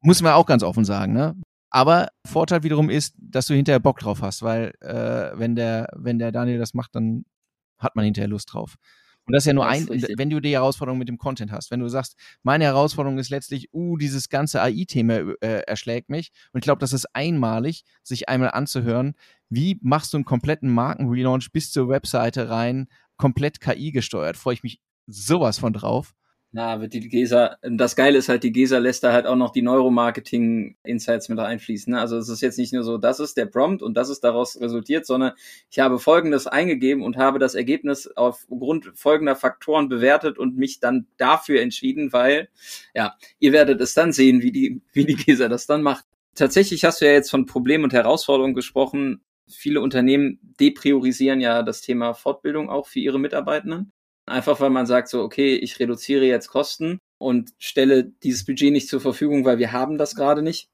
Muss 0.00 0.22
man 0.22 0.32
auch 0.32 0.46
ganz 0.46 0.62
offen 0.62 0.84
sagen, 0.84 1.12
ne? 1.12 1.34
Aber 1.70 2.08
Vorteil 2.26 2.62
wiederum 2.62 2.88
ist, 2.88 3.14
dass 3.18 3.46
du 3.46 3.54
hinterher 3.54 3.80
Bock 3.80 3.98
drauf 3.98 4.22
hast, 4.22 4.42
weil 4.42 4.72
äh, 4.80 5.38
wenn 5.38 5.54
der, 5.54 5.88
wenn 5.94 6.18
der 6.18 6.32
Daniel 6.32 6.58
das 6.58 6.72
macht, 6.72 6.94
dann 6.94 7.24
hat 7.78 7.94
man 7.94 8.04
hinterher 8.04 8.28
Lust 8.28 8.52
drauf. 8.52 8.76
Und 9.28 9.34
das 9.34 9.42
ist 9.42 9.48
ja 9.48 9.52
nur 9.52 9.66
das 9.66 9.90
ein, 9.90 10.04
wenn 10.16 10.30
du 10.30 10.40
die 10.40 10.52
Herausforderung 10.52 10.98
mit 10.98 11.08
dem 11.08 11.18
Content 11.18 11.52
hast. 11.52 11.70
Wenn 11.70 11.80
du 11.80 11.88
sagst, 11.88 12.16
meine 12.42 12.64
Herausforderung 12.64 13.18
ist 13.18 13.28
letztlich, 13.28 13.68
uh, 13.74 13.98
dieses 13.98 14.30
ganze 14.30 14.62
AI-Thema 14.62 15.34
äh, 15.42 15.60
erschlägt 15.66 16.08
mich. 16.08 16.30
Und 16.52 16.60
ich 16.60 16.64
glaube, 16.64 16.80
das 16.80 16.94
ist 16.94 17.14
einmalig, 17.14 17.84
sich 18.02 18.30
einmal 18.30 18.52
anzuhören, 18.52 19.12
wie 19.50 19.78
machst 19.82 20.14
du 20.14 20.16
einen 20.16 20.24
kompletten 20.24 20.70
Markenrelaunch 20.70 21.52
bis 21.52 21.70
zur 21.70 21.90
Webseite 21.90 22.48
rein, 22.48 22.88
komplett 23.18 23.60
KI 23.60 23.92
gesteuert. 23.92 24.38
Freue 24.38 24.54
ich 24.54 24.62
mich 24.62 24.80
sowas 25.06 25.58
von 25.58 25.74
drauf. 25.74 26.14
Na, 26.50 26.80
wird 26.80 26.94
die 26.94 27.06
GESA, 27.06 27.58
das 27.60 27.94
Geile 27.94 28.16
ist 28.16 28.30
halt, 28.30 28.42
die 28.42 28.52
GESA 28.52 28.78
lässt 28.78 29.04
da 29.04 29.12
halt 29.12 29.26
auch 29.26 29.36
noch 29.36 29.50
die 29.50 29.60
Neuromarketing-Insights 29.60 31.28
mit 31.28 31.38
reinfließen. 31.38 31.92
Ne? 31.92 32.00
Also 32.00 32.16
es 32.16 32.30
ist 32.30 32.40
jetzt 32.40 32.56
nicht 32.56 32.72
nur 32.72 32.84
so, 32.84 32.96
das 32.96 33.20
ist 33.20 33.36
der 33.36 33.44
Prompt 33.44 33.82
und 33.82 33.94
das 33.98 34.08
ist 34.08 34.24
daraus 34.24 34.58
resultiert, 34.58 35.04
sondern 35.04 35.32
ich 35.70 35.78
habe 35.78 35.98
Folgendes 35.98 36.46
eingegeben 36.46 37.02
und 37.02 37.18
habe 37.18 37.38
das 37.38 37.54
Ergebnis 37.54 38.10
aufgrund 38.16 38.92
folgender 38.94 39.36
Faktoren 39.36 39.90
bewertet 39.90 40.38
und 40.38 40.56
mich 40.56 40.80
dann 40.80 41.06
dafür 41.18 41.60
entschieden, 41.60 42.14
weil, 42.14 42.48
ja, 42.94 43.14
ihr 43.40 43.52
werdet 43.52 43.82
es 43.82 43.92
dann 43.92 44.12
sehen, 44.12 44.40
wie 44.40 44.52
die, 44.52 44.80
wie 44.94 45.04
die 45.04 45.16
GESA 45.16 45.48
das 45.48 45.66
dann 45.66 45.82
macht. 45.82 46.06
Tatsächlich 46.34 46.82
hast 46.82 47.02
du 47.02 47.04
ja 47.04 47.12
jetzt 47.12 47.30
von 47.30 47.44
Problemen 47.44 47.84
und 47.84 47.92
Herausforderungen 47.92 48.54
gesprochen. 48.54 49.20
Viele 49.48 49.82
Unternehmen 49.82 50.38
depriorisieren 50.58 51.40
ja 51.42 51.62
das 51.62 51.82
Thema 51.82 52.14
Fortbildung 52.14 52.70
auch 52.70 52.86
für 52.86 53.00
ihre 53.00 53.20
Mitarbeitenden. 53.20 53.92
Einfach 54.28 54.60
weil 54.60 54.70
man 54.70 54.86
sagt 54.86 55.08
so, 55.08 55.22
okay, 55.22 55.56
ich 55.56 55.78
reduziere 55.80 56.24
jetzt 56.24 56.48
Kosten 56.48 57.00
und 57.18 57.50
stelle 57.58 58.04
dieses 58.04 58.44
Budget 58.44 58.72
nicht 58.72 58.88
zur 58.88 59.00
Verfügung, 59.00 59.44
weil 59.44 59.58
wir 59.58 59.72
haben 59.72 59.98
das 59.98 60.14
gerade 60.14 60.42
nicht. 60.42 60.68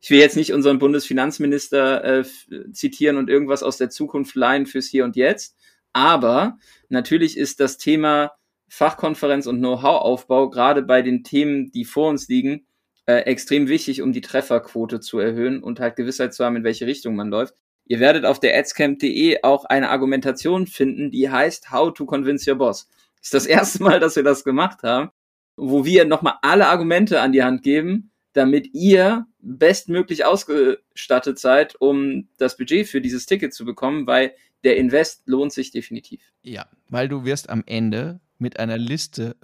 Ich 0.00 0.10
will 0.10 0.18
jetzt 0.18 0.36
nicht 0.36 0.52
unseren 0.52 0.78
Bundesfinanzminister 0.78 2.04
äh, 2.04 2.24
zitieren 2.72 3.16
und 3.16 3.28
irgendwas 3.28 3.62
aus 3.62 3.78
der 3.78 3.90
Zukunft 3.90 4.34
leihen 4.36 4.66
fürs 4.66 4.86
Hier 4.86 5.04
und 5.04 5.16
Jetzt. 5.16 5.56
Aber 5.92 6.58
natürlich 6.88 7.36
ist 7.36 7.60
das 7.60 7.78
Thema 7.78 8.32
Fachkonferenz 8.68 9.46
und 9.46 9.58
Know-how-Aufbau 9.58 10.50
gerade 10.50 10.82
bei 10.82 11.02
den 11.02 11.24
Themen, 11.24 11.72
die 11.72 11.84
vor 11.84 12.10
uns 12.10 12.28
liegen, 12.28 12.66
äh, 13.06 13.22
extrem 13.22 13.68
wichtig, 13.68 14.02
um 14.02 14.12
die 14.12 14.20
Trefferquote 14.20 15.00
zu 15.00 15.18
erhöhen 15.18 15.62
und 15.62 15.80
halt 15.80 15.96
Gewissheit 15.96 16.34
zu 16.34 16.44
haben, 16.44 16.56
in 16.56 16.64
welche 16.64 16.86
Richtung 16.86 17.16
man 17.16 17.30
läuft. 17.30 17.54
Ihr 17.88 18.00
werdet 18.00 18.26
auf 18.26 18.38
der 18.38 18.56
adscamp.de 18.56 19.42
auch 19.42 19.64
eine 19.64 19.88
Argumentation 19.88 20.66
finden, 20.66 21.10
die 21.10 21.30
heißt 21.30 21.70
How 21.70 21.92
to 21.92 22.04
Convince 22.04 22.48
Your 22.48 22.58
Boss. 22.58 22.88
Ist 23.20 23.34
das 23.34 23.46
erste 23.46 23.82
Mal, 23.82 23.98
dass 23.98 24.14
wir 24.14 24.22
das 24.22 24.44
gemacht 24.44 24.82
haben, 24.82 25.10
wo 25.56 25.84
wir 25.84 26.04
nochmal 26.04 26.34
alle 26.42 26.68
Argumente 26.68 27.20
an 27.20 27.32
die 27.32 27.42
Hand 27.42 27.62
geben, 27.62 28.12
damit 28.34 28.74
ihr 28.74 29.26
bestmöglich 29.40 30.26
ausgestattet 30.26 31.38
seid, 31.38 31.80
um 31.80 32.28
das 32.36 32.58
Budget 32.58 32.86
für 32.86 33.00
dieses 33.00 33.24
Ticket 33.24 33.54
zu 33.54 33.64
bekommen, 33.64 34.06
weil 34.06 34.34
der 34.64 34.76
Invest 34.76 35.22
lohnt 35.26 35.52
sich 35.52 35.70
definitiv. 35.70 36.20
Ja, 36.42 36.66
weil 36.88 37.08
du 37.08 37.24
wirst 37.24 37.48
am 37.48 37.62
Ende 37.66 38.20
mit 38.38 38.58
einer 38.58 38.76
Liste 38.76 39.36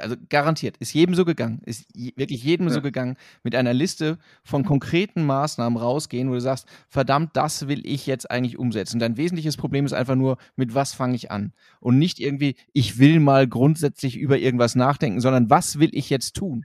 also 0.00 0.16
garantiert, 0.28 0.76
ist 0.78 0.94
jedem 0.94 1.14
so 1.14 1.24
gegangen, 1.24 1.60
ist 1.64 1.86
wirklich 1.94 2.42
jedem 2.42 2.68
ja. 2.68 2.74
so 2.74 2.82
gegangen, 2.82 3.16
mit 3.42 3.54
einer 3.54 3.74
Liste 3.74 4.18
von 4.42 4.64
konkreten 4.64 5.24
Maßnahmen 5.24 5.78
rausgehen, 5.78 6.28
wo 6.30 6.34
du 6.34 6.40
sagst, 6.40 6.66
verdammt, 6.88 7.30
das 7.34 7.68
will 7.68 7.86
ich 7.86 8.06
jetzt 8.06 8.30
eigentlich 8.30 8.58
umsetzen. 8.58 8.98
Dein 8.98 9.16
wesentliches 9.16 9.56
Problem 9.56 9.86
ist 9.86 9.92
einfach 9.92 10.16
nur, 10.16 10.38
mit 10.56 10.74
was 10.74 10.94
fange 10.94 11.14
ich 11.14 11.30
an? 11.30 11.52
Und 11.80 11.98
nicht 11.98 12.20
irgendwie, 12.20 12.56
ich 12.72 12.98
will 12.98 13.20
mal 13.20 13.46
grundsätzlich 13.46 14.16
über 14.16 14.38
irgendwas 14.38 14.74
nachdenken, 14.74 15.20
sondern 15.20 15.50
was 15.50 15.78
will 15.78 15.90
ich 15.92 16.10
jetzt 16.10 16.34
tun? 16.34 16.64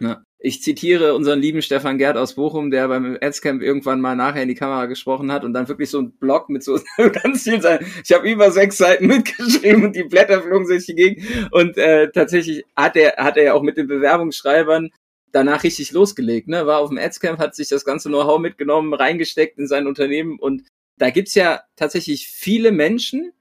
Ja. 0.00 0.22
Ich 0.42 0.62
zitiere 0.62 1.14
unseren 1.14 1.38
lieben 1.38 1.60
Stefan 1.60 1.98
Gerd 1.98 2.16
aus 2.16 2.34
Bochum, 2.34 2.70
der 2.70 2.88
beim 2.88 3.18
Adscamp 3.20 3.60
irgendwann 3.60 4.00
mal 4.00 4.16
nachher 4.16 4.42
in 4.42 4.48
die 4.48 4.54
Kamera 4.54 4.86
gesprochen 4.86 5.30
hat 5.30 5.44
und 5.44 5.52
dann 5.52 5.68
wirklich 5.68 5.90
so 5.90 6.00
ein 6.00 6.12
Blog 6.12 6.48
mit 6.48 6.64
so 6.64 6.80
ganz 7.22 7.42
vielen 7.42 7.60
Seiten. 7.60 7.84
Ich 8.02 8.10
habe 8.10 8.26
über 8.26 8.50
sechs 8.50 8.78
Seiten 8.78 9.06
mitgeschrieben 9.08 9.84
und 9.84 9.94
die 9.94 10.04
Blätter 10.04 10.40
flogen 10.40 10.66
sich 10.66 10.86
dagegen. 10.86 11.26
Und 11.50 11.76
äh, 11.76 12.10
tatsächlich 12.10 12.64
hat 12.74 12.96
er 12.96 13.16
hat 13.18 13.36
er 13.36 13.42
ja 13.44 13.52
auch 13.52 13.62
mit 13.62 13.76
den 13.76 13.86
Bewerbungsschreibern 13.86 14.88
danach 15.30 15.62
richtig 15.62 15.92
losgelegt. 15.92 16.48
Ne? 16.48 16.66
War 16.66 16.78
auf 16.78 16.88
dem 16.88 16.98
Adscamp, 16.98 17.38
hat 17.38 17.54
sich 17.54 17.68
das 17.68 17.84
ganze 17.84 18.08
Know-how 18.08 18.40
mitgenommen, 18.40 18.94
reingesteckt 18.94 19.58
in 19.58 19.68
sein 19.68 19.86
Unternehmen 19.86 20.38
und 20.38 20.62
da 20.96 21.10
gibt's 21.10 21.34
ja 21.34 21.62
tatsächlich 21.76 22.28
viele 22.28 22.72
Menschen, 22.72 23.32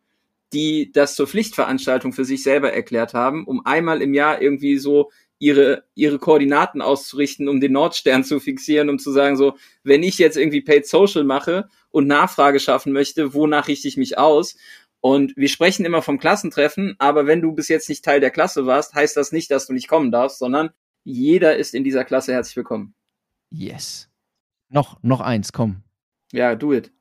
die 0.54 0.92
das 0.94 1.16
zur 1.16 1.28
Pflichtveranstaltung 1.28 2.14
für 2.14 2.26
sich 2.26 2.42
selber 2.42 2.74
erklärt 2.74 3.14
haben, 3.14 3.46
um 3.46 3.66
einmal 3.66 4.02
im 4.02 4.14
Jahr 4.14 4.42
irgendwie 4.42 4.78
so 4.78 5.12
ihre, 5.40 5.86
ihre 5.96 6.20
Koordinaten 6.20 6.82
auszurichten, 6.82 7.48
um 7.48 7.60
den 7.60 7.72
Nordstern 7.72 8.24
zu 8.24 8.40
fixieren, 8.40 8.90
um 8.90 9.00
zu 9.00 9.12
sagen, 9.12 9.38
so, 9.38 9.56
wenn 9.84 10.04
ich 10.04 10.18
jetzt 10.18 10.38
irgendwie 10.38 10.62
Paid 10.62 10.86
Social 10.86 11.24
mache 11.24 11.70
und 11.90 12.08
Nachfrage 12.08 12.60
schaffen 12.60 12.94
möchte, 12.94 13.34
wonach 13.34 13.68
richte 13.68 13.88
ich 13.88 13.98
mich 13.98 14.18
aus? 14.18 14.56
Und 15.02 15.36
wir 15.38 15.48
sprechen 15.48 15.86
immer 15.86 16.02
vom 16.02 16.20
Klassentreffen, 16.20 16.96
aber 17.00 17.26
wenn 17.26 17.42
du 17.42 17.54
bis 17.54 17.70
jetzt 17.70 17.88
nicht 17.88 18.04
Teil 18.04 18.20
der 18.20 18.32
Klasse 18.32 18.66
warst, 18.66 18.94
heißt 18.94 19.16
das 19.16 19.32
nicht, 19.32 19.50
dass 19.50 19.66
du 19.66 19.74
nicht 19.74 19.88
kommen 19.88 20.12
darfst, 20.12 20.40
sondern 20.40 20.72
jeder 21.06 21.56
ist 21.56 21.74
in 21.74 21.86
dieser 21.86 22.04
Klasse 22.04 22.34
herzlich 22.34 22.58
willkommen. 22.58 22.94
Yes. 23.50 24.10
Noch, 24.68 25.02
noch 25.02 25.22
eins, 25.22 25.54
komm. 25.54 25.84
Ja, 26.32 26.54
do 26.56 26.74
it 26.74 26.92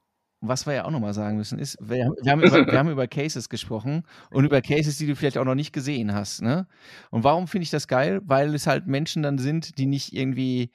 was 0.40 0.66
wir 0.66 0.74
ja 0.74 0.85
auch 0.85 0.90
nochmal 0.90 1.14
sagen 1.14 1.37
müssen, 1.37 1.59
ist, 1.59 1.77
wir, 1.81 2.12
wir, 2.22 2.33
haben 2.33 2.42
über, 2.44 2.66
wir 2.66 2.79
haben 2.79 2.90
über 2.90 3.09
Cases 3.09 3.48
gesprochen 3.48 4.05
und 4.31 4.44
über 4.44 4.61
Cases, 4.62 4.96
die 4.96 5.07
du 5.07 5.16
vielleicht 5.16 5.38
auch 5.38 5.44
noch 5.44 5.55
nicht 5.55 5.72
gesehen 5.72 6.14
hast. 6.14 6.42
Ne? 6.42 6.66
Und 7.11 7.24
warum 7.24 7.48
finde 7.48 7.64
ich 7.64 7.70
das 7.70 7.88
geil? 7.88 8.20
Weil 8.24 8.55
es 8.55 8.66
halt 8.66 8.87
Menschen 8.87 9.22
dann 9.22 9.38
sind, 9.38 9.79
die 9.79 9.87
nicht 9.87 10.12
irgendwie 10.12 10.70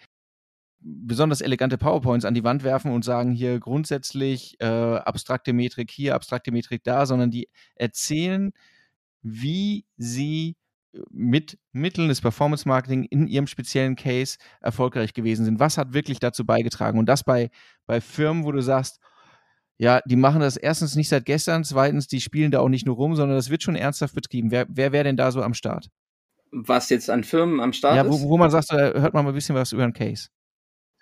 besonders 0.84 1.42
elegante 1.42 1.78
PowerPoints 1.78 2.26
an 2.26 2.34
die 2.34 2.44
Wand 2.44 2.64
werfen 2.64 2.92
und 2.92 3.06
sagen 3.06 3.32
hier 3.32 3.60
grundsätzlich 3.60 4.58
äh, 4.60 4.66
abstrakte 4.66 5.54
Metrik 5.54 5.90
hier, 5.90 6.14
abstrakte 6.16 6.52
Metrik 6.52 6.84
da, 6.84 7.06
sondern 7.06 7.32
die 7.32 7.48
erzählen, 7.76 8.52
wie 9.22 9.86
sie 9.96 10.58
äh, 10.94 11.00
mit 11.10 11.58
Mitteln 11.72 12.10
des 12.10 12.20
Performance 12.20 12.68
Marketing 12.68 13.06
in 13.06 13.28
ihrem 13.28 13.48
speziellen 13.48 13.96
Case 13.96 14.38
erfolgreich 14.60 15.14
gewesen 15.14 15.46
sind. 15.46 15.60
Was 15.62 15.78
hat 15.78 15.94
wirklich 15.94 16.20
dazu 16.20 16.46
beigetragen? 16.46 17.00
Und 17.00 17.08
das 17.08 17.24
bei, 17.24 17.50
bei 17.86 18.02
Firmen, 18.02 18.44
wo 18.44 18.52
du 18.52 18.62
sagst, 18.62 19.00
ja, 19.78 20.02
die 20.06 20.16
machen 20.16 20.42
das 20.42 20.58
erstens 20.58 20.96
nicht 20.96 21.10
seit 21.10 21.26
gestern, 21.26 21.64
zweitens, 21.64 22.08
die 22.08 22.22
spielen 22.22 22.52
da 22.52 22.60
auch 22.60 22.70
nicht 22.70 22.86
nur 22.86 22.96
rum, 22.96 23.16
sondern 23.16 23.38
das 23.38 23.50
wird 23.50 23.64
schon 23.64 23.76
ernsthaft 23.76 24.16
betrieben. 24.16 24.52
Wer, 24.52 24.66
wer 24.70 24.92
wäre 24.92 25.04
denn 25.04 25.18
da 25.18 25.32
so 25.32 25.42
am 25.42 25.54
Start? 25.54 25.90
Was 26.52 26.90
jetzt 26.90 27.10
an 27.10 27.24
Firmen 27.24 27.60
am 27.60 27.74
Start 27.74 27.96
ja, 27.96 28.08
wo, 28.08 28.30
wo 28.30 28.38
man 28.38 28.52
sagt, 28.52 28.72
hört 28.72 29.14
man 29.14 29.26
mal 29.26 29.32
ein 29.32 29.36
bisschen 29.36 29.56
was 29.56 29.72
über 29.72 29.84
einen 29.84 29.94
Case. 29.94 30.28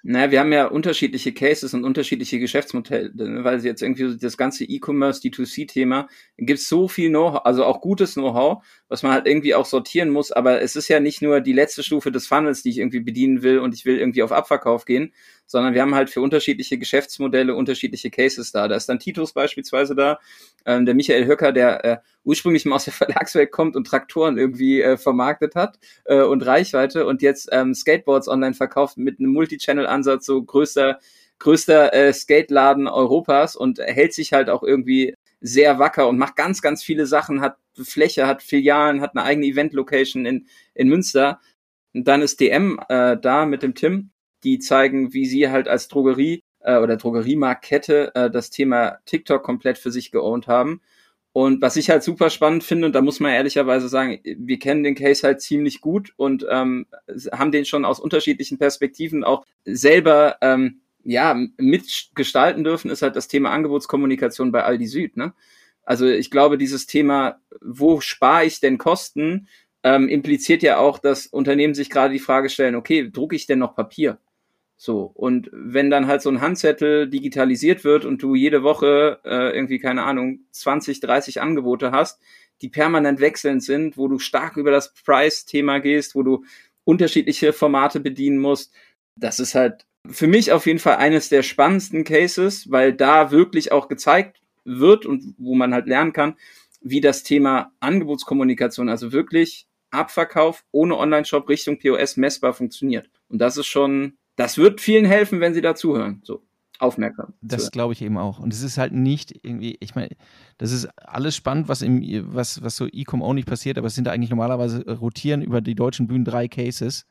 Naja, 0.03 0.31
wir 0.31 0.39
haben 0.39 0.51
ja 0.51 0.65
unterschiedliche 0.65 1.31
Cases 1.31 1.75
und 1.75 1.84
unterschiedliche 1.84 2.39
Geschäftsmodelle, 2.39 3.12
ne, 3.13 3.43
weil 3.43 3.63
jetzt 3.63 3.84
irgendwie 3.84 4.17
das 4.17 4.36
ganze 4.36 4.63
E-Commerce, 4.63 5.21
D2C-Thema, 5.21 6.07
gibt 6.38 6.60
so 6.60 6.88
viel 6.88 7.10
Know-how, 7.10 7.41
also 7.45 7.65
auch 7.65 7.81
gutes 7.81 8.15
Know-how, 8.15 8.65
was 8.88 9.03
man 9.03 9.12
halt 9.12 9.27
irgendwie 9.27 9.53
auch 9.53 9.65
sortieren 9.65 10.10
muss, 10.10 10.31
aber 10.31 10.60
es 10.62 10.75
ist 10.75 10.88
ja 10.88 10.99
nicht 10.99 11.21
nur 11.21 11.39
die 11.39 11.53
letzte 11.53 11.84
Stufe 11.84 12.12
des 12.12 12.25
Funnels, 12.25 12.63
die 12.63 12.71
ich 12.71 12.79
irgendwie 12.79 13.01
bedienen 13.01 13.43
will 13.43 13.60
und 13.60 13.75
ich 13.75 13.86
will 13.86 13.99
irgendwie 13.99 14.23
auf 14.23 14.31
Abverkauf 14.31 14.86
gehen, 14.86 15.13
sondern 15.52 15.74
wir 15.74 15.82
haben 15.82 15.94
halt 15.94 16.10
für 16.10 16.22
unterschiedliche 16.22 16.78
Geschäftsmodelle 16.78 17.54
unterschiedliche 17.54 18.10
Cases 18.10 18.52
da. 18.52 18.68
Da 18.68 18.76
ist 18.76 18.90
dann 18.90 19.00
Titus 19.00 19.34
beispielsweise 19.34 19.96
da, 19.96 20.20
ähm, 20.66 20.86
der 20.86 20.96
Michael 20.96 21.28
Höcker, 21.28 21.52
der 21.52 21.86
äh, 21.86 21.98
ursprünglich 22.24 22.66
mal 22.66 22.76
aus 22.76 22.86
der 22.86 22.94
Verlagswelt 22.94 23.52
kommt 23.52 23.76
und 23.76 23.86
Traktoren 23.86 24.38
irgendwie 24.38 24.82
äh, 24.82 24.98
vermarktet 24.98 25.56
hat 25.56 25.78
äh, 26.06 26.22
und 26.22 26.46
Reichweite 26.46 27.06
und 27.06 27.22
jetzt 27.22 27.50
ähm, 27.52 27.74
Skateboards 27.74 28.28
online 28.28 28.54
verkauft 28.54 28.98
mit 28.98 29.20
einem 29.20 29.32
Multi-Channel-Ansatz, 29.32 30.26
so 30.26 30.42
größter 30.42 31.00
größter 31.42 31.94
äh, 31.94 32.14
Skateladen 32.14 32.88
Europas 32.88 33.56
und 33.56 33.80
hält 33.80 34.14
sich 34.14 34.32
halt 34.32 34.50
auch 34.50 34.64
irgendwie 34.64 35.16
sehr 35.42 35.80
wacker 35.80 36.08
und 36.08 36.18
macht 36.18 36.36
ganz, 36.36 36.62
ganz 36.62 36.84
viele 36.84 37.08
Sachen, 37.08 37.42
hat 37.42 37.58
Fläche, 37.76 38.28
hat 38.28 38.44
Filialen, 38.44 39.02
hat 39.02 39.16
eine 39.16 39.26
eigene 39.26 39.48
Event-Location 39.48 40.26
in, 40.26 40.48
in 40.76 40.88
Münster. 40.88 41.40
Und 41.94 42.08
dann 42.08 42.22
ist 42.22 42.40
DM 42.40 42.80
äh, 42.90 43.18
da 43.18 43.46
mit 43.46 43.64
dem 43.64 43.74
Tim, 43.74 44.12
die 44.43 44.60
zeigen, 44.60 45.13
wie 45.13 45.25
sie 45.25 45.49
halt 45.49 45.67
als 45.67 45.88
Drogerie 45.88 46.43
äh, 46.60 46.77
oder 46.77 46.97
Drogeriemarktkette 46.97 48.15
äh, 48.15 48.32
das 48.32 48.49
Thema 48.49 48.99
TikTok 49.06 49.43
komplett 49.43 49.77
für 49.77 49.91
sich 49.91 50.12
geowned 50.12 50.47
haben. 50.47 50.82
Und 51.34 51.62
was 51.62 51.77
ich 51.77 51.89
halt 51.89 52.04
super 52.04 52.30
spannend 52.30 52.63
finde, 52.63 52.88
und 52.88 52.93
da 52.93 53.01
muss 53.01 53.21
man 53.21 53.32
ehrlicherweise 53.32 53.88
sagen, 53.88 54.19
wir 54.23 54.60
kennen 54.60 54.84
den 54.84 54.95
Case 54.95 55.25
halt 55.25 55.41
ziemlich 55.41 55.80
gut 55.80 56.12
und 56.17 56.45
ähm, 56.49 56.88
haben 57.32 57.51
den 57.51 57.63
schon 57.63 57.86
aus 57.86 58.01
unterschiedlichen 58.01 58.58
Perspektiven 58.58 59.23
auch 59.23 59.45
selber 59.63 60.36
ähm, 60.41 60.82
ja 61.04 61.36
mitgestalten 61.58 62.65
dürfen, 62.65 62.91
ist 62.91 63.01
halt 63.01 63.15
das 63.15 63.30
Thema 63.30 63.51
Angebotskommunikation 63.51 64.51
bei 64.51 64.63
Aldi 64.63 64.88
Süd. 64.88 65.15
Ne? 65.15 65.34
Also 65.84 66.06
ich 66.06 66.32
glaube, 66.32 66.58
dieses 66.58 66.86
Thema, 66.86 67.39
wo 67.62 68.01
spare 68.01 68.45
ich 68.45 68.60
denn 68.60 68.77
Kosten, 68.77 69.47
ähm, 69.84 70.10
impliziert 70.10 70.62
ja 70.63 70.77
auch, 70.77 70.99
dass 70.99 71.27
Unternehmen 71.27 71.73
sich 71.73 71.89
gerade 71.89 72.13
die 72.13 72.19
Frage 72.19 72.49
stellen, 72.49 72.75
okay, 72.75 73.10
drucke 73.10 73.36
ich 73.36 73.47
denn 73.47 73.60
noch 73.60 73.73
Papier? 73.75 74.19
So, 74.84 75.12
und 75.13 75.48
wenn 75.54 75.91
dann 75.91 76.08
halt 76.08 76.24
so 76.24 76.32
ein 76.32 76.41
Handzettel 76.41 77.08
digitalisiert 77.08 77.84
wird 77.84 78.04
und 78.04 78.24
du 78.24 78.34
jede 78.34 78.63
Woche 78.63 79.20
äh, 79.24 79.56
irgendwie, 79.56 79.78
keine 79.78 80.02
Ahnung, 80.02 80.39
20, 80.54 81.00
30 81.02 81.39
Angebote 81.39 81.91
hast, 81.91 82.20
die 82.63 82.70
permanent 82.70 83.20
wechselnd 83.20 83.62
sind, 83.62 83.96
wo 83.96 84.08
du 84.08 84.17
stark 84.17 84.58
über 84.58 84.72
das 84.72 84.91
Price-Thema 84.96 85.82
gehst, 85.82 86.15
wo 86.15 86.24
du 86.24 86.46
unterschiedliche 86.84 87.54
Formate 87.54 88.00
bedienen 88.00 88.39
musst, 88.39 88.74
das 89.15 89.39
ist 89.39 89.54
halt 89.54 89.86
für 90.10 90.26
mich 90.26 90.52
auf 90.52 90.65
jeden 90.65 90.80
Fall 90.80 90.96
eines 90.96 91.30
der 91.30 91.44
spannendsten 91.44 92.04
Cases, 92.04 92.72
weil 92.72 92.91
da 92.91 93.30
wirklich 93.30 93.72
auch 93.72 93.88
gezeigt 93.88 94.41
wird 94.65 95.06
und 95.06 95.36
wo 95.38 95.54
man 95.54 95.76
halt 95.76 95.86
lernen 95.86 96.12
kann, 96.12 96.38
wie 96.82 97.02
das 97.02 97.22
Thema 97.22 97.72
Angebotskommunikation, 97.82 98.89
also 98.89 99.12
wirklich 99.12 99.67
Abverkauf 99.91 100.65
ohne 100.72 100.98
Online-Shop 100.98 101.48
Richtung 101.50 101.78
POS 101.78 102.17
messbar 102.17 102.56
funktioniert. 102.56 103.12
Und 103.30 103.38
das 103.38 103.58
ist 103.58 103.67
schon 103.67 104.17
das 104.41 104.58
wird 104.58 104.82
vielen 104.82 105.06
helfen, 105.06 105.39
wenn 105.39 105.54
sie 105.54 105.62
da 105.62 105.75
zuhören. 105.75 106.21
So 106.23 106.43
aufmerksam. 106.82 107.34
Das 107.41 107.69
glaube 107.69 107.93
ich 107.93 108.01
eben 108.01 108.17
auch. 108.17 108.39
Und 108.39 108.51
es 108.51 108.63
ist 108.63 108.80
halt 108.80 108.91
nicht 108.91 109.39
irgendwie, 109.43 109.77
ich 109.80 109.93
meine, 109.93 110.10
das 110.58 110.71
ist 110.71 110.89
alles 110.97 111.36
spannend, 111.36 111.67
was 111.67 111.84
im, 111.84 112.01
was, 112.34 112.63
was 112.63 112.75
so 112.75 112.88
E-Com 112.91 113.21
only 113.21 113.43
passiert, 113.43 113.77
aber 113.77 113.88
es 113.88 113.95
sind 113.95 114.08
eigentlich 114.08 114.32
normalerweise 114.32 114.84
rotieren 114.97 115.43
über 115.43 115.62
die 115.62 115.75
deutschen 115.75 116.08
Bühnen 116.08 116.25
drei 116.25 116.47
Cases. 116.47 117.06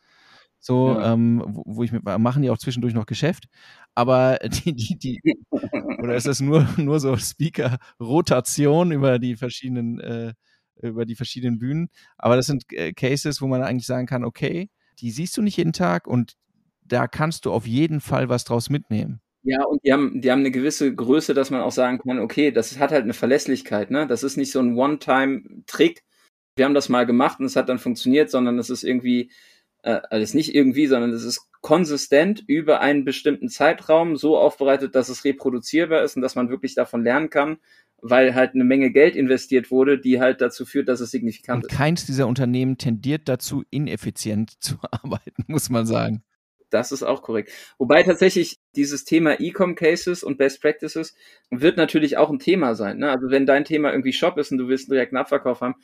So, 0.59 0.93
ja. 0.93 1.13
ähm, 1.13 1.43
wo, 1.47 1.63
wo, 1.67 1.83
ich 1.85 1.93
mit, 1.93 2.05
machen 2.05 2.43
die 2.43 2.51
auch 2.51 2.59
zwischendurch 2.59 2.95
noch 2.95 3.07
Geschäft. 3.07 3.45
Aber 3.95 4.39
die, 4.45 4.75
die, 4.75 4.99
die, 4.99 5.21
oder 6.03 6.17
ist 6.17 6.27
das 6.27 6.41
nur, 6.41 6.69
nur 6.77 6.99
so 6.99 7.17
Speaker-Rotation 7.17 8.91
über 8.91 9.21
die 9.21 9.37
verschiedenen, 9.37 10.01
äh, 10.01 10.35
über 10.83 11.07
die 11.07 11.15
verschiedenen 11.15 11.59
Bühnen? 11.59 11.91
Aber 12.19 12.35
das 12.35 12.47
sind 12.47 12.65
äh, 12.73 12.93
Cases, 12.93 13.41
wo 13.41 13.47
man 13.47 13.63
eigentlich 13.63 13.87
sagen 13.87 14.07
kann, 14.07 14.25
okay, 14.25 14.69
die 14.99 15.13
siehst 15.13 15.37
du 15.37 15.43
nicht 15.43 15.57
jeden 15.57 15.73
Tag 15.73 16.09
und 16.09 16.37
da 16.93 17.09
kannst 17.09 17.47
du 17.47 17.53
auf 17.53 17.67
jeden 17.67 18.01
Fall 18.01 18.29
was 18.29 18.45
draus 18.45 18.71
mitnehmen. 18.71 19.21
Ja, 19.43 19.65
und 19.65 19.83
die 19.85 19.93
haben, 19.93 20.21
die 20.21 20.31
haben 20.31 20.41
eine 20.41 20.51
gewisse 20.51 20.95
Größe, 20.95 21.33
dass 21.33 21.51
man 21.51 21.63
auch 21.63 21.73
sagen 21.73 21.99
kann, 21.99 22.19
okay, 22.19 22.51
das 22.51 22.79
hat 22.79 22.91
halt 22.91 23.05
eine 23.05 23.15
Verlässlichkeit, 23.15 23.91
ne? 23.91 24.07
Das 24.07 24.23
ist 24.23 24.37
nicht 24.37 24.53
so 24.53 24.61
ein 24.61 24.77
One-Time-Trick. 24.77 26.03
Wir 26.57 26.67
haben 26.67 26.75
das 26.75 26.91
mal 26.91 27.07
gemacht 27.07 27.41
und 27.41 27.47
es 27.47 27.57
hat 27.57 27.71
dann 27.71 27.79
funktioniert, 27.79 28.31
sondern 28.31 28.59
es 28.59 28.69
ist 28.69 28.83
irgendwie, 28.83 29.31
äh, 29.83 30.01
also 30.11 30.37
nicht 30.37 30.55
irgendwie, 30.55 30.87
sondern 30.87 31.11
es 31.13 31.25
ist 31.25 31.49
konsistent 31.63 32.45
über 32.47 32.81
einen 32.81 33.05
bestimmten 33.05 33.49
Zeitraum 33.49 34.17
so 34.17 34.37
aufbereitet, 34.37 34.95
dass 34.95 35.09
es 35.09 35.25
reproduzierbar 35.25 36.03
ist 36.03 36.17
und 36.17 36.23
dass 36.23 36.35
man 36.35 36.51
wirklich 36.51 36.75
davon 36.75 37.03
lernen 37.03 37.31
kann, 37.31 37.59
weil 38.03 38.35
halt 38.35 38.55
eine 38.55 38.65
Menge 38.65 38.91
Geld 38.91 39.17
investiert 39.17 39.71
wurde, 39.71 39.99
die 39.99 40.21
halt 40.21 40.41
dazu 40.41 40.67
führt, 40.67 40.89
dass 40.89 41.01
es 41.01 41.11
signifikant 41.11 41.65
und 41.65 41.73
ist. 41.73 41.77
Keins 41.77 42.05
dieser 42.05 42.27
Unternehmen 42.27 42.77
tendiert 42.77 43.29
dazu, 43.29 43.65
ineffizient 43.71 44.51
zu 44.61 44.77
arbeiten, 44.91 45.45
muss 45.47 45.71
man 45.71 45.87
sagen. 45.87 46.23
Das 46.71 46.93
ist 46.93 47.03
auch 47.03 47.23
korrekt. 47.23 47.51
Wobei 47.79 48.03
tatsächlich 48.03 48.59
dieses 48.77 49.05
Thema 49.05 49.41
E-Com 49.41 49.75
Cases 49.75 50.23
und 50.23 50.39
Best 50.39 50.63
Practices 50.63 51.15
wird 51.51 51.77
natürlich 51.77 52.17
auch 52.17 52.31
ein 52.31 52.39
Thema 52.39 52.75
sein. 52.75 52.99
Ne? 52.99 53.11
Also 53.11 53.31
wenn 53.31 53.47
dein 53.47 53.65
Thema 53.65 53.91
irgendwie 53.91 54.13
Shop 54.13 54.39
ist 54.39 54.53
und 54.53 54.59
du 54.59 54.69
willst 54.69 54.89
einen 54.89 54.95
direkten 54.95 55.17
Abverkauf 55.17 55.61
haben, 55.61 55.75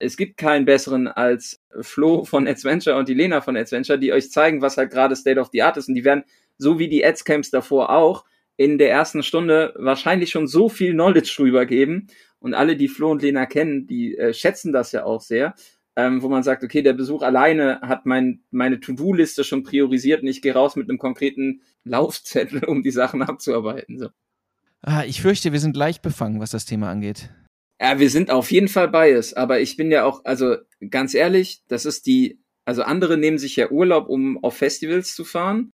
es 0.00 0.16
gibt 0.16 0.38
keinen 0.38 0.64
besseren 0.64 1.08
als 1.08 1.62
Flo 1.82 2.24
von 2.24 2.48
Adventure 2.48 2.96
und 2.96 3.08
die 3.08 3.14
Lena 3.14 3.42
von 3.42 3.56
Adventure, 3.56 3.98
die 3.98 4.12
euch 4.12 4.30
zeigen, 4.30 4.62
was 4.62 4.78
halt 4.78 4.90
gerade 4.90 5.14
State 5.14 5.38
of 5.38 5.50
the 5.52 5.62
Art 5.62 5.76
ist. 5.76 5.88
Und 5.88 5.94
die 5.94 6.04
werden, 6.04 6.24
so 6.56 6.78
wie 6.78 6.88
die 6.88 7.04
Adscamps 7.04 7.50
davor 7.50 7.90
auch, 7.90 8.24
in 8.56 8.78
der 8.78 8.90
ersten 8.90 9.22
Stunde 9.22 9.74
wahrscheinlich 9.76 10.30
schon 10.30 10.46
so 10.46 10.68
viel 10.68 10.92
Knowledge 10.92 11.32
drüber 11.36 11.66
geben. 11.66 12.08
Und 12.40 12.54
alle, 12.54 12.76
die 12.76 12.88
Flo 12.88 13.10
und 13.10 13.22
Lena 13.22 13.44
kennen, 13.44 13.86
die 13.86 14.16
äh, 14.16 14.32
schätzen 14.32 14.72
das 14.72 14.92
ja 14.92 15.04
auch 15.04 15.20
sehr. 15.20 15.54
Ähm, 15.96 16.22
wo 16.22 16.28
man 16.28 16.42
sagt, 16.42 16.62
okay, 16.62 16.82
der 16.82 16.92
Besuch 16.92 17.22
alleine 17.22 17.80
hat 17.82 18.06
mein, 18.06 18.44
meine 18.50 18.78
To-Do-Liste 18.78 19.42
schon 19.42 19.64
priorisiert 19.64 20.22
und 20.22 20.28
ich 20.28 20.40
gehe 20.40 20.54
raus 20.54 20.76
mit 20.76 20.88
einem 20.88 20.98
konkreten 20.98 21.62
Laufzettel, 21.84 22.64
um 22.64 22.82
die 22.82 22.92
Sachen 22.92 23.22
abzuarbeiten. 23.22 23.98
So. 23.98 24.08
Ah, 24.82 25.04
ich 25.04 25.20
fürchte, 25.20 25.52
wir 25.52 25.60
sind 25.60 25.76
leicht 25.76 26.02
befangen, 26.02 26.40
was 26.40 26.50
das 26.50 26.64
Thema 26.64 26.90
angeht. 26.90 27.30
Ja, 27.80 27.98
wir 27.98 28.10
sind 28.10 28.30
auf 28.30 28.50
jeden 28.50 28.68
Fall 28.68 28.88
biased, 28.88 29.36
aber 29.36 29.60
ich 29.60 29.76
bin 29.76 29.90
ja 29.90 30.04
auch, 30.04 30.24
also 30.24 30.56
ganz 30.90 31.14
ehrlich, 31.14 31.62
das 31.68 31.86
ist 31.86 32.06
die, 32.06 32.40
also 32.64 32.82
andere 32.82 33.16
nehmen 33.16 33.38
sich 33.38 33.56
ja 33.56 33.70
Urlaub, 33.70 34.08
um 34.08 34.42
auf 34.44 34.56
Festivals 34.56 35.14
zu 35.14 35.24
fahren. 35.24 35.72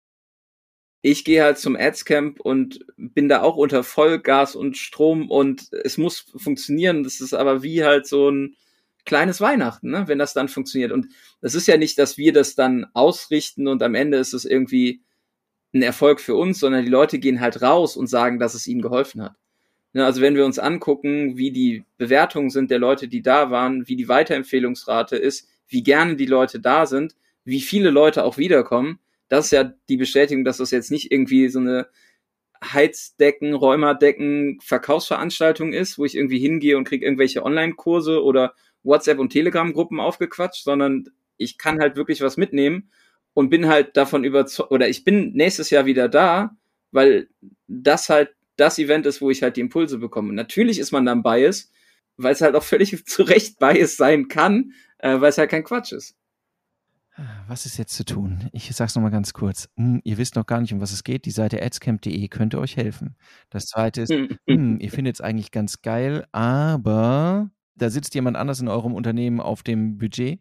Ich 1.02 1.24
gehe 1.24 1.42
halt 1.42 1.58
zum 1.58 1.76
Adscamp 1.76 2.40
und 2.40 2.84
bin 2.96 3.28
da 3.28 3.42
auch 3.42 3.56
unter 3.56 3.84
Vollgas 3.84 4.54
und 4.54 4.76
Strom 4.76 5.30
und 5.30 5.72
es 5.72 5.96
muss 5.96 6.30
funktionieren. 6.36 7.04
Das 7.04 7.20
ist 7.20 7.32
aber 7.32 7.62
wie 7.62 7.84
halt 7.84 8.06
so 8.06 8.30
ein 8.30 8.56
kleines 9.04 9.40
Weihnachten, 9.40 9.90
ne? 9.90 10.04
wenn 10.06 10.18
das 10.18 10.34
dann 10.34 10.48
funktioniert. 10.48 10.92
Und 10.92 11.08
das 11.40 11.54
ist 11.54 11.66
ja 11.66 11.76
nicht, 11.76 11.98
dass 11.98 12.18
wir 12.18 12.32
das 12.32 12.54
dann 12.54 12.86
ausrichten 12.94 13.68
und 13.68 13.82
am 13.82 13.94
Ende 13.94 14.18
ist 14.18 14.34
es 14.34 14.44
irgendwie 14.44 15.02
ein 15.72 15.82
Erfolg 15.82 16.20
für 16.20 16.34
uns, 16.34 16.58
sondern 16.58 16.84
die 16.84 16.90
Leute 16.90 17.18
gehen 17.18 17.40
halt 17.40 17.62
raus 17.62 17.96
und 17.96 18.08
sagen, 18.08 18.38
dass 18.38 18.54
es 18.54 18.66
ihnen 18.66 18.82
geholfen 18.82 19.22
hat. 19.22 19.36
Ne, 19.92 20.04
also 20.04 20.20
wenn 20.20 20.36
wir 20.36 20.44
uns 20.44 20.58
angucken, 20.58 21.36
wie 21.36 21.50
die 21.50 21.84
Bewertungen 21.98 22.50
sind 22.50 22.70
der 22.70 22.78
Leute, 22.78 23.08
die 23.08 23.22
da 23.22 23.50
waren, 23.50 23.88
wie 23.88 23.96
die 23.96 24.08
Weiterempfehlungsrate 24.08 25.16
ist, 25.16 25.48
wie 25.68 25.82
gerne 25.82 26.16
die 26.16 26.26
Leute 26.26 26.60
da 26.60 26.86
sind, 26.86 27.16
wie 27.44 27.60
viele 27.60 27.90
Leute 27.90 28.24
auch 28.24 28.38
wiederkommen, 28.38 29.00
das 29.28 29.46
ist 29.46 29.52
ja 29.52 29.72
die 29.88 29.96
Bestätigung, 29.96 30.44
dass 30.44 30.58
das 30.58 30.70
jetzt 30.70 30.90
nicht 30.90 31.10
irgendwie 31.10 31.48
so 31.48 31.60
eine 31.60 31.88
Heizdecken, 32.62 33.54
Räumerdecken, 33.54 34.58
Verkaufsveranstaltung 34.60 35.72
ist, 35.72 35.98
wo 35.98 36.04
ich 36.04 36.16
irgendwie 36.16 36.38
hingehe 36.38 36.76
und 36.76 36.84
kriege 36.84 37.04
irgendwelche 37.04 37.42
Online-Kurse 37.42 38.22
oder 38.22 38.54
WhatsApp- 38.82 39.18
und 39.18 39.30
Telegram-Gruppen 39.30 40.00
aufgequatscht, 40.00 40.64
sondern 40.64 41.08
ich 41.36 41.58
kann 41.58 41.80
halt 41.80 41.96
wirklich 41.96 42.20
was 42.20 42.36
mitnehmen 42.36 42.90
und 43.34 43.50
bin 43.50 43.66
halt 43.66 43.96
davon 43.96 44.24
überzeugt, 44.24 44.70
oder 44.70 44.88
ich 44.88 45.04
bin 45.04 45.32
nächstes 45.32 45.70
Jahr 45.70 45.86
wieder 45.86 46.08
da, 46.08 46.56
weil 46.92 47.28
das 47.66 48.08
halt 48.08 48.30
das 48.56 48.78
Event 48.78 49.06
ist, 49.06 49.20
wo 49.20 49.30
ich 49.30 49.42
halt 49.42 49.56
die 49.56 49.62
Impulse 49.62 49.98
bekomme. 49.98 50.32
natürlich 50.32 50.78
ist 50.78 50.92
man 50.92 51.06
dann 51.06 51.22
Bias, 51.22 51.70
weil 52.16 52.32
es 52.32 52.42
halt 52.42 52.54
auch 52.54 52.62
völlig 52.62 53.04
zu 53.06 53.22
Recht 53.22 53.58
Bias 53.58 53.96
sein 53.96 54.28
kann, 54.28 54.72
äh, 54.98 55.20
weil 55.20 55.30
es 55.30 55.38
halt 55.38 55.50
kein 55.50 55.64
Quatsch 55.64 55.92
ist. 55.92 56.16
Was 57.48 57.66
ist 57.66 57.76
jetzt 57.76 57.94
zu 57.94 58.04
tun? 58.04 58.48
Ich 58.52 58.74
sag's 58.74 58.94
nochmal 58.94 59.10
ganz 59.10 59.32
kurz. 59.32 59.68
Hm, 59.76 60.00
ihr 60.04 60.16
wisst 60.16 60.36
noch 60.36 60.46
gar 60.46 60.60
nicht, 60.60 60.72
um 60.72 60.80
was 60.80 60.92
es 60.92 61.04
geht. 61.04 61.26
Die 61.26 61.30
Seite 61.30 61.62
adscamp.de 61.62 62.28
könnte 62.28 62.58
euch 62.58 62.76
helfen. 62.76 63.16
Das 63.50 63.66
zweite 63.66 64.02
ist, 64.02 64.10
hm, 64.46 64.80
ihr 64.80 64.90
findet 64.90 65.16
es 65.16 65.20
eigentlich 65.20 65.50
ganz 65.50 65.82
geil, 65.82 66.26
aber 66.32 67.50
da 67.80 67.88
sitzt 67.88 68.14
jemand 68.14 68.36
anders 68.36 68.60
in 68.60 68.68
eurem 68.68 68.94
Unternehmen 68.94 69.40
auf 69.40 69.62
dem 69.62 69.96
Budget. 69.96 70.40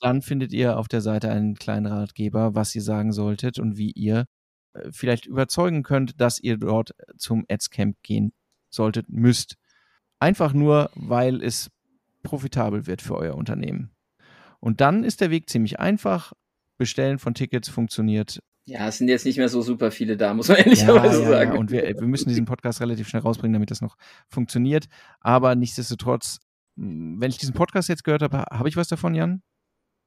Dann 0.00 0.20
findet 0.20 0.52
ihr 0.52 0.78
auf 0.78 0.86
der 0.86 1.00
Seite 1.00 1.30
einen 1.30 1.54
kleinen 1.54 1.86
Ratgeber, 1.86 2.54
was 2.54 2.74
ihr 2.74 2.82
sagen 2.82 3.12
solltet 3.12 3.58
und 3.58 3.78
wie 3.78 3.90
ihr 3.92 4.26
äh, 4.74 4.90
vielleicht 4.92 5.24
überzeugen 5.24 5.82
könnt, 5.82 6.20
dass 6.20 6.38
ihr 6.38 6.58
dort 6.58 6.94
zum 7.16 7.46
Adscamp 7.48 7.96
gehen 8.02 8.32
solltet, 8.68 9.08
müsst. 9.08 9.56
Einfach 10.18 10.52
nur, 10.52 10.90
weil 10.94 11.42
es 11.42 11.70
profitabel 12.22 12.86
wird 12.86 13.00
für 13.00 13.16
euer 13.16 13.34
Unternehmen. 13.34 13.90
Und 14.60 14.82
dann 14.82 15.04
ist 15.04 15.22
der 15.22 15.30
Weg 15.30 15.48
ziemlich 15.48 15.80
einfach. 15.80 16.32
Bestellen 16.76 17.18
von 17.18 17.34
Tickets 17.34 17.68
funktioniert. 17.68 18.40
Ja, 18.66 18.88
es 18.88 18.98
sind 18.98 19.08
jetzt 19.08 19.24
nicht 19.24 19.38
mehr 19.38 19.48
so 19.48 19.62
super 19.62 19.90
viele 19.90 20.16
da, 20.16 20.34
muss 20.34 20.48
man 20.48 20.56
ehrlicherweise 20.58 21.22
ja, 21.22 21.22
ja, 21.22 21.28
sagen. 21.28 21.52
Ja. 21.54 21.58
Und 21.58 21.70
wir, 21.70 21.82
wir 21.82 22.06
müssen 22.06 22.28
diesen 22.28 22.44
Podcast 22.44 22.80
relativ 22.80 23.08
schnell 23.08 23.22
rausbringen, 23.22 23.54
damit 23.54 23.70
das 23.70 23.80
noch 23.80 23.96
funktioniert. 24.28 24.86
Aber 25.20 25.54
nichtsdestotrotz, 25.54 26.40
wenn 26.76 27.30
ich 27.30 27.38
diesen 27.38 27.54
Podcast 27.54 27.88
jetzt 27.88 28.04
gehört 28.04 28.22
habe, 28.22 28.38
habe 28.50 28.68
ich 28.68 28.76
was 28.76 28.88
davon, 28.88 29.14
Jan? 29.14 29.42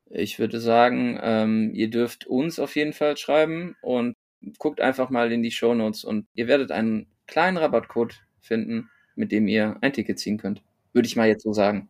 Ich 0.09 0.39
würde 0.39 0.59
sagen, 0.59 1.20
ähm, 1.22 1.72
ihr 1.74 1.89
dürft 1.89 2.28
uns 2.28 2.59
auf 2.59 2.76
jeden 2.76 2.93
Fall 2.93 3.18
schreiben 3.18 3.76
und 3.82 4.15
guckt 4.57 4.82
einfach 4.82 5.09
mal 5.09 5.32
in 5.32 5.43
die 5.43 5.51
Show 5.51 5.74
Notes 5.74 6.03
und 6.03 6.28
ihr 6.34 6.47
werdet 6.47 6.72
einen 6.72 7.07
kleinen 7.26 7.57
Rabattcode 7.57 8.22
finden, 8.39 8.89
mit 9.15 9.32
dem 9.32 9.47
ihr 9.47 9.78
ein 9.82 9.93
Ticket 9.93 10.20
ziehen 10.20 10.38
könnt. 10.38 10.61
Würde 10.93 11.07
ich 11.07 11.15
mal 11.15 11.28
jetzt 11.28 11.43
so 11.43 11.53
sagen. 11.53 11.89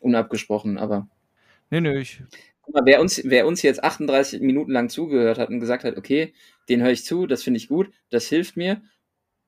Unabgesprochen, 0.00 0.78
aber. 0.78 1.08
Nee, 1.70 1.80
nee, 1.80 1.98
ich. 1.98 2.22
Guck 2.62 2.74
mal, 2.74 2.86
wer 2.86 3.00
uns, 3.00 3.22
wer 3.24 3.46
uns 3.46 3.62
jetzt 3.62 3.84
38 3.84 4.40
Minuten 4.40 4.72
lang 4.72 4.88
zugehört 4.88 5.38
hat 5.38 5.50
und 5.50 5.60
gesagt 5.60 5.84
hat, 5.84 5.96
okay, 5.96 6.32
den 6.68 6.82
höre 6.82 6.90
ich 6.90 7.04
zu, 7.04 7.26
das 7.26 7.42
finde 7.42 7.58
ich 7.58 7.68
gut, 7.68 7.90
das 8.10 8.26
hilft 8.26 8.56
mir, 8.56 8.82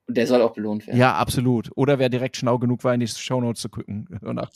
und 0.09 0.17
der 0.17 0.27
soll 0.27 0.41
auch 0.41 0.55
belohnt 0.55 0.87
werden. 0.87 0.99
Ja, 0.99 1.15
absolut. 1.15 1.71
Oder 1.77 1.99
wer 1.99 2.09
direkt 2.09 2.37
schlau 2.37 2.59
genug 2.59 2.83
war, 2.83 2.95
in 2.95 3.01
die 3.01 3.07
Show 3.07 3.41
Notes 3.41 3.61
zu 3.61 3.69
gucken. 3.69 4.09
Nach, 4.23 4.51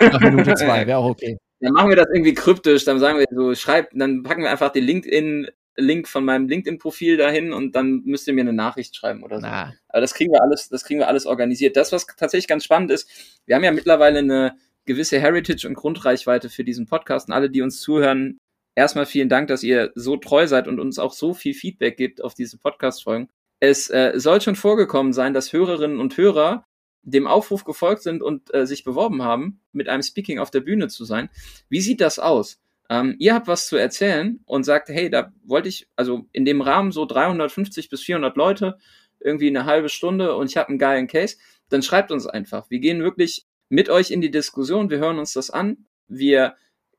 nach 0.00 0.20
Minute 0.20 0.54
zwei, 0.54 0.86
wäre 0.86 0.98
auch 0.98 1.10
okay. 1.10 1.38
Dann 1.60 1.72
machen 1.72 1.90
wir 1.90 1.96
das 1.96 2.08
irgendwie 2.12 2.34
kryptisch, 2.34 2.84
dann 2.84 2.98
sagen 2.98 3.18
wir 3.18 3.26
so, 3.30 3.54
schreibt, 3.54 3.92
dann 3.94 4.22
packen 4.22 4.42
wir 4.42 4.50
einfach 4.50 4.70
den 4.70 4.84
LinkedIn 4.84 5.48
Link 5.76 6.08
von 6.08 6.24
meinem 6.24 6.48
LinkedIn-Profil 6.48 7.16
dahin 7.16 7.52
und 7.52 7.74
dann 7.74 8.02
müsst 8.04 8.28
ihr 8.28 8.34
mir 8.34 8.42
eine 8.42 8.52
Nachricht 8.52 8.94
schreiben 8.94 9.22
oder 9.22 9.40
so. 9.40 9.46
Na. 9.46 9.74
Aber 9.88 10.00
das 10.00 10.14
kriegen 10.14 10.32
wir 10.32 10.40
alles, 10.40 10.68
das 10.68 10.84
kriegen 10.84 11.00
wir 11.00 11.08
alles 11.08 11.26
organisiert. 11.26 11.76
Das, 11.76 11.90
was 11.90 12.06
tatsächlich 12.06 12.46
ganz 12.46 12.64
spannend 12.64 12.90
ist, 12.90 13.08
wir 13.46 13.56
haben 13.56 13.64
ja 13.64 13.72
mittlerweile 13.72 14.20
eine 14.20 14.56
gewisse 14.84 15.18
Heritage 15.18 15.66
und 15.66 15.74
Grundreichweite 15.74 16.48
für 16.48 16.64
diesen 16.64 16.86
Podcast 16.86 17.28
und 17.28 17.34
alle, 17.34 17.50
die 17.50 17.62
uns 17.62 17.80
zuhören, 17.80 18.38
erstmal 18.74 19.06
vielen 19.06 19.28
Dank, 19.28 19.48
dass 19.48 19.62
ihr 19.62 19.90
so 19.94 20.16
treu 20.16 20.46
seid 20.46 20.68
und 20.68 20.78
uns 20.78 20.98
auch 20.98 21.12
so 21.12 21.34
viel 21.34 21.54
Feedback 21.54 21.96
gibt 21.96 22.22
auf 22.22 22.34
diese 22.34 22.58
Podcast-Folgen. 22.58 23.28
Es 23.66 23.88
äh, 23.88 24.12
soll 24.16 24.42
schon 24.42 24.56
vorgekommen 24.56 25.14
sein, 25.14 25.32
dass 25.32 25.52
Hörerinnen 25.52 25.98
und 25.98 26.18
Hörer 26.18 26.66
dem 27.02 27.26
Aufruf 27.26 27.64
gefolgt 27.64 28.02
sind 28.02 28.22
und 28.22 28.52
äh, 28.54 28.66
sich 28.66 28.84
beworben 28.84 29.22
haben, 29.22 29.60
mit 29.72 29.88
einem 29.88 30.02
Speaking 30.02 30.38
auf 30.38 30.50
der 30.50 30.60
Bühne 30.60 30.88
zu 30.88 31.06
sein. 31.06 31.30
Wie 31.70 31.80
sieht 31.80 32.02
das 32.02 32.18
aus? 32.18 32.60
Ähm, 32.90 33.16
ihr 33.18 33.34
habt 33.34 33.46
was 33.46 33.66
zu 33.66 33.76
erzählen 33.76 34.40
und 34.44 34.64
sagt, 34.64 34.90
hey, 34.90 35.08
da 35.08 35.32
wollte 35.44 35.70
ich, 35.70 35.88
also 35.96 36.26
in 36.32 36.44
dem 36.44 36.60
Rahmen 36.60 36.92
so 36.92 37.06
350 37.06 37.88
bis 37.88 38.02
400 38.02 38.36
Leute, 38.36 38.76
irgendwie 39.18 39.48
eine 39.48 39.64
halbe 39.64 39.88
Stunde 39.88 40.36
und 40.36 40.50
ich 40.50 40.58
habe 40.58 40.68
einen 40.68 40.78
geilen 40.78 41.06
Case, 41.06 41.36
dann 41.70 41.82
schreibt 41.82 42.12
uns 42.12 42.26
einfach. 42.26 42.68
Wir 42.68 42.80
gehen 42.80 43.02
wirklich 43.02 43.46
mit 43.70 43.88
euch 43.88 44.10
in 44.10 44.20
die 44.20 44.30
Diskussion, 44.30 44.90
wir 44.90 44.98
hören 44.98 45.18
uns 45.18 45.32
das 45.32 45.48
an, 45.48 45.86
wir 46.08 46.54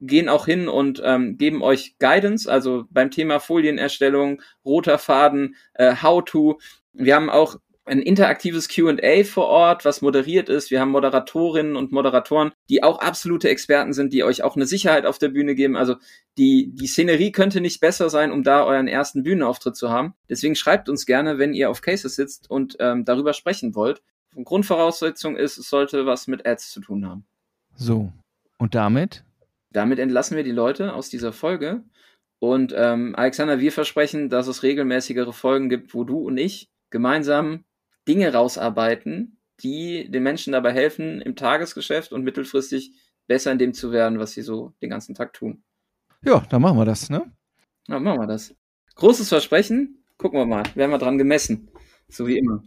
gehen 0.08 0.30
auch 0.30 0.46
hin 0.46 0.68
und 0.68 1.02
ähm, 1.04 1.38
geben 1.38 1.62
euch 1.62 1.98
Guidance, 2.00 2.52
also 2.52 2.86
beim 2.90 3.12
Thema 3.12 3.40
Folienerstellung, 3.40 4.42
roter 4.64 4.98
Faden, 4.98 5.56
äh, 5.74 5.96
How-to. 6.02 6.60
Wir 6.94 7.16
haben 7.16 7.30
auch 7.30 7.58
ein 7.86 8.02
interaktives 8.02 8.68
QA 8.68 9.24
vor 9.24 9.46
Ort, 9.46 9.86
was 9.86 10.02
moderiert 10.02 10.50
ist. 10.50 10.72
Wir 10.72 10.82
haben 10.82 10.90
Moderatorinnen 10.90 11.76
und 11.76 11.92
Moderatoren, 11.92 12.52
die 12.68 12.82
auch 12.82 13.00
absolute 13.00 13.48
Experten 13.48 13.94
sind, 13.94 14.12
die 14.12 14.24
euch 14.24 14.44
auch 14.44 14.56
eine 14.56 14.66
Sicherheit 14.66 15.06
auf 15.06 15.20
der 15.20 15.30
Bühne 15.30 15.54
geben. 15.54 15.76
Also 15.76 15.96
die, 16.38 16.72
die 16.74 16.88
Szenerie 16.88 17.32
könnte 17.32 17.62
nicht 17.62 17.80
besser 17.80 18.10
sein, 18.10 18.32
um 18.32 18.44
da 18.44 18.64
euren 18.66 18.88
ersten 18.88 19.22
Bühnenauftritt 19.22 19.76
zu 19.76 19.92
haben. 19.92 20.16
Deswegen 20.30 20.56
schreibt 20.56 20.90
uns 20.90 21.06
gerne, 21.06 21.38
wenn 21.38 21.54
ihr 21.54 21.70
auf 21.70 21.82
Cases 21.82 22.16
sitzt 22.16 22.50
und 22.50 22.76
ähm, 22.80 23.06
darüber 23.06 23.34
sprechen 23.34 23.76
wollt. 23.76 24.02
Grundvoraussetzung 24.44 25.38
ist, 25.38 25.58
es 25.58 25.70
sollte 25.70 26.06
was 26.06 26.28
mit 26.28 26.46
Ads 26.46 26.72
zu 26.72 26.82
tun 26.82 27.08
haben. 27.08 27.26
So, 27.76 28.12
und 28.58 28.76
damit? 28.76 29.24
Damit 29.76 30.00
entlassen 30.00 30.38
wir 30.38 30.44
die 30.46 30.52
Leute 30.52 30.94
aus 30.94 31.10
dieser 31.10 31.34
Folge. 31.34 31.84
Und 32.40 32.74
ähm, 32.78 33.14
Alexander, 33.18 33.60
wir 33.60 33.74
versprechen, 33.74 34.30
dass 34.30 34.48
es 34.48 34.64
regelmäßigere 34.64 35.34
Folgen 35.34 35.68
gibt, 35.68 35.94
wo 35.94 36.06
du 36.06 36.20
und 36.20 36.38
ich 36.38 36.70
gemeinsam 36.92 37.66
Dinge 38.08 38.32
rausarbeiten, 38.32 39.38
die 39.62 40.10
den 40.10 40.24
Menschen 40.24 40.54
dabei 40.54 40.72
helfen, 40.72 41.20
im 41.20 41.36
Tagesgeschäft 41.36 42.14
und 42.14 42.24
mittelfristig 42.24 42.94
besser 43.28 43.52
in 43.52 43.58
dem 43.58 43.74
zu 43.74 43.92
werden, 43.92 44.18
was 44.18 44.32
sie 44.32 44.44
so 44.44 44.74
den 44.82 44.90
ganzen 44.90 45.14
Tag 45.14 45.34
tun. 45.34 45.62
Ja, 46.24 46.40
dann 46.50 46.62
machen 46.62 46.78
wir 46.78 46.86
das, 46.86 47.10
ne? 47.10 47.30
Dann 47.88 48.02
machen 48.02 48.22
wir 48.22 48.28
das. 48.28 48.56
Großes 48.96 49.28
Versprechen. 49.28 50.06
Gucken 50.18 50.40
wir 50.40 50.46
mal. 50.46 50.64
Werden 50.76 50.92
wir 50.92 51.00
dran 51.00 51.18
gemessen. 51.18 51.70
So 52.08 52.28
wie 52.28 52.38
immer. 52.38 52.64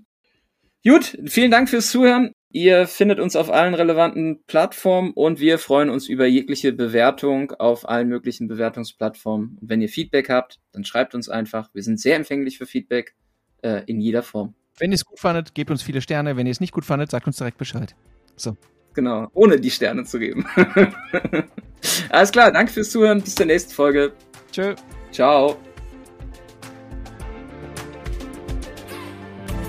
Gut, 0.85 1.19
vielen 1.25 1.51
Dank 1.51 1.71
fürs 1.71 1.91
Zuhören. 1.91 2.35
Ihr 2.51 2.87
findet 2.87 3.21
uns 3.21 3.37
auf 3.37 3.51
allen 3.51 3.75
relevanten 3.75 4.43
Plattformen 4.47 5.13
und 5.13 5.39
wir 5.39 5.59
freuen 5.59 5.91
uns 5.91 6.09
über 6.09 6.27
jegliche 6.27 6.73
Bewertung 6.73 7.53
auf 7.53 7.87
allen 7.87 8.09
möglichen 8.09 8.49
Bewertungsplattformen. 8.49 9.59
Und 9.61 9.69
wenn 9.69 9.83
ihr 9.83 9.91
Feedback 9.91 10.31
habt, 10.31 10.59
dann 10.73 10.85
schreibt 10.85 11.15
uns 11.15 11.29
einfach. 11.29 11.69
Wir 11.75 11.83
sind 11.83 12.01
sehr 12.01 12.17
empfänglich 12.17 12.57
für 12.57 12.65
Feedback 12.65 13.15
äh, 13.63 13.83
in 13.85 14.01
jeder 14.01 14.23
Form. 14.23 14.55
Wenn 14.79 14.93
ihr 14.93 14.95
es 14.95 15.05
gut 15.05 15.19
fandet, 15.19 15.55
gebt 15.55 15.71
uns 15.71 15.83
viele 15.83 16.01
Sterne. 16.01 16.39
Wenn 16.39 16.47
ihr 16.47 16.53
es 16.53 16.61
nicht 16.61 16.73
gut 16.73 16.87
fandet, 16.87 17.11
sagt 17.11 17.27
uns 17.27 17.37
direkt 17.37 17.59
Bescheid. 17.59 17.95
So. 18.37 18.57
Genau, 18.95 19.29
ohne 19.35 19.61
die 19.61 19.71
Sterne 19.71 20.05
zu 20.05 20.19
geben. 20.19 20.47
Alles 22.09 22.33
klar, 22.33 22.51
danke 22.51 22.73
fürs 22.73 22.91
Zuhören. 22.91 23.21
Bis 23.21 23.35
zur 23.35 23.47
nächsten 23.47 23.73
Folge. 23.73 24.13
Tschö. 24.51 24.75
Ciao. 25.13 25.59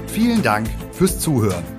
Vielen 0.07 0.41
Dank 0.41 0.67
fürs 0.93 1.19
Zuhören. 1.19 1.78